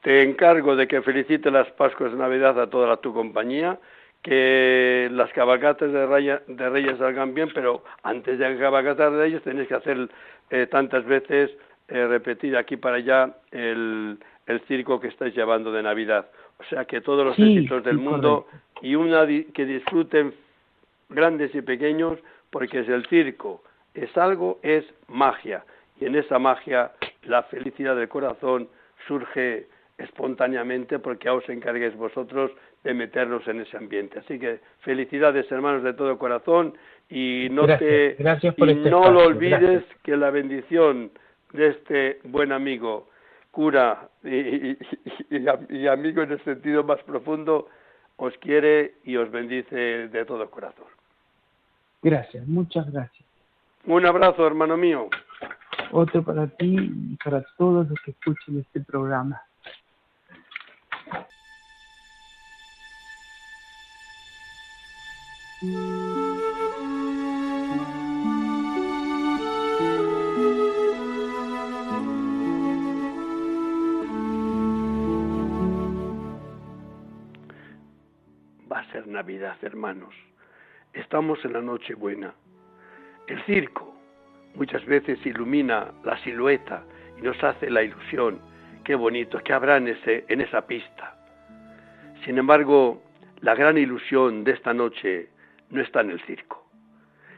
Te 0.02 0.24
encargo 0.24 0.76
de 0.76 0.88
que 0.88 1.02
felicite 1.02 1.52
las 1.52 1.70
Pascuas 1.72 2.12
de 2.12 2.18
Navidad 2.18 2.60
a 2.60 2.70
toda 2.70 2.98
tu 2.98 3.14
compañía, 3.14 3.80
que 4.22 5.10
las 5.12 5.32
cabalgatas 5.32 5.92
de, 5.92 6.40
de 6.48 6.70
Reyes 6.70 6.98
salgan 6.98 7.34
bien, 7.34 7.50
pero 7.54 7.84
antes 8.04 8.38
de 8.38 8.58
cabalgatas 8.58 9.12
de 9.12 9.18
Reyes 9.18 9.44
tenéis 9.44 9.68
que 9.68 9.76
hacer 9.76 10.10
eh, 10.50 10.68
tantas 10.68 11.06
veces 11.06 11.52
eh, 11.88 12.08
repetir 12.08 12.58
aquí 12.58 12.78
para 12.78 12.98
allá 12.98 13.36
el, 13.52 14.18
el, 14.46 14.60
circo 14.62 15.00
que 15.00 15.08
estáis 15.08 15.34
llevando 15.36 15.72
de 15.72 15.84
Navidad. 15.84 16.28
O 16.60 16.64
sea 16.66 16.86
que 16.86 17.02
todos 17.02 17.26
los 17.26 17.40
éxitos 17.40 17.84
del 17.84 17.98
mundo 17.98 18.48
y 18.82 18.96
una 18.96 19.26
que 19.26 19.66
disfruten 19.66 20.34
grandes 21.08 21.56
y 21.56 21.62
pequeños, 21.62 22.20
porque 22.50 22.80
es 22.82 22.90
el 22.90 23.06
circo, 23.08 23.64
es 23.94 24.16
algo, 24.18 24.60
es 24.62 24.86
magia. 25.08 25.64
Y 26.00 26.06
en 26.06 26.16
esa 26.16 26.40
magia 26.40 26.92
la 27.24 27.44
felicidad 27.44 27.96
del 27.96 28.10
corazón 28.10 28.68
surge 29.08 29.68
espontáneamente 29.98 31.00
porque 31.00 31.30
os 31.30 31.48
encarguéis 31.50 31.96
vosotros 31.96 32.52
de 32.84 32.94
meternos 32.94 33.48
en 33.48 33.62
ese 33.62 33.78
ambiente. 33.78 34.20
Así 34.20 34.40
que 34.40 34.60
felicidades 34.82 35.52
hermanos 35.52 35.84
de 35.84 35.94
todo 35.94 36.18
corazón 36.18 36.74
y 37.10 37.48
no 37.52 37.66
te 37.66 38.12
este 38.12 38.54
no 38.90 39.12
lo 39.12 39.26
olvides 39.26 39.84
que 40.04 40.16
la 40.16 40.30
bendición 40.30 41.12
de 41.54 41.68
este 41.68 42.20
buen 42.24 42.52
amigo 42.52 43.10
cura 43.52 44.10
y, 44.24 44.78
y, 45.30 45.88
amigo 45.88 46.22
en 46.22 46.32
el 46.32 46.44
sentido 46.44 46.84
más 46.84 47.02
profundo 47.04 47.68
os 48.18 48.38
quiere 48.38 48.96
y 49.04 49.16
os 49.16 49.32
bendice 49.32 49.76
de 50.08 50.26
todo 50.26 50.50
corazón. 50.50 50.86
Gracias, 52.02 52.48
muchas 52.48 52.90
gracias. 52.92 53.28
Un 53.86 54.06
abrazo, 54.06 54.46
hermano 54.46 54.78
mío. 54.78 55.10
Otro 55.92 56.24
para 56.24 56.48
ti 56.48 56.76
y 56.78 57.16
para 57.24 57.44
todos 57.58 57.90
los 57.90 58.00
que 58.02 58.12
escuchen 58.12 58.60
este 58.60 58.82
programa. 58.82 59.42
Va 65.62 65.68
a 78.72 78.86
ser 78.94 79.06
Navidad, 79.08 79.58
hermanos. 79.62 80.16
Estamos 80.94 81.44
en 81.44 81.52
la 81.52 81.62
noche 81.62 81.94
buena. 81.94 82.34
El 83.28 83.44
circo 83.44 83.94
muchas 84.56 84.86
veces 84.86 85.20
ilumina 85.26 85.92
la 86.06 86.18
silueta 86.24 86.86
y 87.18 87.22
nos 87.24 87.44
hace 87.44 87.70
la 87.70 87.84
ilusión. 87.84 88.40
Qué 88.86 88.96
bonito, 88.96 89.42
qué 89.44 89.52
habrá 89.52 89.76
en, 89.76 89.90
ese, 89.90 90.24
en 90.30 90.40
esa 90.40 90.66
pista. 90.66 91.18
Sin 92.24 92.38
embargo, 92.38 93.04
la 93.42 93.56
gran 93.56 93.78
ilusión 93.78 94.46
de 94.46 94.52
esta 94.54 94.74
noche 94.74 95.28
no 95.70 95.82
está 95.82 96.02
en 96.02 96.12
el 96.12 96.22
circo, 96.22 96.66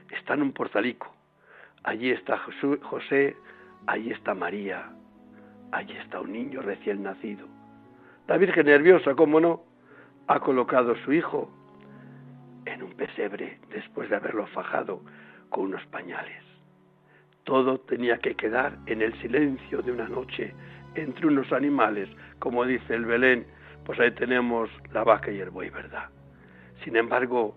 está 0.09 0.33
en 0.33 0.43
un 0.43 0.51
portalico. 0.53 1.13
Allí 1.83 2.11
está 2.11 2.39
José, 2.81 3.35
allí 3.87 4.11
está 4.11 4.35
María, 4.35 4.91
allí 5.71 5.93
está 5.97 6.21
un 6.21 6.31
niño 6.31 6.61
recién 6.61 7.03
nacido. 7.03 7.47
La 8.27 8.37
Virgen 8.37 8.67
nerviosa, 8.67 9.15
cómo 9.15 9.39
no, 9.39 9.63
ha 10.27 10.39
colocado 10.39 10.91
a 10.91 11.03
su 11.03 11.11
hijo 11.11 11.49
en 12.65 12.83
un 12.83 12.93
pesebre 12.93 13.59
después 13.69 14.09
de 14.09 14.15
haberlo 14.15 14.45
fajado 14.47 15.01
con 15.49 15.65
unos 15.65 15.85
pañales. 15.87 16.43
Todo 17.43 17.79
tenía 17.79 18.19
que 18.19 18.35
quedar 18.35 18.77
en 18.85 19.01
el 19.01 19.19
silencio 19.21 19.81
de 19.81 19.91
una 19.91 20.07
noche 20.07 20.53
entre 20.95 21.27
unos 21.27 21.51
animales, 21.51 22.09
como 22.39 22.65
dice 22.65 22.93
el 22.93 23.05
Belén, 23.05 23.47
pues 23.85 23.99
ahí 23.99 24.11
tenemos 24.11 24.69
la 24.93 25.03
vaca 25.03 25.31
y 25.31 25.39
el 25.39 25.49
buey, 25.49 25.69
¿verdad? 25.69 26.09
Sin 26.83 26.95
embargo, 26.95 27.55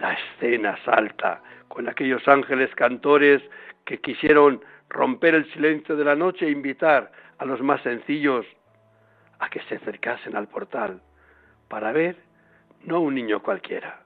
la 0.00 0.14
escena 0.14 0.76
salta 0.84 1.42
con 1.68 1.88
aquellos 1.88 2.26
ángeles 2.26 2.74
cantores 2.74 3.42
que 3.84 4.00
quisieron 4.00 4.64
romper 4.88 5.34
el 5.34 5.50
silencio 5.52 5.96
de 5.96 6.04
la 6.04 6.16
noche 6.16 6.46
e 6.46 6.50
invitar 6.50 7.12
a 7.38 7.44
los 7.44 7.60
más 7.60 7.80
sencillos 7.82 8.44
a 9.38 9.48
que 9.48 9.60
se 9.62 9.76
acercasen 9.76 10.36
al 10.36 10.48
portal 10.48 11.00
para 11.68 11.92
ver 11.92 12.16
no 12.84 13.00
un 13.00 13.14
niño 13.14 13.42
cualquiera, 13.42 14.00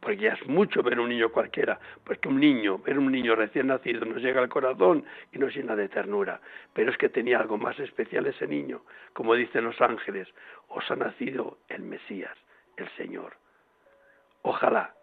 porque 0.00 0.16
ya 0.22 0.32
es 0.32 0.46
mucho 0.46 0.82
ver 0.82 0.98
un 0.98 1.10
niño 1.10 1.30
cualquiera, 1.30 1.78
porque 2.04 2.28
un 2.28 2.40
niño, 2.40 2.78
ver 2.78 2.98
un 2.98 3.12
niño 3.12 3.36
recién 3.36 3.68
nacido 3.68 4.04
nos 4.04 4.22
llega 4.22 4.40
al 4.40 4.48
corazón 4.48 5.04
y 5.30 5.38
nos 5.38 5.54
llena 5.54 5.76
de 5.76 5.88
ternura, 5.88 6.40
pero 6.72 6.90
es 6.90 6.96
que 6.96 7.10
tenía 7.10 7.38
algo 7.38 7.58
más 7.58 7.78
especial 7.78 8.26
ese 8.26 8.46
niño, 8.46 8.82
como 9.12 9.34
dicen 9.34 9.64
los 9.64 9.80
ángeles, 9.80 10.26
os 10.68 10.90
ha 10.90 10.96
nacido 10.96 11.58
el 11.68 11.82
Mesías, 11.82 12.36
el 12.76 12.88
Señor. 12.96 13.34
Ojalá 14.42 14.94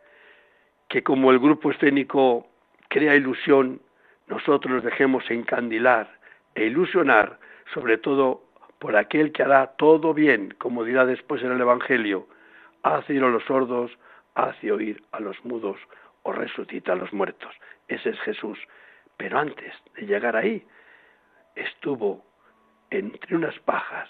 que 0.89 1.03
como 1.03 1.31
el 1.31 1.39
grupo 1.39 1.71
escénico 1.71 2.47
crea 2.89 3.15
ilusión, 3.15 3.79
nosotros 4.27 4.73
nos 4.73 4.83
dejemos 4.83 5.23
encandilar 5.29 6.09
e 6.55 6.65
ilusionar, 6.65 7.39
sobre 7.73 7.97
todo 7.97 8.43
por 8.79 8.95
aquel 8.95 9.31
que 9.31 9.43
hará 9.43 9.67
todo 9.77 10.13
bien, 10.13 10.55
como 10.57 10.83
dirá 10.83 11.05
después 11.05 11.43
en 11.43 11.51
el 11.51 11.61
Evangelio, 11.61 12.27
hace 12.83 13.13
ir 13.13 13.23
a 13.23 13.29
los 13.29 13.43
sordos, 13.43 13.91
hace 14.35 14.71
oír 14.71 15.03
a 15.11 15.19
los 15.19 15.43
mudos 15.45 15.77
o 16.23 16.31
resucita 16.31 16.93
a 16.93 16.95
los 16.95 17.13
muertos. 17.13 17.53
Ese 17.87 18.09
es 18.09 18.19
Jesús. 18.21 18.57
Pero 19.17 19.37
antes 19.37 19.73
de 19.95 20.05
llegar 20.05 20.35
ahí, 20.35 20.65
estuvo 21.55 22.25
entre 22.89 23.35
unas 23.35 23.57
pajas, 23.59 24.09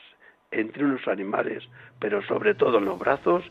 entre 0.52 0.86
unos 0.86 1.08
animales, 1.08 1.68
pero 2.00 2.22
sobre 2.24 2.54
todo 2.54 2.78
en 2.78 2.86
los 2.86 3.00
brazos 3.00 3.44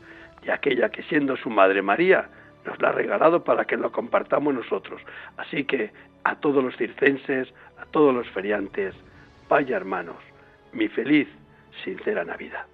de 0.43 0.53
aquella 0.53 0.91
que 0.91 1.03
siendo 1.05 1.37
su 1.37 1.51
madre 1.51 1.83
María, 1.83 2.31
nos 2.69 2.81
la 2.81 2.91
ha 2.91 2.93
regalado 2.93 3.43
para 3.43 3.65
que 3.65 3.77
lo 3.77 3.91
compartamos 3.91 4.55
nosotros. 4.55 5.01
Así 5.39 5.65
que 5.65 5.91
a 6.25 6.37
todos 6.37 6.63
los 6.63 6.77
circenses, 6.77 7.49
a 7.79 7.87
todos 7.87 8.15
los 8.15 8.29
feriantes, 8.29 8.95
vaya 9.49 9.77
hermanos, 9.77 10.17
mi 10.73 10.89
feliz, 10.89 11.29
sincera 11.83 12.25
Navidad. 12.25 12.67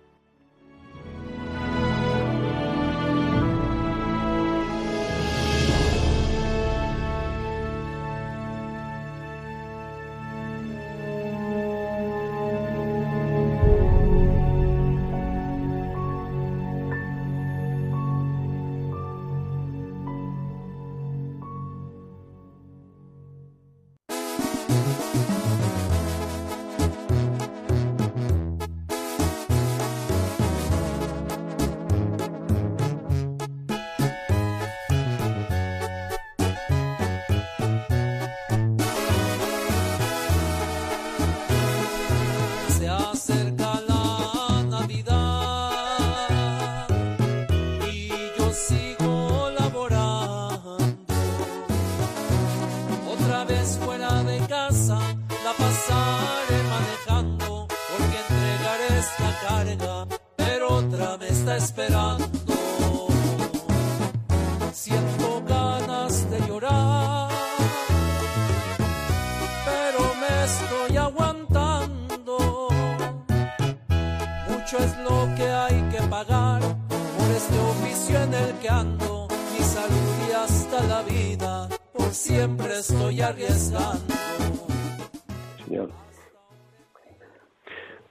Siempre 82.44 82.74
estoy 82.74 83.20
arriesgando. 83.22 84.14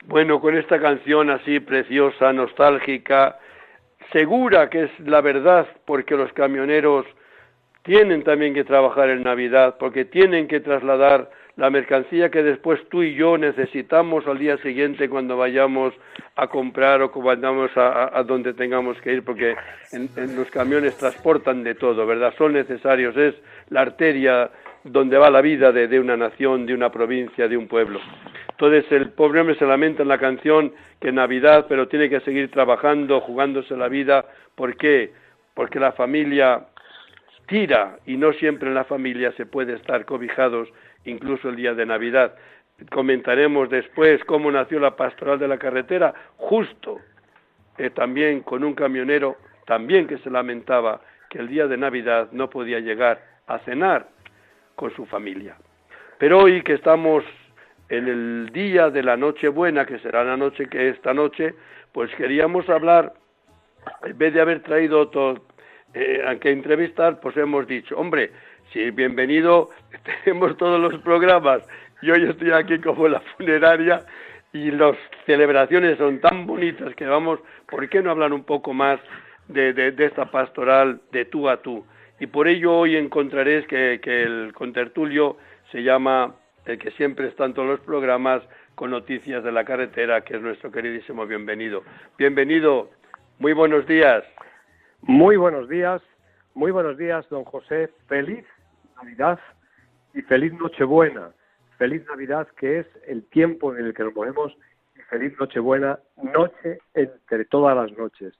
Bueno, 0.06 0.42
con 0.42 0.58
esta 0.58 0.82
canción 0.82 1.30
así 1.30 1.60
preciosa, 1.60 2.34
nostálgica, 2.34 3.38
segura 4.12 4.72
que 4.72 4.86
es 4.86 5.00
la 5.02 5.22
verdad, 5.22 5.68
porque 5.86 6.16
los 6.16 6.34
camioneros 6.34 7.06
tienen 7.84 8.24
también 8.24 8.56
que 8.56 8.64
trabajar 8.64 9.10
en 9.10 9.22
Navidad, 9.22 9.76
porque 9.80 10.04
tienen 10.04 10.48
que 10.48 10.60
trasladar 10.62 11.30
la 11.56 11.70
mercancía 11.70 12.32
que 12.32 12.42
después 12.42 12.80
tú 12.90 13.04
y 13.04 13.14
yo 13.14 13.38
necesitamos 13.38 14.26
al 14.26 14.40
día 14.40 14.58
siguiente 14.58 15.08
cuando 15.08 15.38
vayamos 15.38 15.94
a 16.36 16.48
comprar 16.48 17.02
o 17.02 17.12
cuando 17.12 17.48
vayamos 17.48 17.72
a, 17.76 18.24
donde 18.24 18.54
tengamos 18.54 19.00
que 19.02 19.14
ir, 19.14 19.24
porque 19.24 19.56
en, 19.92 20.36
los 20.36 20.50
camiones 20.50 20.98
transportan 20.98 21.64
de 21.64 21.76
todo, 21.76 22.08
¿verdad? 22.08 22.34
Son 22.38 22.54
necesarios, 22.54 23.16
es 23.16 23.36
la 23.70 23.82
arteria 23.82 24.50
donde 24.84 25.18
va 25.18 25.30
la 25.30 25.42
vida 25.42 25.72
de, 25.72 25.88
de 25.88 26.00
una 26.00 26.18
nación, 26.18 26.66
de 26.66 26.74
una 26.74 26.92
provincia, 26.92 27.48
de 27.48 27.56
un 27.56 27.68
pueblo. 27.68 28.00
Entonces 28.50 28.92
el 28.92 29.10
pobre 29.12 29.42
hombre 29.42 29.56
se 29.56 29.66
lamenta 29.66 30.02
en 30.02 30.10
la 30.10 30.18
canción 30.18 30.74
que 31.00 31.12
Navidad, 31.12 31.66
pero 31.70 31.88
tiene 31.88 32.10
que 32.10 32.22
seguir 32.22 32.50
trabajando, 32.50 33.22
jugándose 33.22 33.76
la 33.76 33.90
vida. 33.90 34.26
¿Por 34.56 34.76
qué? 34.76 35.12
Porque 35.54 35.80
la 35.80 35.92
familia 35.92 36.66
tira 37.48 37.98
y 38.06 38.18
no 38.18 38.34
siempre 38.34 38.70
en 38.70 38.76
la 38.76 38.86
familia 38.86 39.32
se 39.34 39.46
puede 39.46 39.74
estar 39.74 40.06
cobijados, 40.06 40.70
incluso 41.06 41.50
el 41.50 41.56
día 41.56 41.74
de 41.74 41.86
Navidad. 41.86 42.36
Comentaremos 42.92 43.70
después 43.70 44.24
cómo 44.26 44.52
nació 44.52 44.80
la 44.80 44.96
pastoral 44.96 45.40
de 45.40 45.48
la 45.48 45.58
carretera, 45.58 46.14
justo 46.38 47.00
eh, 47.78 47.90
también 47.90 48.42
con 48.42 48.64
un 48.64 48.74
camionero, 48.74 49.38
también 49.66 50.08
que 50.08 50.18
se 50.20 50.30
lamentaba 50.30 51.02
que 51.30 51.40
el 51.40 51.48
día 51.48 51.68
de 51.68 51.78
Navidad 51.78 52.30
no 52.32 52.50
podía 52.50 52.80
llegar 52.80 53.22
a 53.48 53.60
cenar 53.60 54.08
con 54.76 54.94
su 54.96 55.06
familia. 55.06 55.56
Pero 56.18 56.40
hoy 56.40 56.62
que 56.64 56.74
estamos 56.74 57.24
en 57.90 58.08
el 58.08 58.50
día 58.54 58.90
de 58.90 59.04
la 59.04 59.18
Nochebuena, 59.18 59.86
que 59.86 60.00
será 60.00 60.24
la 60.24 60.38
noche 60.38 60.68
que 60.68 60.90
esta 60.90 61.14
noche, 61.14 61.54
pues 61.92 62.14
queríamos 62.16 62.68
hablar, 62.70 63.14
en 64.04 64.18
vez 64.18 64.34
de 64.34 64.42
haber 64.42 64.62
traído 64.62 65.00
otro 65.00 65.46
eh, 65.94 66.24
a 66.26 66.36
que 66.38 66.52
entrevistar, 66.52 67.20
pues 67.20 67.36
hemos 67.38 67.68
dicho, 67.68 67.98
hombre, 67.98 68.32
si 68.74 68.90
bienvenido, 68.90 69.70
tenemos 70.26 70.58
todos 70.58 70.80
los 70.80 71.00
programas, 71.04 71.62
yo 72.02 72.16
hoy 72.16 72.28
estoy 72.28 72.52
aquí 72.52 72.80
como 72.80 73.08
la 73.08 73.22
funeraria 73.38 74.04
y 74.52 74.72
las 74.72 74.98
celebraciones 75.26 75.98
son 76.00 76.20
tan 76.20 76.48
bonitas 76.48 76.94
que 76.96 77.06
vamos, 77.06 77.40
¿por 77.70 77.88
qué 77.88 78.02
no 78.02 78.12
hablar 78.12 78.34
un 78.34 78.44
poco 78.44 78.74
más 78.74 79.00
de, 79.48 79.94
esta 80.00 80.30
pastoral 80.32 81.00
de 81.12 81.26
tú 81.26 81.50
a 81.50 81.62
tú? 81.62 81.86
Y 82.20 82.28
por 82.28 82.48
ello 82.48 82.74
hoy 82.74 82.98
encontraréis 82.98 83.66
que, 83.68 84.00
que 84.02 84.24
el 84.24 84.54
contertulio 84.54 85.38
se 85.72 85.84
llama 85.84 86.36
el 86.66 86.80
que 86.80 86.92
siempre 86.92 87.28
está 87.28 87.46
en 87.46 87.54
todos 87.54 87.68
los 87.68 87.80
programas 87.82 88.42
con 88.76 88.90
noticias 88.90 89.44
de 89.44 89.52
la 89.52 89.66
carretera, 89.66 90.22
que 90.22 90.36
es 90.36 90.42
nuestro 90.42 90.72
queridísimo 90.72 91.28
bienvenido. 91.28 91.84
Bienvenido, 92.18 92.90
muy 93.38 93.54
buenos 93.54 93.86
días. 93.86 94.24
Muy 95.02 95.36
buenos 95.36 95.68
días, 95.68 96.02
muy 96.56 96.72
buenos 96.72 96.98
días, 96.98 97.28
don 97.30 97.44
José. 97.44 97.90
Feliz 98.08 98.46
Navidad 99.04 99.40
y 100.14 100.22
feliz 100.22 100.54
Nochebuena. 100.54 101.32
Feliz 101.78 102.06
Navidad, 102.08 102.48
que 102.56 102.80
es 102.80 102.88
el 103.06 103.24
tiempo 103.26 103.76
en 103.76 103.86
el 103.86 103.94
que 103.94 104.04
nos 104.04 104.16
movemos, 104.16 104.56
y 104.96 105.02
feliz 105.02 105.34
Nochebuena, 105.38 106.00
noche 106.22 106.80
entre 106.94 107.44
todas 107.44 107.76
las 107.76 107.98
noches. 107.98 108.34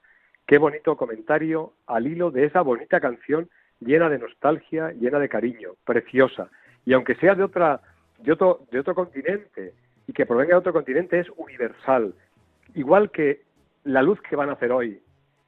Qué 0.46 0.56
bonito 0.56 0.96
comentario 0.96 1.74
al 1.86 2.06
hilo 2.06 2.30
de 2.30 2.46
esa 2.46 2.62
bonita 2.62 2.98
canción 2.98 3.50
llena 3.80 4.08
de 4.08 4.18
nostalgia, 4.18 4.92
llena 4.92 5.18
de 5.18 5.28
cariño, 5.28 5.72
preciosa. 5.84 6.48
Y 6.86 6.94
aunque 6.94 7.14
sea 7.16 7.34
de 7.34 7.42
otra 7.42 7.82
de 8.20 8.32
otro, 8.32 8.66
de 8.70 8.78
otro 8.78 8.94
continente 8.94 9.74
y 10.06 10.14
que 10.14 10.24
provenga 10.24 10.52
de 10.52 10.60
otro 10.60 10.72
continente 10.72 11.20
es 11.20 11.26
universal. 11.36 12.14
Igual 12.74 13.10
que 13.10 13.42
la 13.82 14.02
luz 14.02 14.18
que 14.22 14.36
van 14.36 14.48
a 14.48 14.52
hacer 14.52 14.72
hoy, 14.72 15.02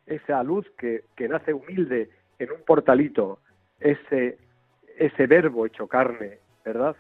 esa 0.04 0.42
luz 0.42 0.66
que, 0.76 1.04
que 1.16 1.26
nace 1.26 1.54
humilde 1.54 2.10
en 2.38 2.50
un 2.50 2.62
portalito, 2.66 3.38
ese, 3.80 4.38
ese 4.97 5.26
verbo 5.26 5.66
hecho 5.66 5.86
carne, 5.86 6.38
¿verdad? 6.64 6.97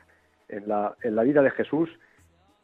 En 0.48 0.68
la, 0.68 0.96
en 1.02 1.16
la 1.16 1.22
vida 1.22 1.42
de 1.42 1.50
Jesús, 1.50 1.88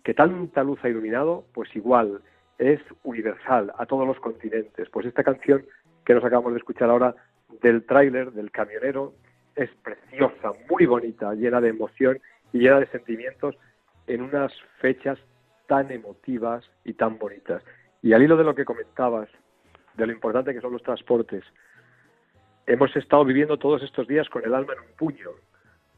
que 0.05 0.14
tanta 0.14 0.62
luz 0.62 0.78
ha 0.85 0.89
iluminado, 0.89 1.45
pues 1.53 1.74
igual 1.74 2.20
es 2.59 2.80
universal 3.03 3.72
a 3.78 3.87
todos 3.87 4.07
los 4.07 4.18
continentes. 4.20 4.89
Pues 4.91 5.07
esta 5.07 5.24
canción 5.24 5.64
que 6.05 6.14
nos 6.14 6.24
acabamos 6.24 6.53
de 6.53 6.59
escuchar 6.59 6.91
ahora 6.91 7.14
del 7.61 7.85
tráiler 7.85 8.33
del 8.33 8.51
camionero 8.51 9.14
es 9.55 9.70
preciosa, 9.83 10.53
muy 10.70 10.87
bonita, 10.87 11.35
llena 11.35 11.61
de 11.61 11.68
emoción 11.68 12.18
y 12.53 12.61
llena 12.61 12.80
de 12.80 12.87
sentimientos 12.87 13.57
en 14.07 14.22
unas 14.22 14.53
fechas 14.80 15.18
tan 15.66 15.91
emotivas 15.91 16.68
y 16.85 16.95
tan 16.95 17.18
bonitas. 17.18 17.62
Y 18.03 18.12
al 18.12 18.22
hilo 18.22 18.37
de 18.37 18.45
lo 18.45 18.55
que 18.55 18.64
comentabas, 18.64 19.28
de 19.97 20.07
lo 20.07 20.12
importante 20.12 20.55
que 20.55 20.61
son 20.61 20.72
los 20.72 20.83
transportes, 20.83 21.45
hemos 22.73 22.97
estado 22.97 23.25
viviendo 23.25 23.59
todos 23.59 23.83
estos 23.83 24.09
días 24.09 24.29
con 24.31 24.45
el 24.45 24.55
alma 24.55 24.73
en 24.73 24.81
un 24.81 24.97
puño 24.97 25.31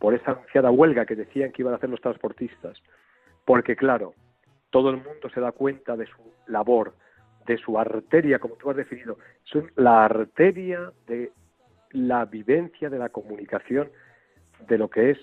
por 0.00 0.12
esa 0.12 0.32
anunciada 0.32 0.72
huelga 0.72 1.06
que 1.06 1.14
decían 1.14 1.52
que 1.52 1.62
iban 1.62 1.72
a 1.72 1.76
hacer 1.76 1.88
los 1.88 2.00
transportistas. 2.00 2.82
Porque 3.44 3.76
claro, 3.76 4.14
todo 4.70 4.90
el 4.90 4.96
mundo 4.96 5.30
se 5.32 5.40
da 5.40 5.52
cuenta 5.52 5.96
de 5.96 6.06
su 6.06 6.18
labor, 6.48 6.94
de 7.46 7.58
su 7.58 7.78
arteria, 7.78 8.40
como 8.40 8.56
tú 8.56 8.70
has 8.70 8.76
definido, 8.76 9.18
son 9.44 9.70
la 9.76 10.04
arteria 10.04 10.90
de 11.06 11.30
la 11.90 12.24
vivencia 12.24 12.90
de 12.90 12.98
la 12.98 13.08
comunicación 13.08 13.88
de 14.66 14.76
lo 14.76 14.90
que 14.90 15.10
es 15.10 15.18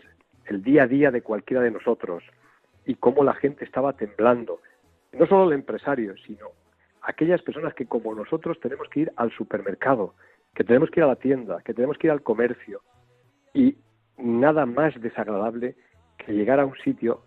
el 0.46 0.64
día 0.64 0.84
a 0.84 0.88
día 0.88 1.12
de 1.12 1.22
cualquiera 1.22 1.62
de 1.62 1.72
nosotros 1.72 2.24
y 2.86 2.96
cómo 2.96 3.26
la 3.26 3.34
gente 3.34 3.66
estaba 3.66 3.92
temblando. 3.94 4.62
No 5.12 5.28
solo 5.28 5.50
el 5.50 5.54
empresario, 5.60 6.16
sino 6.26 6.48
aquellas 7.02 7.42
personas 7.42 7.74
que 7.74 7.88
como 7.88 8.16
nosotros 8.16 8.58
tenemos 8.62 8.88
que 8.88 9.02
ir 9.02 9.12
al 9.18 9.32
supermercado, 9.32 10.14
que 10.54 10.64
tenemos 10.64 10.90
que 10.90 11.00
ir 11.00 11.04
a 11.04 11.08
la 11.08 11.16
tienda, 11.16 11.62
que 11.64 11.74
tenemos 11.74 11.98
que 11.98 12.08
ir 12.08 12.12
al 12.12 12.24
comercio. 12.24 12.82
Y 13.54 13.78
nada 14.18 14.66
más 14.66 15.00
desagradable 15.00 15.76
que 16.18 16.34
llegar 16.34 16.60
a 16.60 16.66
un 16.66 16.76
sitio, 16.78 17.24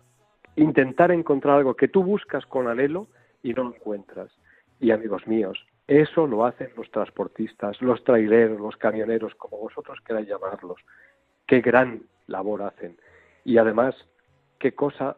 intentar 0.55 1.11
encontrar 1.11 1.57
algo 1.57 1.75
que 1.75 1.87
tú 1.87 2.03
buscas 2.03 2.45
con 2.45 2.67
anhelo 2.67 3.07
y 3.43 3.53
no 3.53 3.63
lo 3.63 3.75
encuentras. 3.75 4.31
Y 4.79 4.91
amigos 4.91 5.27
míos, 5.27 5.65
eso 5.87 6.25
lo 6.27 6.45
hacen 6.45 6.69
los 6.75 6.89
transportistas, 6.91 7.81
los 7.81 8.03
traileros, 8.03 8.59
los 8.59 8.75
camioneros, 8.77 9.35
como 9.35 9.57
vosotros 9.57 9.99
queráis 10.05 10.27
llamarlos. 10.27 10.81
Qué 11.45 11.61
gran 11.61 12.03
labor 12.27 12.63
hacen. 12.63 12.97
Y 13.43 13.57
además, 13.57 13.95
qué 14.59 14.73
cosa 14.73 15.17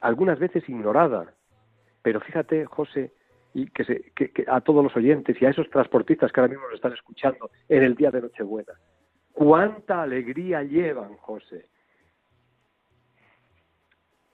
algunas 0.00 0.38
veces 0.38 0.68
ignorada. 0.68 1.32
Pero 2.02 2.20
fíjate, 2.20 2.66
José, 2.66 3.12
y 3.58 3.66
que, 3.70 3.84
se, 3.84 4.12
que, 4.14 4.44
a 4.46 4.60
todos 4.60 4.84
los 4.84 4.94
oyentes 4.96 5.36
y 5.40 5.44
a 5.44 5.50
esos 5.50 5.68
transportistas 5.68 6.30
que 6.30 6.40
ahora 6.40 6.52
mismo 6.52 6.66
nos 6.66 6.76
están 6.76 6.92
escuchando 6.92 7.50
en 7.68 7.82
el 7.82 7.96
día 7.96 8.10
de 8.12 8.22
Nochebuena, 8.22 8.72
cuánta 9.32 10.02
alegría 10.02 10.62
llevan, 10.62 11.16
José. 11.16 11.66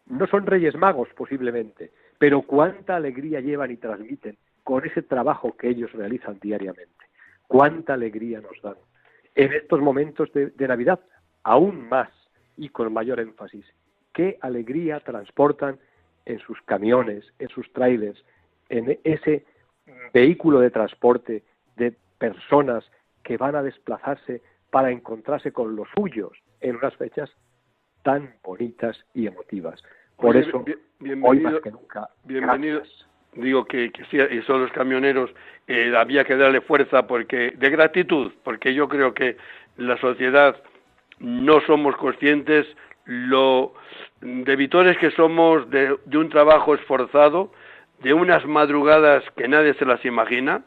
No 0.07 0.27
son 0.27 0.45
reyes 0.45 0.77
magos 0.77 1.09
posiblemente, 1.17 1.91
pero 2.19 2.43
cuánta 2.43 2.97
alegría 2.97 3.41
llevan 3.41 3.71
y 3.71 3.79
transmiten 3.79 4.37
con 4.63 4.85
ese 4.85 5.01
trabajo 5.03 5.57
que 5.57 5.71
ellos 5.71 5.91
realizan 5.93 6.39
diariamente. 6.41 7.07
Cuánta 7.47 7.95
alegría 7.95 8.43
nos 8.43 8.61
dan. 8.63 8.77
En 9.35 9.55
estos 9.55 9.81
momentos 9.81 10.31
de 10.33 10.69
Navidad, 10.69 11.01
aún 11.43 11.89
más 11.89 12.11
y 12.59 12.69
con 12.69 12.93
mayor 12.93 13.21
énfasis. 13.21 13.65
Qué 14.13 14.39
alegría 14.43 15.01
transportan 15.01 15.79
en 16.27 16.39
sus 16.41 16.61
camiones, 16.63 17.25
en 17.39 17.49
sus 17.49 17.73
trailers, 17.73 18.23
en 18.69 18.99
ese 19.05 19.45
vehículo 20.13 20.61
de 20.61 20.71
transporte 20.71 21.43
de 21.77 21.95
personas 22.19 22.85
que 23.23 23.37
van 23.37 23.57
a 23.57 23.63
desplazarse 23.63 24.43
para 24.71 24.91
encontrarse 24.91 25.53
con 25.53 25.77
los 25.77 25.89
suyos 25.97 26.33
en 26.61 26.77
unas 26.77 26.95
fechas 26.97 27.31
tan 28.03 28.35
bonitas 28.43 29.05
y 29.15 29.27
emotivas. 29.27 29.83
Por 30.17 30.37
eso, 30.37 30.65
hoy 31.23 31.41
más 31.41 31.61
que 31.61 31.71
nunca, 31.71 32.09
bienvenidos. 32.25 33.09
Digo 33.35 33.65
que, 33.65 33.91
que 33.91 34.05
sí, 34.05 34.19
y 34.19 34.43
son 34.43 34.63
los 34.63 34.71
camioneros, 34.71 35.31
eh, 35.67 35.93
había 35.97 36.25
que 36.25 36.37
darle 36.37 36.61
fuerza 36.61 37.07
porque 37.09 37.53
de 37.57 37.71
gratitud, 37.71 38.33
porque 38.45 38.75
yo 38.75 38.89
creo 38.89 39.13
que 39.13 39.37
la 39.77 39.97
sociedad 39.99 40.57
no 41.19 41.61
somos 41.63 41.97
conscientes 41.97 42.67
lo 43.07 43.75
debitores 44.21 44.97
que 44.99 45.11
somos 45.11 45.69
de, 45.71 45.97
de 46.05 46.19
un 46.19 46.29
trabajo 46.29 46.75
esforzado, 46.75 47.51
de 48.01 48.15
unas 48.15 48.45
madrugadas 48.47 49.25
que 49.37 49.49
nadie 49.49 49.75
se 49.75 49.85
las 49.85 50.05
imagina, 50.05 50.63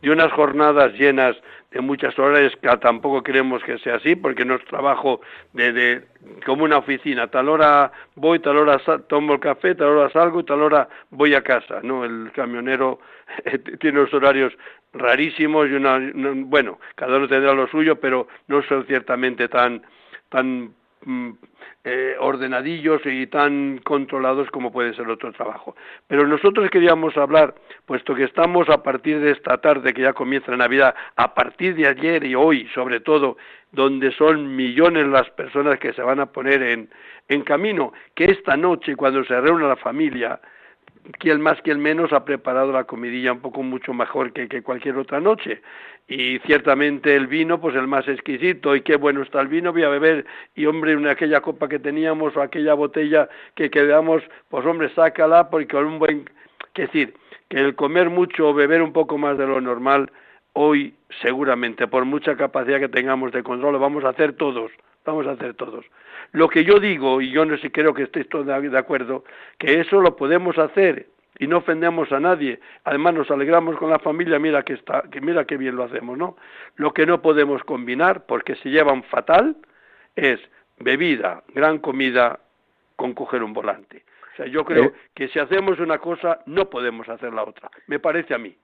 de 0.00 0.10
unas 0.10 0.32
jornadas 0.32 0.92
llenas 0.94 1.36
de 1.70 1.80
muchas 1.80 2.16
horas 2.18 2.52
que 2.62 2.68
tampoco 2.76 3.22
queremos 3.22 3.62
que 3.64 3.78
sea 3.78 3.96
así 3.96 4.14
porque 4.14 4.44
no 4.44 4.54
es 4.54 4.64
trabajo 4.66 5.20
de, 5.52 5.72
de, 5.72 6.04
como 6.46 6.64
una 6.64 6.78
oficina. 6.78 7.26
Tal 7.28 7.48
hora 7.48 7.90
voy 8.14 8.38
tal 8.38 8.58
hora 8.58 8.78
tomo 9.08 9.34
el 9.34 9.40
café 9.40 9.74
tal 9.74 9.88
hora 9.88 10.10
salgo 10.10 10.40
y 10.40 10.44
tal 10.44 10.62
hora 10.62 10.88
voy 11.10 11.34
a 11.34 11.42
casa. 11.42 11.80
No 11.82 12.04
el 12.04 12.30
camionero 12.32 13.00
tiene 13.80 14.00
los 14.00 14.14
horarios 14.14 14.52
rarísimos 14.92 15.68
y 15.68 15.72
una, 15.72 15.98
bueno 16.14 16.78
cada 16.94 17.16
uno 17.16 17.26
tendrá 17.26 17.52
lo 17.52 17.66
suyo 17.66 17.96
pero 17.96 18.28
no 18.46 18.62
son 18.62 18.86
ciertamente 18.86 19.48
tan 19.48 19.82
tan 20.28 20.72
eh, 21.84 22.16
ordenadillos 22.18 23.02
y 23.04 23.26
tan 23.26 23.78
controlados 23.84 24.50
como 24.50 24.72
puede 24.72 24.94
ser 24.94 25.08
otro 25.08 25.32
trabajo. 25.32 25.76
Pero 26.06 26.26
nosotros 26.26 26.70
queríamos 26.70 27.16
hablar, 27.16 27.54
puesto 27.86 28.14
que 28.14 28.24
estamos 28.24 28.68
a 28.70 28.82
partir 28.82 29.20
de 29.20 29.32
esta 29.32 29.58
tarde 29.58 29.92
que 29.92 30.02
ya 30.02 30.12
comienza 30.12 30.50
la 30.50 30.58
Navidad, 30.58 30.94
a 31.16 31.34
partir 31.34 31.74
de 31.74 31.86
ayer 31.86 32.24
y 32.24 32.34
hoy, 32.34 32.68
sobre 32.74 33.00
todo, 33.00 33.36
donde 33.72 34.12
son 34.12 34.56
millones 34.56 35.06
las 35.08 35.28
personas 35.30 35.78
que 35.78 35.92
se 35.92 36.02
van 36.02 36.20
a 36.20 36.26
poner 36.26 36.62
en, 36.62 36.88
en 37.28 37.42
camino, 37.42 37.92
que 38.14 38.24
esta 38.24 38.56
noche, 38.56 38.96
cuando 38.96 39.24
se 39.24 39.40
reúna 39.40 39.68
la 39.68 39.76
familia, 39.76 40.40
quien 41.18 41.40
más, 41.40 41.60
quien 41.62 41.80
menos 41.80 42.12
ha 42.12 42.24
preparado 42.24 42.72
la 42.72 42.84
comidilla 42.84 43.32
un 43.32 43.40
poco 43.40 43.62
mucho 43.62 43.92
mejor 43.92 44.32
que, 44.32 44.48
que, 44.48 44.62
cualquier 44.62 44.96
otra 44.96 45.20
noche. 45.20 45.62
Y 46.08 46.38
ciertamente 46.40 47.14
el 47.14 47.26
vino, 47.26 47.60
pues 47.60 47.74
el 47.76 47.86
más 47.86 48.06
exquisito, 48.08 48.74
y 48.74 48.82
qué 48.82 48.96
bueno 48.96 49.22
está 49.22 49.40
el 49.40 49.48
vino, 49.48 49.72
voy 49.72 49.84
a 49.84 49.88
beber, 49.88 50.26
y 50.54 50.66
hombre, 50.66 50.92
en 50.92 51.06
aquella 51.06 51.40
copa 51.40 51.68
que 51.68 51.78
teníamos 51.78 52.36
o 52.36 52.42
aquella 52.42 52.74
botella 52.74 53.28
que 53.54 53.70
quedamos, 53.70 54.22
pues 54.48 54.64
hombre, 54.66 54.90
sácala, 54.94 55.50
porque 55.50 55.68
con 55.68 55.86
un 55.86 55.98
buen... 55.98 56.28
que 56.72 56.82
decir, 56.82 57.14
que 57.48 57.58
el 57.58 57.74
comer 57.74 58.10
mucho 58.10 58.48
o 58.48 58.54
beber 58.54 58.82
un 58.82 58.92
poco 58.92 59.18
más 59.18 59.38
de 59.38 59.46
lo 59.46 59.60
normal, 59.60 60.10
hoy 60.52 60.94
seguramente, 61.22 61.86
por 61.86 62.04
mucha 62.04 62.36
capacidad 62.36 62.80
que 62.80 62.88
tengamos 62.88 63.32
de 63.32 63.42
control, 63.42 63.74
lo 63.74 63.78
vamos 63.78 64.04
a 64.04 64.10
hacer 64.10 64.34
todos, 64.34 64.72
vamos 65.04 65.26
a 65.26 65.32
hacer 65.32 65.54
todos. 65.54 65.84
Lo 66.32 66.48
que 66.48 66.64
yo 66.64 66.80
digo, 66.80 67.20
y 67.20 67.30
yo 67.30 67.44
no 67.44 67.56
sé, 67.58 67.70
creo 67.70 67.94
que 67.94 68.04
estéis 68.04 68.28
todos 68.28 68.46
de 68.46 68.78
acuerdo, 68.78 69.24
que 69.58 69.80
eso 69.80 70.00
lo 70.00 70.16
podemos 70.16 70.58
hacer 70.58 71.06
y 71.38 71.46
no 71.46 71.58
ofendemos 71.58 72.10
a 72.12 72.20
nadie. 72.20 72.60
Además 72.84 73.14
nos 73.14 73.30
alegramos 73.30 73.76
con 73.76 73.90
la 73.90 73.98
familia, 73.98 74.38
mira 74.38 74.62
que 74.62 74.74
está, 74.74 75.02
que 75.10 75.20
mira 75.20 75.44
qué 75.44 75.56
bien 75.56 75.76
lo 75.76 75.84
hacemos, 75.84 76.16
¿no? 76.16 76.36
Lo 76.76 76.92
que 76.92 77.06
no 77.06 77.22
podemos 77.22 77.62
combinar, 77.64 78.26
porque 78.26 78.56
se 78.56 78.70
llevan 78.70 79.02
fatal, 79.04 79.56
es 80.16 80.40
bebida, 80.78 81.42
gran 81.54 81.78
comida 81.78 82.40
con 82.96 83.14
coger 83.14 83.42
un 83.42 83.52
volante. 83.52 84.04
O 84.32 84.36
sea, 84.36 84.46
yo 84.46 84.64
creo 84.64 84.86
eh. 84.86 84.94
que 85.14 85.28
si 85.28 85.38
hacemos 85.38 85.78
una 85.78 85.98
cosa, 85.98 86.40
no 86.46 86.68
podemos 86.68 87.08
hacer 87.08 87.32
la 87.32 87.44
otra. 87.44 87.70
Me 87.86 88.00
parece 88.00 88.34
a 88.34 88.38
mí. 88.38 88.56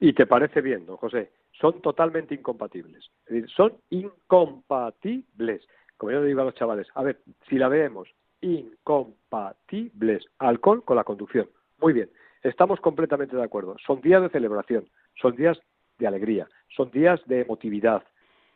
Y 0.00 0.12
te 0.12 0.26
parece 0.26 0.60
bien, 0.60 0.86
don 0.86 0.96
José. 0.96 1.30
Son 1.60 1.80
totalmente 1.82 2.34
incompatibles. 2.34 3.10
Es 3.26 3.34
decir, 3.34 3.50
son 3.50 3.76
incompatibles 3.90 5.66
como 5.98 6.12
yo 6.12 6.20
le 6.20 6.28
digo 6.28 6.40
a 6.40 6.44
los 6.44 6.54
chavales, 6.54 6.86
a 6.94 7.02
ver, 7.02 7.20
si 7.48 7.56
la 7.56 7.68
vemos 7.68 8.08
incompatibles, 8.40 10.24
alcohol 10.38 10.84
con 10.84 10.96
la 10.96 11.04
conducción. 11.04 11.50
Muy 11.80 11.92
bien, 11.92 12.08
estamos 12.42 12.80
completamente 12.80 13.36
de 13.36 13.42
acuerdo. 13.42 13.76
Son 13.84 14.00
días 14.00 14.22
de 14.22 14.30
celebración, 14.30 14.88
son 15.20 15.34
días 15.34 15.58
de 15.98 16.06
alegría, 16.06 16.48
son 16.68 16.90
días 16.92 17.20
de 17.26 17.40
emotividad. 17.40 18.04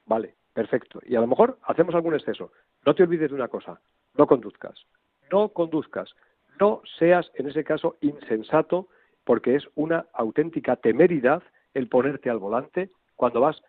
Vale, 0.07 0.37
perfecto. 0.55 1.01
Y 1.05 1.17
a 1.17 1.21
lo 1.21 1.27
mejor 1.27 1.59
hacemos 1.65 1.95
algún 1.97 2.15
exceso. 2.15 2.53
No 2.87 2.95
te 2.95 3.03
olvides 3.03 3.31
de 3.31 3.35
una 3.35 3.49
cosa, 3.49 3.81
no 4.17 4.27
conduzcas, 4.29 4.87
no 5.33 5.49
conduzcas, 5.49 6.15
no 6.61 6.81
seas 6.97 7.29
en 7.35 7.49
ese 7.49 7.65
caso 7.65 7.97
insensato 8.01 8.89
porque 9.25 9.57
es 9.57 9.69
una 9.75 10.07
auténtica 10.13 10.77
temeridad 10.77 11.43
el 11.75 11.89
ponerte 11.89 12.31
al 12.31 12.39
volante 12.39 12.91
cuando 13.17 13.41
vas 13.41 13.63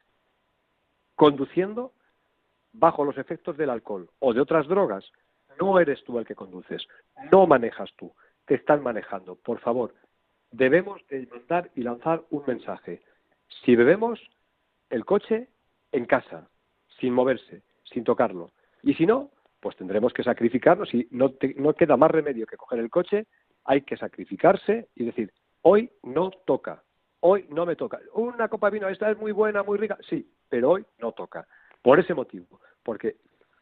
conduciendo 1.16 1.94
bajo 2.74 3.06
los 3.06 3.18
efectos 3.18 3.56
del 3.58 3.70
alcohol 3.70 4.10
o 4.20 4.34
de 4.34 4.42
otras 4.42 4.68
drogas, 4.68 5.06
no 5.60 5.80
eres 5.80 6.04
tú 6.04 6.18
el 6.18 6.26
que 6.26 6.36
conduces, 6.36 6.88
no 7.32 7.46
manejas 7.46 7.92
tú, 7.98 8.12
te 8.46 8.56
están 8.56 8.82
manejando. 8.82 9.36
Por 9.36 9.60
favor, 9.60 9.94
debemos 10.52 11.02
de 11.10 11.28
mandar 11.28 11.70
y 11.76 11.84
lanzar 11.84 12.24
un 12.32 12.44
mensaje. 12.48 13.02
Si 13.64 13.76
bebemos, 13.76 14.20
el 14.90 15.06
coche 15.06 15.50
en 15.92 16.06
casa, 16.06 16.50
sin 17.00 17.14
moverse, 17.14 17.62
sin 17.84 18.04
tocarlo. 18.04 18.52
Y 18.82 18.96
si 18.96 19.06
no, 19.06 19.32
pues 19.60 19.76
tendremos 19.78 20.14
que 20.14 20.24
sacrificarnos 20.24 20.94
y 20.94 21.08
no, 21.12 21.34
no 21.58 21.74
queda 21.74 21.96
más 21.96 22.12
remedio 22.12 22.48
que 22.48 22.58
coger 22.58 22.80
el 22.80 22.90
coche, 22.90 23.28
hay 23.66 23.82
que 23.82 23.98
sacrificarse 23.98 24.90
y 24.96 25.06
decir, 25.06 25.32
hoy 25.62 25.90
no 26.02 26.32
toca, 26.32 26.84
hoy 27.26 27.46
no 27.50 27.66
me 27.66 27.76
toca. 27.76 28.00
Una 28.14 28.48
copa 28.48 28.70
de 28.70 28.76
vino, 28.80 28.90
esta 28.90 29.10
es 29.10 29.18
muy 29.18 29.32
buena, 29.32 29.64
muy 29.64 29.78
rica, 29.78 29.98
sí, 30.08 30.30
pero 30.50 30.72
hoy 30.72 30.86
no 31.00 31.14
toca. 31.14 31.48
Por 31.82 32.00
ese 32.00 32.14
motivo, 32.14 32.60
porque, 32.84 33.16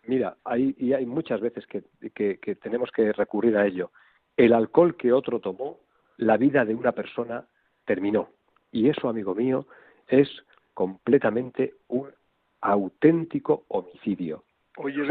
mira, 0.06 0.36
hay, 0.44 0.76
y 0.78 0.94
hay 0.94 1.06
muchas 1.06 1.42
veces 1.42 1.66
que, 1.68 1.84
que, 2.14 2.56
tenemos 2.56 2.92
que 2.92 3.14
recurrir 3.14 3.58
a 3.58 3.66
ello. 3.66 3.92
El 4.36 4.54
alcohol 4.54 4.96
que 4.96 5.14
otro 5.14 5.40
tomó, 5.40 5.80
la 6.18 6.38
vida 6.38 6.66
de 6.66 6.76
una 6.76 6.92
persona 6.92 7.46
terminó. 7.86 8.30
Y 8.72 8.90
eso, 8.90 9.10
amigo 9.10 9.36
mío, 9.36 9.68
es 10.08 10.30
completamente 10.74 11.76
un 11.88 12.10
auténtico 12.62 13.66
homicidio. 13.68 14.44
Oye, 14.78 15.04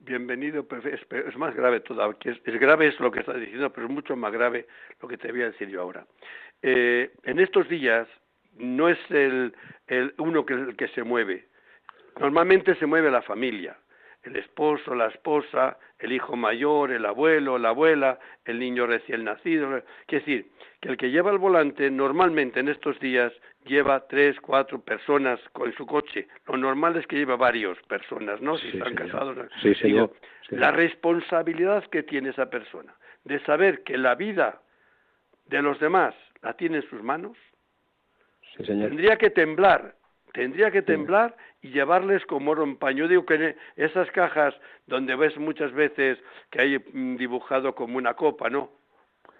bienvenido, 0.00 0.66
pero 0.66 0.82
es, 0.88 1.36
más 1.36 1.54
grave 1.54 1.80
todavía. 1.80 2.18
Es, 2.24 2.38
es, 2.44 2.60
grave 2.60 2.88
es 2.88 2.98
lo 3.00 3.10
que 3.10 3.20
estás 3.20 3.38
diciendo, 3.38 3.72
pero 3.72 3.86
es 3.86 3.92
mucho 3.92 4.16
más 4.16 4.32
grave 4.32 4.66
lo 5.00 5.08
que 5.08 5.16
te 5.16 5.30
voy 5.30 5.42
a 5.42 5.50
decir 5.50 5.68
yo 5.68 5.80
ahora. 5.80 6.06
Eh, 6.62 7.10
en 7.24 7.38
estos 7.40 7.68
días 7.68 8.06
no 8.56 8.88
es 8.88 8.98
el, 9.10 9.54
el 9.86 10.14
uno 10.18 10.44
que, 10.44 10.54
el 10.54 10.76
que 10.76 10.88
se 10.88 11.02
mueve, 11.02 11.50
Normalmente 12.20 12.74
se 12.74 12.84
mueve 12.84 13.10
la 13.10 13.22
familia, 13.22 13.76
el 14.22 14.36
esposo, 14.36 14.94
la 14.94 15.06
esposa, 15.06 15.78
el 15.98 16.12
hijo 16.12 16.36
mayor, 16.36 16.90
el 16.90 17.06
abuelo, 17.06 17.56
la 17.58 17.70
abuela, 17.70 18.18
el 18.44 18.58
niño 18.58 18.86
recién 18.86 19.24
nacido. 19.24 19.82
Quiere 20.06 20.24
decir, 20.24 20.46
que 20.80 20.90
el 20.90 20.96
que 20.98 21.10
lleva 21.10 21.30
el 21.30 21.38
volante 21.38 21.90
normalmente 21.90 22.60
en 22.60 22.68
estos 22.68 23.00
días 23.00 23.32
lleva 23.64 24.06
tres, 24.06 24.38
cuatro 24.40 24.80
personas 24.82 25.40
con 25.52 25.72
su 25.72 25.86
coche. 25.86 26.28
Lo 26.46 26.58
normal 26.58 26.96
es 26.96 27.06
que 27.06 27.16
lleva 27.16 27.36
varias 27.36 27.78
personas, 27.88 28.40
¿no? 28.42 28.58
Si 28.58 28.68
están 28.68 28.94
casados. 28.94 29.38
Sí, 29.62 29.74
señor. 29.76 30.12
La 30.50 30.72
responsabilidad 30.72 31.84
que 31.86 32.02
tiene 32.02 32.30
esa 32.30 32.50
persona 32.50 32.94
de 33.24 33.38
saber 33.44 33.82
que 33.82 33.96
la 33.96 34.14
vida 34.14 34.60
de 35.46 35.62
los 35.62 35.80
demás 35.80 36.14
la 36.42 36.54
tiene 36.54 36.78
en 36.78 36.88
sus 36.88 37.02
manos, 37.02 37.36
tendría 38.56 39.16
que 39.16 39.30
temblar 39.30 39.94
Tendría 40.32 40.70
que 40.70 40.82
temblar 40.82 41.36
y 41.60 41.70
llevarles 41.70 42.24
como 42.26 42.52
oro 42.52 42.62
en 42.62 42.76
paño. 42.76 43.04
Yo 43.04 43.08
digo 43.08 43.26
que 43.26 43.56
esas 43.76 44.10
cajas 44.12 44.54
donde 44.86 45.16
ves 45.16 45.36
muchas 45.36 45.72
veces 45.72 46.18
que 46.50 46.60
hay 46.60 46.78
mm, 46.78 47.16
dibujado 47.16 47.74
como 47.74 47.98
una 47.98 48.14
copa, 48.14 48.48
¿no? 48.48 48.70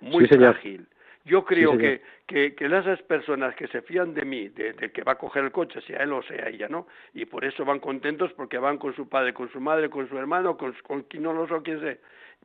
Muy 0.00 0.26
frágil. 0.26 0.86
Yo 1.24 1.44
creo 1.44 1.76
que, 1.76 2.00
que, 2.26 2.54
que, 2.54 2.64
esas 2.64 3.00
personas 3.02 3.54
que 3.54 3.68
se 3.68 3.82
fían 3.82 4.14
de 4.14 4.24
mí, 4.24 4.48
de, 4.48 4.74
que 4.74 5.02
va 5.02 5.12
a 5.12 5.18
coger 5.18 5.44
el 5.44 5.52
coche, 5.52 5.80
sea 5.82 6.02
él 6.02 6.12
o 6.14 6.22
sea 6.22 6.48
ella, 6.48 6.66
¿no? 6.68 6.86
Y 7.12 7.26
por 7.26 7.44
eso 7.44 7.64
van 7.64 7.78
contentos 7.78 8.32
porque 8.32 8.58
van 8.58 8.78
con 8.78 8.96
su 8.96 9.06
padre, 9.06 9.34
con 9.34 9.50
su 9.52 9.60
madre, 9.60 9.90
con 9.90 10.08
su 10.08 10.16
hermano, 10.16 10.56
con, 10.56 10.74
con 10.82 11.02
quien 11.02 11.24
no 11.24 11.34
lo 11.34 11.46
sé, 11.46 11.62
quien 11.62 11.80
sea. 11.80 11.96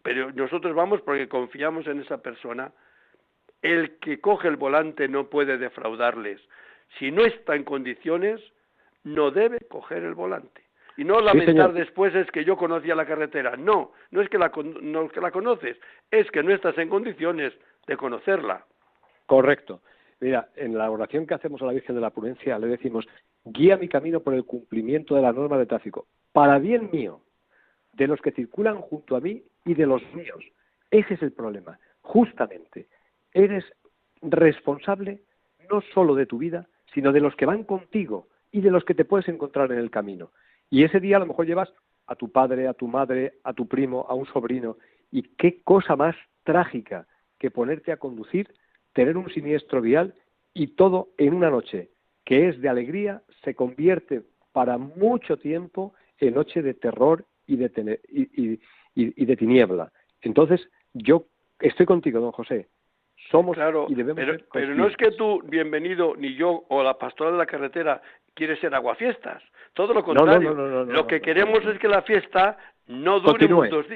Pero 0.04 0.32
nosotros 0.34 0.76
vamos 0.76 1.02
porque 1.02 1.30
confiamos 1.30 1.88
en 1.88 2.02
esa 2.02 2.22
persona. 2.22 2.72
El 3.66 3.98
que 4.00 4.20
coge 4.20 4.48
el 4.48 4.58
volante 4.58 5.08
no 5.08 5.30
puede 5.30 5.58
defraudarles 5.58 6.42
si 7.00 7.12
no 7.12 7.26
está 7.26 7.56
en 7.56 7.64
condiciones, 7.64 8.42
no 9.04 9.32
debe 9.32 9.60
coger 9.68 10.04
el 10.04 10.14
volante. 10.14 10.62
Y 10.98 11.04
no 11.04 11.20
lamentar 11.20 11.74
después 11.74 12.16
es 12.16 12.32
que 12.32 12.46
yo 12.46 12.56
conocía 12.56 12.96
la 12.96 13.06
carretera. 13.06 13.58
No, 13.58 13.92
no 14.12 14.22
es 14.22 14.30
que 14.30 14.38
la, 14.38 14.52
no 14.82 15.04
es 15.04 15.12
que 15.12 15.20
la 15.20 15.32
conoces, 15.32 15.78
es 16.10 16.30
que 16.32 16.42
no 16.42 16.54
estás 16.54 16.78
en 16.78 16.88
condiciones 16.88 17.54
de 17.86 17.98
conocerla. 17.98 18.66
Correcto. 19.26 19.82
Mira, 20.22 20.48
en 20.56 20.78
la 20.78 20.90
oración 20.90 21.28
que 21.28 21.34
hacemos 21.34 21.62
a 21.62 21.66
la 21.66 21.74
Virgen 21.74 21.96
de 21.96 22.02
la 22.02 22.12
Prudencia 22.12 22.58
le 22.58 22.68
decimos, 22.68 23.06
guía 23.44 23.76
mi 23.76 23.90
camino 23.90 24.22
por 24.22 24.34
el 24.34 24.46
cumplimiento 24.46 25.16
de 25.16 25.22
la 25.22 25.34
norma 25.34 25.58
de 25.58 25.66
tráfico, 25.66 26.08
para 26.32 26.58
bien 26.58 26.90
mío, 26.94 27.20
de 27.92 28.08
los 28.08 28.22
que 28.22 28.32
circulan 28.32 28.78
junto 28.78 29.18
a 29.18 29.20
mí 29.20 29.44
y 29.66 29.74
de 29.74 29.86
los 29.86 30.02
míos. 30.14 30.44
Ese 30.90 31.16
es 31.16 31.22
el 31.22 31.34
problema. 31.34 31.78
Justamente, 32.02 32.88
eres 33.36 33.66
responsable 34.22 35.22
no 35.70 35.82
solo 35.94 36.16
de 36.16 36.26
tu 36.26 36.40
vida, 36.40 36.68
sino 36.94 37.12
de 37.12 37.20
los 37.20 37.36
que 37.36 37.46
van 37.46 37.64
contigo 37.64 38.28
y 38.52 38.62
de 38.62 38.72
los 38.72 38.84
que 38.86 38.96
te 38.96 39.06
puedes 39.06 39.28
encontrar 39.28 39.72
en 39.72 39.78
el 39.78 39.92
camino. 39.92 40.32
Y 40.70 40.84
ese 40.84 41.00
día 41.00 41.18
a 41.18 41.20
lo 41.20 41.28
mejor 41.28 41.46
llevas 41.46 41.72
a 42.08 42.16
tu 42.16 42.32
padre, 42.32 42.68
a 42.68 42.74
tu 42.74 42.88
madre, 42.88 43.34
a 43.44 43.54
tu 43.54 43.68
primo, 43.68 44.06
a 44.10 44.16
un 44.16 44.26
sobrino. 44.28 44.78
Y 45.12 45.24
qué 45.38 45.62
cosa 45.62 45.96
más 45.96 46.16
trágica 46.44 47.06
que 47.38 47.52
ponerte 47.52 47.92
a 47.92 47.98
conducir, 47.98 48.54
tener 48.94 49.18
un 49.18 49.30
siniestro 49.30 49.82
vial 49.82 50.16
y 50.54 50.68
todo 50.68 51.10
en 51.18 51.34
una 51.34 51.50
noche 51.50 51.90
que 52.24 52.48
es 52.50 52.60
de 52.62 52.70
alegría 52.70 53.22
se 53.44 53.54
convierte 53.54 54.24
para 54.52 54.78
mucho 54.78 55.38
tiempo 55.38 55.94
en 56.18 56.34
noche 56.34 56.62
de 56.62 56.74
terror 56.74 57.26
y 57.46 57.58
de, 57.58 58.00
y, 58.96 59.26
de 59.26 59.36
tiniebla. 59.36 59.92
Entonces, 60.22 60.62
yo 60.94 61.26
estoy 61.60 61.86
contigo, 61.86 62.20
don 62.20 62.32
José. 62.32 62.70
Somos 63.32 63.56
claro, 63.56 63.88
y 63.90 63.96
debemos 63.96 64.16
pero, 64.16 64.38
pero 64.54 64.76
no 64.76 64.88
es 64.88 64.96
que 64.98 65.12
tú, 65.12 65.42
bienvenido, 65.46 66.14
ni 66.16 66.36
yo 66.36 66.64
o 66.68 66.84
la 66.84 66.98
pastoral 66.98 67.34
de 67.34 67.40
la 67.40 67.46
carretera 67.46 68.02
quiere 68.34 68.56
ser 68.58 68.76
aguafiestas. 68.76 69.42
Todo 69.74 69.94
lo 69.94 70.04
contrario. 70.04 70.54
lo 70.86 71.08
que 71.08 71.22
queremos 71.22 71.66
es 71.66 71.78
que 71.80 71.88
la 71.88 72.02
fiesta 72.04 72.58
no 72.88 73.20
dure 73.20 73.52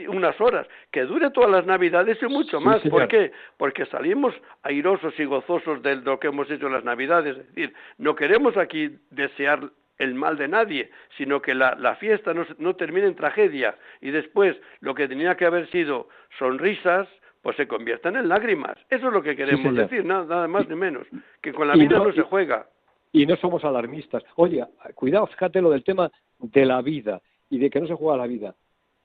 unas 0.08 0.40
horas, 0.42 0.68
que 0.92 1.04
dure 1.04 1.30
todas 1.30 1.52
las 1.52 1.66
Navidades 1.66 2.18
y 2.22 2.26
mucho 2.26 2.60
más. 2.60 2.82
¿Por 2.90 3.08
qué? 3.08 3.32
Porque 3.58 3.86
salimos 3.86 4.34
airosos 4.64 5.18
y 5.20 5.26
gozosos 5.26 5.82
de 5.84 5.98
lo 5.98 6.20
que 6.20 6.28
hemos 6.28 6.50
hecho 6.50 6.68
en 6.68 6.74
las 6.74 6.84
Navidades. 6.84 7.38
Es 7.38 7.48
decir, 7.48 7.74
no 7.98 8.16
queremos 8.16 8.58
aquí 8.58 8.98
desear 9.12 9.70
el 10.00 10.16
mal 10.16 10.38
de 10.38 10.48
nadie, 10.48 10.90
sino 11.18 11.42
que 11.42 11.54
la, 11.54 11.76
la 11.76 11.96
fiesta 11.98 12.34
no, 12.34 12.46
no 12.58 12.76
termine 12.76 13.08
en 13.08 13.16
tragedia 13.16 13.76
y 14.02 14.12
después 14.12 14.58
lo 14.80 14.96
que 14.96 15.08
tenía 15.08 15.36
que 15.36 15.46
haber 15.46 15.70
sido 15.70 16.08
sonrisas, 16.40 17.08
pues 17.42 17.56
se 17.56 17.68
conviertan 17.68 18.16
en 18.16 18.28
lágrimas. 18.28 18.78
Eso 18.90 19.08
es 19.08 19.14
lo 19.14 19.24
que 19.24 19.36
queremos 19.36 19.76
decir, 19.76 20.04
nada, 20.06 20.48
más 20.48 20.68
ni 20.68 20.76
menos, 20.76 21.08
que 21.42 21.54
con 21.54 21.68
la 21.68 21.76
vida 21.76 21.98
no, 21.98 22.12
se 22.12 22.22
juega. 22.24 22.68
Y 23.12 23.26
no 23.26 23.36
somos 23.38 23.64
alarmistas. 23.64 24.24
Oye, 24.36 24.66
cuidado, 24.96 25.28
fíjate 25.28 25.62
lo 25.62 25.72
del 25.72 25.84
tema 25.84 26.12
de 26.38 26.66
la 26.66 26.82
vida 26.82 27.22
y 27.50 27.58
de 27.58 27.70
que 27.70 27.80
no 27.80 27.88
se 27.88 27.96
juega 27.96 28.18
la 28.18 28.28
vida. 28.28 28.56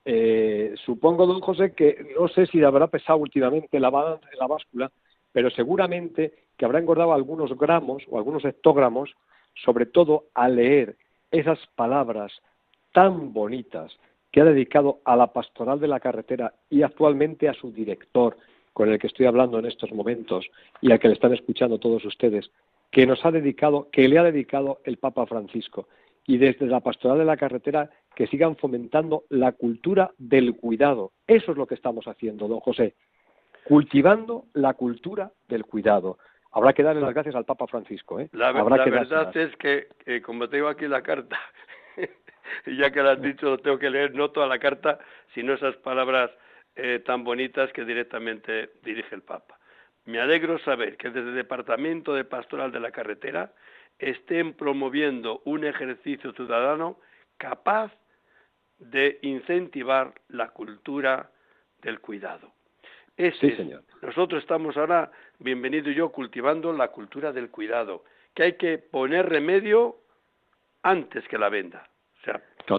Eh, 0.03 0.75
supongo, 0.85 1.25
don 1.25 1.41
José, 1.41 1.73
que 1.73 2.13
no 2.19 2.27
sé 2.27 2.45
si 2.45 2.61
habrá 2.63 2.87
pesado 2.87 3.17
últimamente 3.19 3.79
la, 3.79 3.89
la 3.89 4.47
báscula, 4.47 4.91
pero 5.31 5.49
seguramente 5.49 6.33
que 6.57 6.65
habrá 6.65 6.79
engordado 6.79 7.13
algunos 7.13 7.57
gramos 7.57 8.03
o 8.09 8.17
algunos 8.17 8.45
hectogramos, 8.45 9.13
sobre 9.55 9.85
todo 9.85 10.25
al 10.33 10.57
leer 10.57 10.97
esas 11.31 11.59
palabras 11.75 12.31
tan 12.91 13.33
bonitas 13.33 13.97
que 14.35 14.41
ha 14.41 14.43
dedicado 14.43 14.99
a 15.05 15.15
la 15.15 15.31
pastoral 15.31 15.79
de 15.79 15.87
la 15.87 16.01
carretera 16.01 16.55
y 16.69 16.83
actualmente 16.83 17.47
a 17.47 17.53
su 17.53 17.71
director, 17.71 18.35
con 18.73 18.91
el 18.91 18.99
que 18.99 19.07
estoy 19.07 19.27
hablando 19.27 19.57
en 19.59 19.65
estos 19.65 19.93
momentos 19.93 20.45
y 20.81 20.91
al 20.91 20.99
que 20.99 21.07
le 21.07 21.13
están 21.13 21.33
escuchando 21.33 21.79
todos 21.79 22.03
ustedes, 22.03 22.51
que 22.91 23.05
nos 23.05 23.25
ha 23.25 23.31
dedicado, 23.31 23.87
que 23.93 24.09
le 24.09 24.19
ha 24.19 24.23
dedicado 24.23 24.81
el 24.83 24.97
Papa 24.97 25.25
Francisco. 25.25 25.87
Y 26.27 26.37
desde 26.37 26.65
la 26.65 26.81
pastoral 26.81 27.19
de 27.19 27.23
la 27.23 27.37
carretera 27.37 27.89
que 28.13 28.27
sigan 28.27 28.57
fomentando 28.57 29.23
la 29.29 29.53
cultura 29.53 30.11
del 30.17 30.57
cuidado. 30.57 31.13
Eso 31.25 31.53
es 31.53 31.57
lo 31.57 31.65
que 31.65 31.75
estamos 31.75 32.05
haciendo, 32.05 32.49
don 32.49 32.59
José. 32.59 32.93
Cultivando 33.63 34.47
la 34.51 34.73
cultura 34.73 35.31
del 35.47 35.63
cuidado. 35.63 36.17
Habrá 36.51 36.73
que 36.73 36.83
darle 36.83 37.01
las 37.01 37.13
gracias 37.13 37.35
al 37.35 37.45
Papa 37.45 37.67
Francisco. 37.67 38.19
¿eh? 38.19 38.29
La, 38.33 38.51
verdad 38.51 39.37
es 39.37 39.55
que, 39.55 39.87
como 40.23 40.49
tengo 40.49 40.67
aquí 40.67 40.87
la 40.89 41.03
carta, 41.03 41.39
y 42.65 42.77
ya 42.77 42.91
que 42.91 43.01
lo 43.01 43.09
has 43.11 43.21
dicho, 43.21 43.57
tengo 43.59 43.79
que 43.79 43.89
leer 43.89 44.13
no 44.13 44.31
toda 44.31 44.47
la 44.47 44.59
carta, 44.59 44.99
sino 45.33 45.53
esas 45.53 45.75
palabras 45.77 46.31
eh, 46.75 46.99
tan 47.05 47.23
bonitas 47.23 47.71
que 47.71 47.85
directamente 47.85 48.71
dirige 48.83 49.15
el 49.15 49.21
Papa. 49.21 49.57
Me 50.05 50.19
alegro 50.19 50.59
saber 50.59 50.97
que 50.97 51.09
desde 51.09 51.29
el 51.29 51.35
Departamento 51.35 52.13
de 52.13 52.25
Pastoral 52.25 52.71
de 52.71 52.79
la 52.79 52.91
Carretera 52.91 53.53
estén 53.97 54.53
promoviendo 54.53 55.41
un 55.45 55.65
ejercicio 55.65 56.31
ciudadano 56.33 56.99
capaz 57.37 57.91
de 58.77 59.19
incentivar 59.21 60.13
la 60.29 60.49
cultura 60.49 61.31
del 61.81 61.99
cuidado. 62.01 62.51
sí, 63.17 63.51
señor. 63.55 63.83
Nosotros 64.01 64.41
estamos 64.41 64.75
ahora, 64.77 65.11
bienvenido 65.39 65.89
yo, 65.91 66.09
cultivando 66.09 66.73
la 66.73 66.89
cultura 66.89 67.31
del 67.31 67.49
cuidado, 67.49 68.03
que 68.33 68.43
hay 68.43 68.53
que 68.53 68.77
poner 68.77 69.29
remedio 69.29 69.97
antes 70.83 71.27
que 71.27 71.37
la 71.37 71.49
venda. 71.49 71.87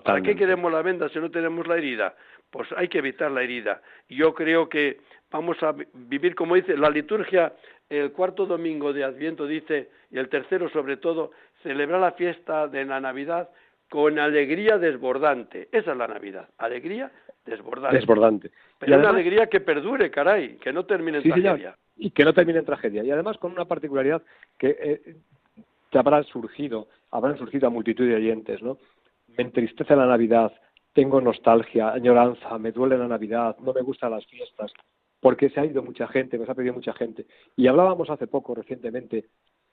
¿Para 0.05 0.23
qué 0.23 0.37
queremos 0.37 0.73
la 0.73 0.83
venda 0.83 1.09
si 1.09 1.19
no 1.19 1.31
tenemos 1.31 1.67
la 1.67 1.77
herida? 1.77 2.15
Pues 2.51 2.69
hay 2.77 2.89
que 2.89 2.99
evitar 2.99 3.31
la 3.31 3.43
herida. 3.43 3.83
Yo 4.09 4.35
creo 4.35 4.69
que 4.69 5.01
vamos 5.31 5.63
a 5.63 5.75
vivir, 5.93 6.35
como 6.35 6.55
dice 6.55 6.77
la 6.77 6.91
liturgia, 6.91 7.53
el 7.89 8.13
cuarto 8.13 8.47
domingo 8.47 8.93
de 8.93 9.05
Adviento 9.05 9.47
dice, 9.47 9.91
y 10.11 10.19
el 10.19 10.29
tercero 10.29 10.69
sobre 10.71 10.97
todo, 10.97 11.33
celebrar 11.63 12.01
la 12.01 12.13
fiesta 12.13 12.69
de 12.69 12.85
la 12.85 13.01
Navidad 13.01 13.49
con 13.89 14.19
alegría 14.19 14.79
desbordante. 14.79 15.69
Esa 15.73 15.93
es 15.93 15.97
la 15.97 16.09
Navidad, 16.09 16.49
alegría 16.59 17.11
desbordante. 17.45 17.97
Desbordante. 17.97 18.51
Pero 18.79 18.99
una 18.99 19.11
alegría 19.11 19.47
que 19.47 19.61
perdure, 19.61 20.11
caray, 20.11 20.57
que 20.57 20.73
no 20.73 20.85
termine 20.85 21.19
en 21.19 21.25
tragedia. 21.25 21.77
Y 21.97 22.11
que 22.11 22.25
no 22.25 22.35
termine 22.35 22.59
en 22.59 22.65
tragedia. 22.65 23.05
Y 23.05 23.11
además 23.11 23.39
con 23.39 23.53
una 23.53 23.65
particularidad 23.65 24.23
que 24.59 24.77
eh, 24.79 25.17
te 25.91 25.99
habrá 25.99 26.23
surgido, 26.25 26.89
habrán 27.11 27.39
surgido 27.39 27.69
a 27.69 27.71
multitud 27.71 28.07
de 28.07 28.17
oyentes, 28.17 28.63
¿no? 28.63 28.79
Me 29.37 29.45
entristece 29.45 29.95
la 29.97 30.07
Navidad, 30.07 30.53
tengo 30.93 31.21
nostalgia, 31.21 31.93
añoranza, 31.93 32.59
me 32.59 32.73
duele 32.73 32.97
la 32.97 33.09
Navidad, 33.09 33.57
no 33.61 33.73
me 33.73 33.83
gustan 33.83 34.13
las 34.13 34.27
fiestas, 34.27 34.73
porque 35.21 35.51
se 35.51 35.61
ha 35.61 35.65
ido 35.67 35.83
mucha 35.83 36.09
gente, 36.09 36.39
me 36.39 36.45
ha 36.49 36.55
pedido 36.55 36.75
mucha 36.75 36.93
gente. 36.95 37.27
Y 37.57 37.67
hablábamos 37.67 38.09
hace 38.11 38.27
poco, 38.27 38.55
recientemente, 38.55 39.27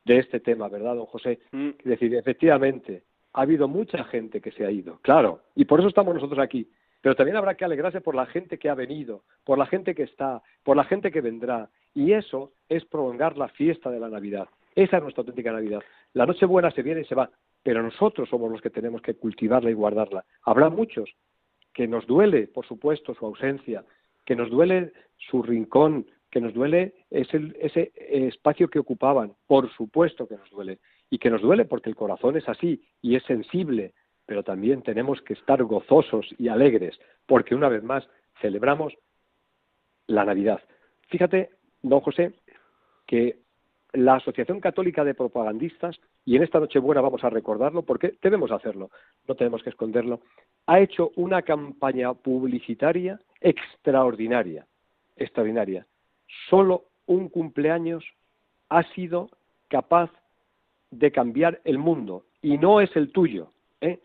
de 0.06 0.18
este 0.18 0.40
tema, 0.40 0.68
¿verdad, 0.68 0.96
don 0.96 1.06
José? 1.06 1.40
Mm. 1.52 1.70
Es 1.80 1.86
decir, 1.86 2.16
efectivamente, 2.16 3.04
ha 3.34 3.42
habido 3.42 3.68
mucha 3.68 4.04
gente 4.06 4.42
que 4.42 4.52
se 4.52 4.66
ha 4.66 4.72
ido, 4.72 5.00
claro, 5.02 5.42
y 5.56 5.66
por 5.66 5.80
eso 5.80 5.90
estamos 5.90 6.14
nosotros 6.14 6.40
aquí. 6.40 6.70
Pero 7.04 7.16
también 7.16 7.36
habrá 7.36 7.56
que 7.56 7.66
alegrarse 7.66 8.00
por 8.00 8.16
la 8.16 8.26
gente 8.26 8.58
que 8.58 8.70
ha 8.70 8.76
venido, 8.76 9.24
por 9.44 9.58
la 9.58 9.66
gente 9.66 9.94
que 9.94 10.04
está, 10.04 10.42
por 10.64 10.78
la 10.78 10.86
gente 10.86 11.12
que 11.12 11.20
vendrá. 11.20 11.70
Y 11.94 12.14
eso 12.14 12.54
es 12.70 12.86
prolongar 12.86 13.38
la 13.38 13.50
fiesta 13.50 13.92
de 13.92 14.00
la 14.00 14.08
Navidad. 14.08 14.48
Esa 14.74 14.98
es 14.98 15.04
nuestra 15.04 15.22
auténtica 15.22 15.52
Navidad. 15.52 15.82
La 16.14 16.26
Nochebuena 16.26 16.72
se 16.72 16.82
viene 16.82 17.02
y 17.02 17.06
se 17.06 17.14
va, 17.14 17.30
pero 17.64 17.82
nosotros 17.82 18.30
somos 18.30 18.52
los 18.52 18.62
que 18.62 18.70
tenemos 18.70 19.02
que 19.02 19.16
cultivarla 19.16 19.72
y 19.72 19.74
guardarla. 19.74 20.26
Habrá 20.44 20.70
muchos 20.70 21.10
que 21.74 21.88
nos 21.88 22.06
duele, 22.06 22.48
por 22.48 22.66
supuesto, 22.68 23.16
su 23.16 23.26
ausencia, 23.26 23.84
que 24.26 24.36
nos 24.36 24.50
duele 24.50 24.92
su 25.18 25.42
rincón, 25.42 26.06
que 26.30 26.42
nos 26.42 26.54
duele 26.54 26.94
ese, 27.10 27.54
ese 27.60 27.92
espacio 27.96 28.68
que 28.68 28.80
ocupaban, 28.80 29.34
por 29.48 29.72
supuesto 29.74 30.28
que 30.28 30.38
nos 30.38 30.50
duele, 30.50 30.80
y 31.10 31.18
que 31.18 31.30
nos 31.30 31.42
duele 31.42 31.66
porque 31.66 31.90
el 31.90 31.96
corazón 31.96 32.38
es 32.38 32.48
así 32.50 32.84
y 33.02 33.16
es 33.16 33.24
sensible, 33.24 33.94
pero 34.26 34.44
también 34.44 34.82
tenemos 34.82 35.22
que 35.22 35.34
estar 35.34 35.64
gozosos 35.64 36.28
y 36.38 36.48
alegres, 36.48 37.00
porque 37.26 37.56
una 37.56 37.70
vez 37.70 37.84
más 37.84 38.08
celebramos 38.42 38.94
la 40.08 40.26
Navidad. 40.26 40.62
Fíjate, 41.10 41.52
don 41.82 42.00
José, 42.00 42.34
que 43.06 43.43
la 43.94 44.16
Asociación 44.16 44.60
Católica 44.60 45.04
de 45.04 45.14
Propagandistas, 45.14 46.00
y 46.26 46.36
en 46.36 46.44
esta 46.44 46.60
Nochebuena 46.60 47.02
vamos 47.02 47.24
a 47.24 47.30
recordarlo 47.30 47.84
porque 47.84 48.16
debemos 48.22 48.52
hacerlo, 48.52 48.90
no 49.28 49.36
tenemos 49.36 49.62
que 49.62 49.70
esconderlo, 49.70 50.20
ha 50.66 50.80
hecho 50.80 51.12
una 51.16 51.44
campaña 51.44 52.14
publicitaria 52.14 53.20
extraordinaria, 53.40 54.66
extraordinaria. 55.16 55.86
Solo 56.50 56.86
un 57.06 57.30
cumpleaños 57.30 58.04
ha 58.70 58.84
sido 58.94 59.30
capaz 59.68 60.10
de 60.90 61.12
cambiar 61.12 61.62
el 61.64 61.78
mundo 61.78 62.26
y 62.42 62.58
no 62.58 62.82
es 62.82 62.96
el 62.96 63.12
tuyo. 63.12 63.52
¿eh? 63.82 64.00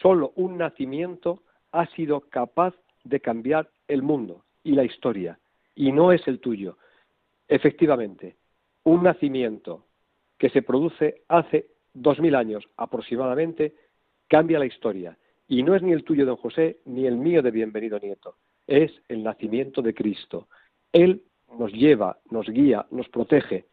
Solo 0.00 0.32
un 0.36 0.58
nacimiento 0.58 1.42
ha 1.72 1.86
sido 1.86 2.20
capaz 2.20 2.74
de 3.04 3.20
cambiar 3.20 3.68
el 3.88 4.02
mundo 4.02 4.44
y 4.62 4.72
la 4.72 4.84
historia 4.84 5.38
y 5.74 5.90
no 5.90 6.12
es 6.12 6.26
el 6.28 6.38
tuyo. 6.38 6.76
Efectivamente, 7.48 8.36
un 8.84 9.02
nacimiento 9.02 9.86
que 10.38 10.50
se 10.50 10.62
produce 10.62 11.22
hace 11.28 11.66
dos 11.94 12.18
mil 12.20 12.34
años 12.34 12.64
aproximadamente 12.76 13.74
cambia 14.28 14.58
la 14.58 14.66
historia. 14.66 15.16
Y 15.46 15.62
no 15.62 15.74
es 15.74 15.82
ni 15.82 15.92
el 15.92 16.04
tuyo, 16.04 16.24
don 16.24 16.36
José, 16.36 16.78
ni 16.86 17.06
el 17.06 17.16
mío 17.16 17.42
de 17.42 17.50
bienvenido 17.50 17.98
nieto. 17.98 18.36
Es 18.66 18.90
el 19.08 19.22
nacimiento 19.22 19.82
de 19.82 19.92
Cristo. 19.92 20.48
Él 20.92 21.22
nos 21.58 21.72
lleva, 21.72 22.18
nos 22.30 22.48
guía, 22.48 22.86
nos 22.90 23.08
protege. 23.08 23.66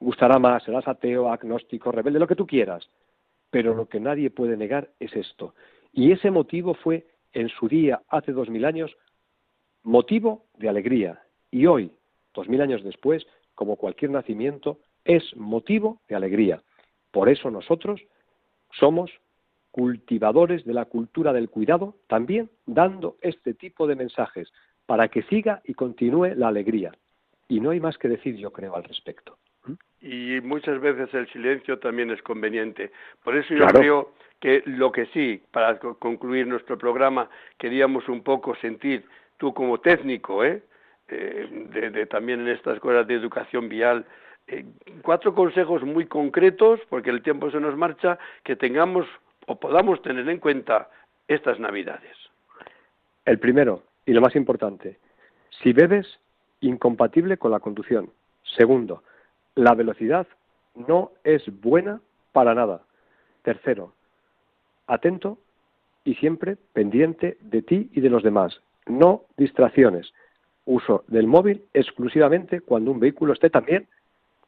Gustará 0.00 0.38
más, 0.38 0.62
serás 0.64 0.88
ateo, 0.88 1.30
agnóstico, 1.30 1.92
rebelde, 1.92 2.18
lo 2.18 2.26
que 2.26 2.36
tú 2.36 2.46
quieras. 2.46 2.88
Pero 3.50 3.74
lo 3.74 3.88
que 3.88 4.00
nadie 4.00 4.30
puede 4.30 4.56
negar 4.56 4.90
es 4.98 5.14
esto. 5.14 5.54
Y 5.92 6.12
ese 6.12 6.30
motivo 6.30 6.74
fue 6.74 7.06
en 7.32 7.48
su 7.48 7.68
día, 7.68 8.02
hace 8.08 8.32
dos 8.32 8.48
mil 8.48 8.64
años, 8.64 8.96
motivo 9.82 10.46
de 10.54 10.68
alegría. 10.68 11.22
Y 11.50 11.66
hoy, 11.66 11.92
dos 12.32 12.48
mil 12.48 12.60
años 12.60 12.82
después, 12.82 13.26
como 13.54 13.76
cualquier 13.76 14.10
nacimiento, 14.10 14.78
es 15.04 15.36
motivo 15.36 16.00
de 16.08 16.16
alegría. 16.16 16.62
Por 17.10 17.28
eso 17.28 17.50
nosotros 17.50 18.00
somos 18.72 19.10
cultivadores 19.70 20.64
de 20.64 20.74
la 20.74 20.84
cultura 20.84 21.32
del 21.32 21.50
cuidado, 21.50 21.96
también 22.06 22.50
dando 22.66 23.16
este 23.20 23.54
tipo 23.54 23.86
de 23.86 23.96
mensajes 23.96 24.52
para 24.86 25.08
que 25.08 25.22
siga 25.24 25.62
y 25.64 25.74
continúe 25.74 26.34
la 26.36 26.48
alegría. 26.48 26.92
Y 27.48 27.60
no 27.60 27.70
hay 27.70 27.80
más 27.80 27.98
que 27.98 28.08
decir, 28.08 28.36
yo 28.36 28.52
creo, 28.52 28.76
al 28.76 28.84
respecto. 28.84 29.36
Y 30.00 30.40
muchas 30.42 30.80
veces 30.80 31.12
el 31.14 31.26
silencio 31.32 31.78
también 31.78 32.10
es 32.10 32.20
conveniente. 32.22 32.92
Por 33.22 33.36
eso 33.36 33.54
yo 33.54 33.66
creo 33.66 34.12
que 34.38 34.62
lo 34.66 34.92
que 34.92 35.06
sí, 35.06 35.42
para 35.50 35.78
concluir 35.78 36.46
nuestro 36.46 36.76
programa, 36.76 37.30
queríamos 37.58 38.08
un 38.08 38.22
poco 38.22 38.54
sentir, 38.56 39.04
tú 39.38 39.54
como 39.54 39.80
técnico, 39.80 40.44
¿eh? 40.44 40.62
Eh, 41.08 41.90
de, 41.92 42.06
también 42.06 42.40
en 42.40 42.48
estas 42.48 42.80
cosas 42.80 43.06
de 43.06 43.14
educación 43.14 43.68
vial, 43.68 44.06
eh, 44.46 44.64
cuatro 45.02 45.34
consejos 45.34 45.82
muy 45.82 46.06
concretos, 46.06 46.80
porque 46.88 47.10
el 47.10 47.22
tiempo 47.22 47.50
se 47.50 47.60
nos 47.60 47.76
marcha, 47.76 48.18
que 48.42 48.56
tengamos 48.56 49.06
o 49.46 49.56
podamos 49.56 50.00
tener 50.02 50.28
en 50.28 50.38
cuenta 50.38 50.88
estas 51.28 51.58
Navidades? 51.58 52.16
El 53.24 53.38
primero, 53.38 53.82
y 54.06 54.12
lo 54.12 54.20
más 54.20 54.36
importante, 54.36 54.98
si 55.62 55.72
bebes, 55.72 56.06
incompatible 56.60 57.36
con 57.36 57.50
la 57.50 57.60
conducción. 57.60 58.10
Segundo, 58.56 59.02
la 59.54 59.74
velocidad 59.74 60.26
no 60.74 61.12
es 61.22 61.42
buena 61.60 62.00
para 62.32 62.54
nada. 62.54 62.82
Tercero, 63.42 63.92
atento 64.86 65.38
y 66.04 66.14
siempre 66.14 66.56
pendiente 66.72 67.36
de 67.40 67.62
ti 67.62 67.90
y 67.92 68.00
de 68.00 68.10
los 68.10 68.22
demás. 68.22 68.60
No 68.86 69.24
distracciones. 69.36 70.12
Uso 70.66 71.04
del 71.08 71.26
móvil 71.26 71.64
exclusivamente 71.74 72.60
cuando 72.60 72.90
un 72.90 73.00
vehículo 73.00 73.32
esté 73.32 73.50
también 73.50 73.86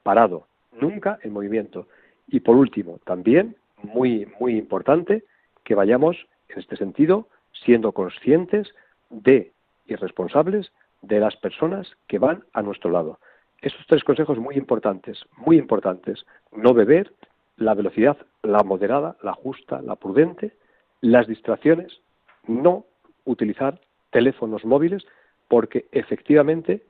parado, 0.03 0.47
nunca 0.73 1.19
en 1.23 1.33
movimiento. 1.33 1.89
Y 2.29 2.41
por 2.41 2.57
último, 2.57 2.99
también 3.05 3.57
muy 3.83 4.27
muy 4.41 4.57
importante 4.57 5.25
que 5.65 5.75
vayamos 5.75 6.17
en 6.49 6.61
este 6.61 6.77
sentido 6.77 7.29
siendo 7.65 7.93
conscientes 7.93 8.75
de 9.11 9.53
y 9.87 9.95
responsables 9.95 10.73
de 11.03 11.21
las 11.21 11.37
personas 11.37 11.87
que 12.07 12.19
van 12.19 12.45
a 12.53 12.63
nuestro 12.63 12.91
lado. 12.91 13.19
Esos 13.61 13.87
tres 13.87 14.05
consejos 14.05 14.39
muy 14.39 14.57
importantes, 14.57 15.25
muy 15.37 15.59
importantes. 15.59 16.25
No 16.53 16.75
beber, 16.75 17.13
la 17.57 17.75
velocidad, 17.75 18.17
la 18.43 18.63
moderada, 18.63 19.17
la 19.23 19.33
justa, 19.33 19.81
la 19.83 19.97
prudente, 19.97 20.53
las 21.01 21.27
distracciones, 21.27 22.01
no 22.47 22.85
utilizar 23.25 23.81
teléfonos 24.11 24.65
móviles 24.65 25.05
porque 25.49 25.87
efectivamente 25.93 26.83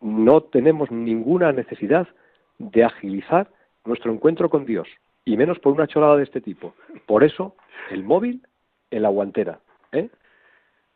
no 0.00 0.42
tenemos 0.42 0.90
ninguna 0.90 1.52
necesidad 1.52 2.08
de 2.58 2.84
agilizar 2.84 3.48
nuestro 3.84 4.12
encuentro 4.12 4.50
con 4.50 4.64
Dios, 4.64 4.88
y 5.24 5.36
menos 5.36 5.58
por 5.58 5.72
una 5.72 5.86
chorada 5.86 6.16
de 6.16 6.24
este 6.24 6.40
tipo. 6.40 6.74
Por 7.06 7.24
eso, 7.24 7.56
el 7.90 8.02
móvil 8.04 8.42
en 8.90 9.02
la 9.02 9.08
guantera. 9.08 9.60
¿eh? 9.92 10.08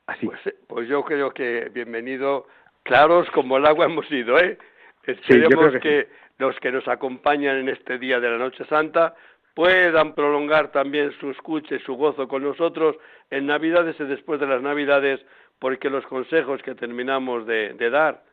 Así. 0.07 0.27
Pues, 0.27 0.41
pues, 0.67 0.89
yo 0.89 1.05
creo 1.05 1.33
que 1.33 1.71
bienvenido, 1.73 2.47
claros 2.83 3.29
como 3.31 3.57
el 3.57 3.67
agua 3.67 3.87
hemos 3.91 4.11
ido, 4.11 4.39
¿eh? 4.39 4.59
Esperemos 5.05 5.75
que, 5.81 6.09
los 6.39 6.59
que 6.61 6.71
nos 6.71 6.87
acompañan 6.87 7.57
en 7.57 7.69
este 7.69 7.99
día 7.99 8.21
de 8.21 8.31
la 8.31 8.39
Noche 8.39 8.65
Santa 8.67 9.15
puedan 9.55 10.15
prolongar 10.15 10.71
también 10.71 11.13
su 11.21 11.31
escucha 11.31 11.75
y 11.75 11.81
su 11.81 11.95
gozo 11.95 12.29
con 12.29 12.43
nosotros 12.43 12.97
en 13.31 13.47
Navidades 13.47 13.97
y 13.99 14.05
después 14.05 14.41
de 14.41 14.47
las 14.47 14.63
Navidades, 14.63 15.21
porque 15.63 15.89
los 15.89 16.05
consejos 16.07 16.61
que 16.61 16.75
terminamos 16.75 17.47
de, 17.47 17.89
dar 17.89 18.25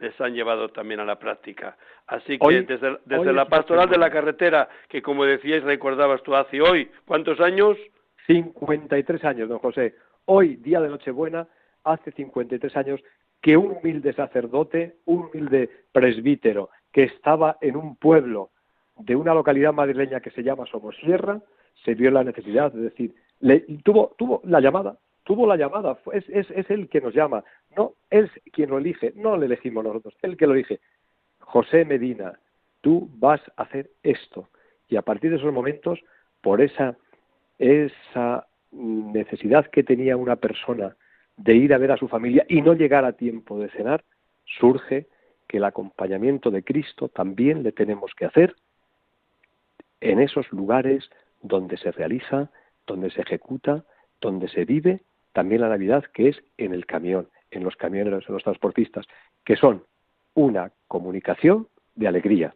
les 0.00 0.20
han 0.20 0.34
llevado 0.34 0.68
también 0.68 1.00
a 1.00 1.06
la 1.06 1.18
práctica. 1.18 1.78
Así 2.06 2.38
que 2.38 2.60
desde, 2.60 2.98
desde 3.06 3.32
la 3.32 3.48
pastoral 3.48 3.88
de 3.88 3.96
la 3.96 4.10
carretera, 4.10 4.68
que 4.90 5.00
como 5.00 5.24
decíais, 5.24 5.64
recordabas 5.64 6.22
tú 6.22 6.34
hace 6.34 6.60
hoy, 6.60 6.90
¿cuántos 7.06 7.40
años? 7.40 7.78
53 8.26 9.24
años, 9.24 9.48
don 9.48 9.60
José. 9.60 9.94
Hoy, 10.26 10.56
día 10.56 10.82
de 10.82 10.90
Nochebuena, 10.90 11.48
hace 11.84 12.12
53 12.12 12.76
años 12.76 13.00
que 13.40 13.56
un 13.56 13.78
humilde 13.78 14.12
sacerdote, 14.12 14.96
un 15.06 15.30
humilde 15.30 15.70
presbítero, 15.90 16.68
que 16.92 17.04
estaba 17.04 17.56
en 17.62 17.76
un 17.76 17.96
pueblo 17.96 18.50
de 18.98 19.16
una 19.16 19.32
localidad 19.32 19.72
madrileña 19.72 20.20
que 20.20 20.32
se 20.32 20.42
llama 20.42 20.66
Somosierra, 20.66 21.40
se 21.82 21.94
vio 21.94 22.10
la 22.10 22.24
necesidad 22.24 22.70
de 22.72 22.82
decir, 22.82 23.14
le, 23.40 23.60
tuvo, 23.82 24.14
tuvo 24.18 24.42
la 24.44 24.60
llamada, 24.60 24.98
tuvo 25.24 25.46
la 25.46 25.56
llamada, 25.56 25.98
es, 26.12 26.28
es, 26.28 26.50
es 26.50 26.70
él 26.70 26.88
que 26.88 27.00
nos 27.00 27.14
llama, 27.14 27.42
no 27.76 27.94
es 28.10 28.30
quien 28.52 28.70
lo 28.70 28.78
elige, 28.78 29.12
no 29.16 29.36
le 29.36 29.46
elegimos 29.46 29.82
nosotros, 29.82 30.14
él 30.22 30.36
que 30.36 30.46
lo 30.46 30.54
elige. 30.54 30.80
José 31.40 31.84
Medina, 31.84 32.38
tú 32.80 33.08
vas 33.16 33.40
a 33.56 33.62
hacer 33.62 33.90
esto. 34.02 34.48
Y 34.88 34.96
a 34.96 35.02
partir 35.02 35.30
de 35.30 35.36
esos 35.36 35.52
momentos, 35.52 35.98
por 36.40 36.60
esa, 36.60 36.96
esa 37.58 38.46
necesidad 38.70 39.66
que 39.70 39.82
tenía 39.82 40.16
una 40.16 40.36
persona 40.36 40.96
de 41.36 41.54
ir 41.54 41.74
a 41.74 41.78
ver 41.78 41.92
a 41.92 41.96
su 41.96 42.06
familia 42.08 42.44
y 42.48 42.60
no 42.60 42.74
llegar 42.74 43.04
a 43.04 43.12
tiempo 43.12 43.58
de 43.58 43.70
cenar, 43.70 44.04
surge 44.44 45.06
que 45.48 45.56
el 45.56 45.64
acompañamiento 45.64 46.50
de 46.50 46.62
Cristo 46.62 47.08
también 47.08 47.62
le 47.62 47.72
tenemos 47.72 48.12
que 48.14 48.26
hacer 48.26 48.54
en 50.00 50.20
esos 50.20 50.50
lugares 50.52 51.08
donde 51.42 51.76
se 51.78 51.90
realiza, 51.92 52.50
donde 52.86 53.10
se 53.10 53.22
ejecuta, 53.22 53.84
donde 54.20 54.48
se 54.48 54.64
vive 54.64 55.00
también 55.34 55.60
la 55.60 55.68
Navidad, 55.68 56.04
que 56.14 56.28
es 56.28 56.42
en 56.56 56.72
el 56.72 56.86
camión, 56.86 57.28
en 57.50 57.64
los 57.64 57.76
camioneros, 57.76 58.24
en 58.26 58.34
los 58.34 58.44
transportistas, 58.44 59.04
que 59.44 59.56
son 59.56 59.84
una 60.34 60.70
comunicación 60.88 61.68
de 61.94 62.08
alegría. 62.08 62.54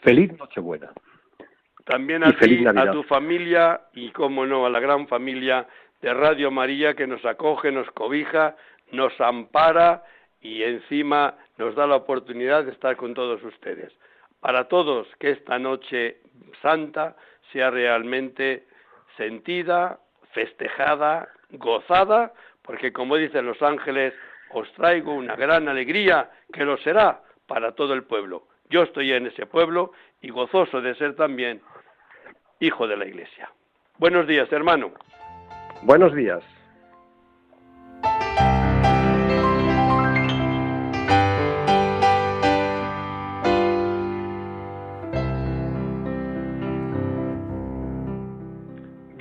Feliz 0.00 0.36
Nochebuena. 0.36 0.90
También 1.84 2.24
a, 2.24 2.32
ti, 2.36 2.64
a 2.66 2.90
tu 2.90 3.02
familia 3.04 3.82
y, 3.92 4.10
como 4.10 4.44
no, 4.44 4.66
a 4.66 4.70
la 4.70 4.80
gran 4.80 5.06
familia 5.08 5.66
de 6.00 6.12
Radio 6.12 6.50
María 6.50 6.94
que 6.94 7.06
nos 7.06 7.24
acoge, 7.24 7.70
nos 7.72 7.88
cobija, 7.92 8.56
nos 8.90 9.18
ampara 9.20 10.04
y 10.40 10.64
encima 10.64 11.36
nos 11.56 11.74
da 11.76 11.86
la 11.86 11.96
oportunidad 11.96 12.64
de 12.64 12.72
estar 12.72 12.96
con 12.96 13.14
todos 13.14 13.42
ustedes. 13.44 13.92
Para 14.40 14.66
todos, 14.66 15.06
que 15.20 15.30
esta 15.30 15.58
noche 15.58 16.18
santa 16.60 17.16
sea 17.52 17.70
realmente 17.70 18.66
sentida, 19.16 20.00
festejada, 20.32 21.28
gozada, 21.52 22.32
porque 22.62 22.92
como 22.92 23.16
dicen 23.16 23.46
los 23.46 23.60
ángeles, 23.62 24.14
os 24.50 24.70
traigo 24.72 25.14
una 25.14 25.36
gran 25.36 25.68
alegría 25.68 26.30
que 26.52 26.64
lo 26.64 26.76
será 26.78 27.22
para 27.46 27.72
todo 27.72 27.94
el 27.94 28.04
pueblo. 28.04 28.44
Yo 28.68 28.82
estoy 28.82 29.12
en 29.12 29.26
ese 29.26 29.46
pueblo 29.46 29.92
y 30.20 30.30
gozoso 30.30 30.80
de 30.80 30.94
ser 30.94 31.16
también 31.16 31.60
hijo 32.60 32.86
de 32.86 32.96
la 32.96 33.06
Iglesia. 33.06 33.50
Buenos 33.98 34.26
días, 34.26 34.50
hermano. 34.52 34.92
Buenos 35.82 36.14
días. 36.14 36.42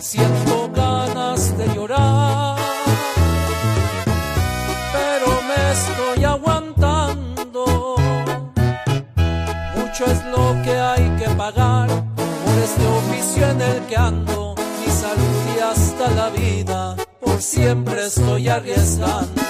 Siento 0.00 0.70
ganas 0.74 1.58
de 1.58 1.74
llorar, 1.74 2.56
pero 4.94 5.42
me 5.46 5.72
estoy 5.72 6.24
aguantando. 6.24 7.96
Mucho 9.76 10.04
es 10.06 10.24
lo 10.24 10.56
que 10.64 10.74
hay 10.74 11.16
que 11.18 11.28
pagar 11.36 11.88
por 12.16 12.58
este 12.64 12.86
oficio 12.86 13.46
en 13.50 13.60
el 13.60 13.86
que 13.88 13.96
ando. 13.96 14.54
Mi 14.80 14.90
salud 14.90 15.56
y 15.56 15.60
hasta 15.60 16.10
la 16.12 16.30
vida, 16.30 16.96
por 17.20 17.42
siempre 17.42 18.06
estoy 18.06 18.48
arriesgando. 18.48 19.42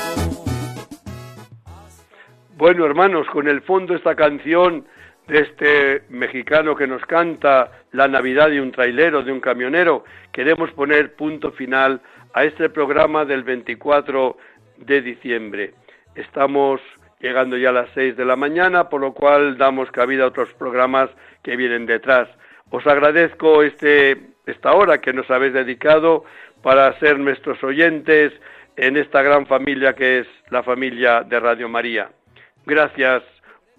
Bueno, 2.59 2.87
hermanos, 2.87 3.25
con 3.33 3.47
el 3.47 3.63
fondo 3.63 3.95
esta 3.95 4.17
canción 4.17 4.85
este 5.31 6.03
mexicano 6.09 6.75
que 6.77 6.87
nos 6.87 7.05
canta 7.07 7.71
la 7.93 8.09
Navidad 8.09 8.51
de 8.51 8.61
un 8.61 8.73
trailero, 8.73 9.23
de 9.23 9.33
un 9.33 9.41
camionero, 9.41 10.05
queremos 10.33 10.71
poner 10.73 11.15
punto 11.15 11.53
final 11.53 12.01
a 12.35 12.45
este 12.45 12.69
programa 12.71 13.25
del 13.25 13.43
24 13.43 14.37
de 14.79 15.03
diciembre. 15.03 15.75
Estamos 16.15 16.81
llegando 17.21 17.57
ya 17.57 17.71
a 17.71 17.73
las 17.73 17.91
6 17.95 18.17
de 18.17 18.25
la 18.25 18.37
mañana, 18.37 18.89
por 18.89 19.01
lo 19.01 19.13
cual 19.13 19.59
damos 19.59 19.91
cabida 19.91 20.25
a 20.25 20.29
otros 20.29 20.53
programas 20.55 21.11
que 21.43 21.57
vienen 21.57 21.87
detrás. 21.87 22.29
Os 22.71 22.87
agradezco 22.87 23.63
este, 23.63 24.19
esta 24.47 24.73
hora 24.73 25.01
que 25.01 25.13
nos 25.13 25.31
habéis 25.31 25.53
dedicado 25.53 26.25
para 26.63 26.99
ser 26.99 27.19
nuestros 27.19 27.63
oyentes 27.63 28.33
en 28.77 28.97
esta 28.97 29.23
gran 29.23 29.47
familia 29.47 29.95
que 29.95 30.21
es 30.21 30.27
la 30.51 30.63
familia 30.63 31.23
de 31.23 31.41
Radio 31.41 31.69
María. 31.69 32.11
Gracias 32.67 33.23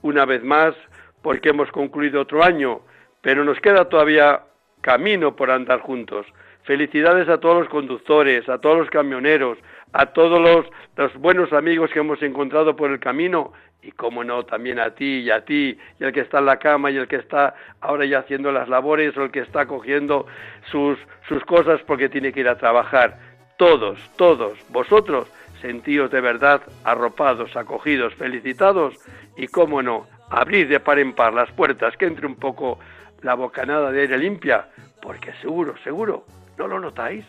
una 0.01 0.25
vez 0.25 0.43
más 0.43 0.75
porque 1.21 1.49
hemos 1.49 1.71
concluido 1.71 2.21
otro 2.21 2.43
año, 2.43 2.81
pero 3.21 3.43
nos 3.43 3.59
queda 3.59 3.85
todavía 3.89 4.41
camino 4.81 5.35
por 5.35 5.51
andar 5.51 5.79
juntos. 5.79 6.25
Felicidades 6.63 7.27
a 7.29 7.39
todos 7.39 7.61
los 7.61 7.69
conductores, 7.69 8.47
a 8.49 8.59
todos 8.59 8.77
los 8.77 8.89
camioneros, 8.89 9.57
a 9.93 10.07
todos 10.07 10.39
los, 10.39 11.13
buenos 11.15 11.51
amigos 11.53 11.89
que 11.91 11.99
hemos 11.99 12.21
encontrado 12.21 12.75
por 12.75 12.91
el 12.91 12.99
camino 12.99 13.51
y, 13.81 13.91
cómo 13.91 14.23
no, 14.23 14.43
también 14.43 14.79
a 14.79 14.91
ti 14.91 15.19
y 15.19 15.31
a 15.31 15.43
ti, 15.43 15.77
y 15.99 16.03
el 16.03 16.13
que 16.13 16.21
está 16.21 16.39
en 16.39 16.45
la 16.45 16.59
cama 16.59 16.91
y 16.91 16.97
el 16.97 17.07
que 17.07 17.15
está 17.15 17.55
ahora 17.81 18.05
ya 18.05 18.19
haciendo 18.19 18.51
las 18.51 18.69
labores 18.69 19.17
o 19.17 19.23
el 19.23 19.31
que 19.31 19.39
está 19.39 19.65
cogiendo 19.65 20.27
sus, 20.69 20.99
sus 21.27 21.43
cosas 21.45 21.81
porque 21.85 22.09
tiene 22.09 22.31
que 22.31 22.41
ir 22.41 22.47
a 22.47 22.57
trabajar. 22.57 23.17
Todos, 23.57 23.99
todos, 24.17 24.57
vosotros, 24.69 25.31
sentíos 25.61 26.11
de 26.11 26.21
verdad 26.21 26.61
arropados, 26.83 27.55
acogidos, 27.55 28.13
felicitados 28.15 28.95
y, 29.35 29.47
cómo 29.47 29.81
no, 29.81 30.07
abrir 30.31 30.67
de 30.67 30.79
par 30.79 30.97
en 30.97 31.13
par 31.13 31.33
las 31.33 31.51
puertas, 31.51 31.95
que 31.97 32.05
entre 32.05 32.25
un 32.25 32.35
poco 32.35 32.79
la 33.21 33.35
bocanada 33.35 33.91
de 33.91 34.01
aire 34.01 34.17
limpia, 34.17 34.69
porque 35.01 35.33
seguro, 35.41 35.75
seguro, 35.83 36.25
¿no 36.57 36.67
lo 36.67 36.79
notáis? 36.79 37.25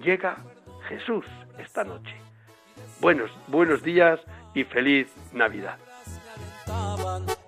Llega 0.00 0.36
Jesús 0.88 1.26
esta 1.58 1.84
noche. 1.84 2.14
Buenos, 3.00 3.30
buenos 3.48 3.82
días 3.82 4.20
y 4.54 4.64
feliz 4.64 5.08
Navidad. 5.32 5.76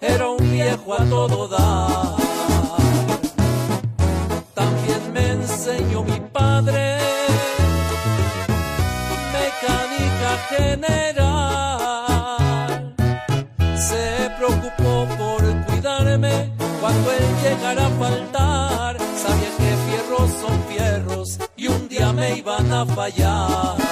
Era 0.01 0.29
un 0.29 0.51
viejo 0.51 0.95
a 0.95 1.05
todo 1.09 1.49
dar. 1.49 2.17
También 4.55 5.13
me 5.13 5.31
enseñó 5.31 6.03
mi 6.03 6.21
padre 6.33 6.99
mecánica 9.33 10.37
general. 10.51 11.32
Preocupó 14.43 15.07
por 15.17 15.67
cuidarme 15.67 16.51
cuando 16.81 17.13
él 17.13 17.25
llegara 17.43 17.87
a 17.87 17.91
faltar. 17.91 18.97
Sabía 19.17 19.51
que 19.57 19.77
fierros 19.87 20.31
son 20.41 20.65
fierros 20.65 21.39
y 21.57 21.69
un 21.69 21.89
día 21.89 22.13
me 22.13 22.39
iban 22.39 22.73
a 22.73 22.85
fallar. 22.85 23.92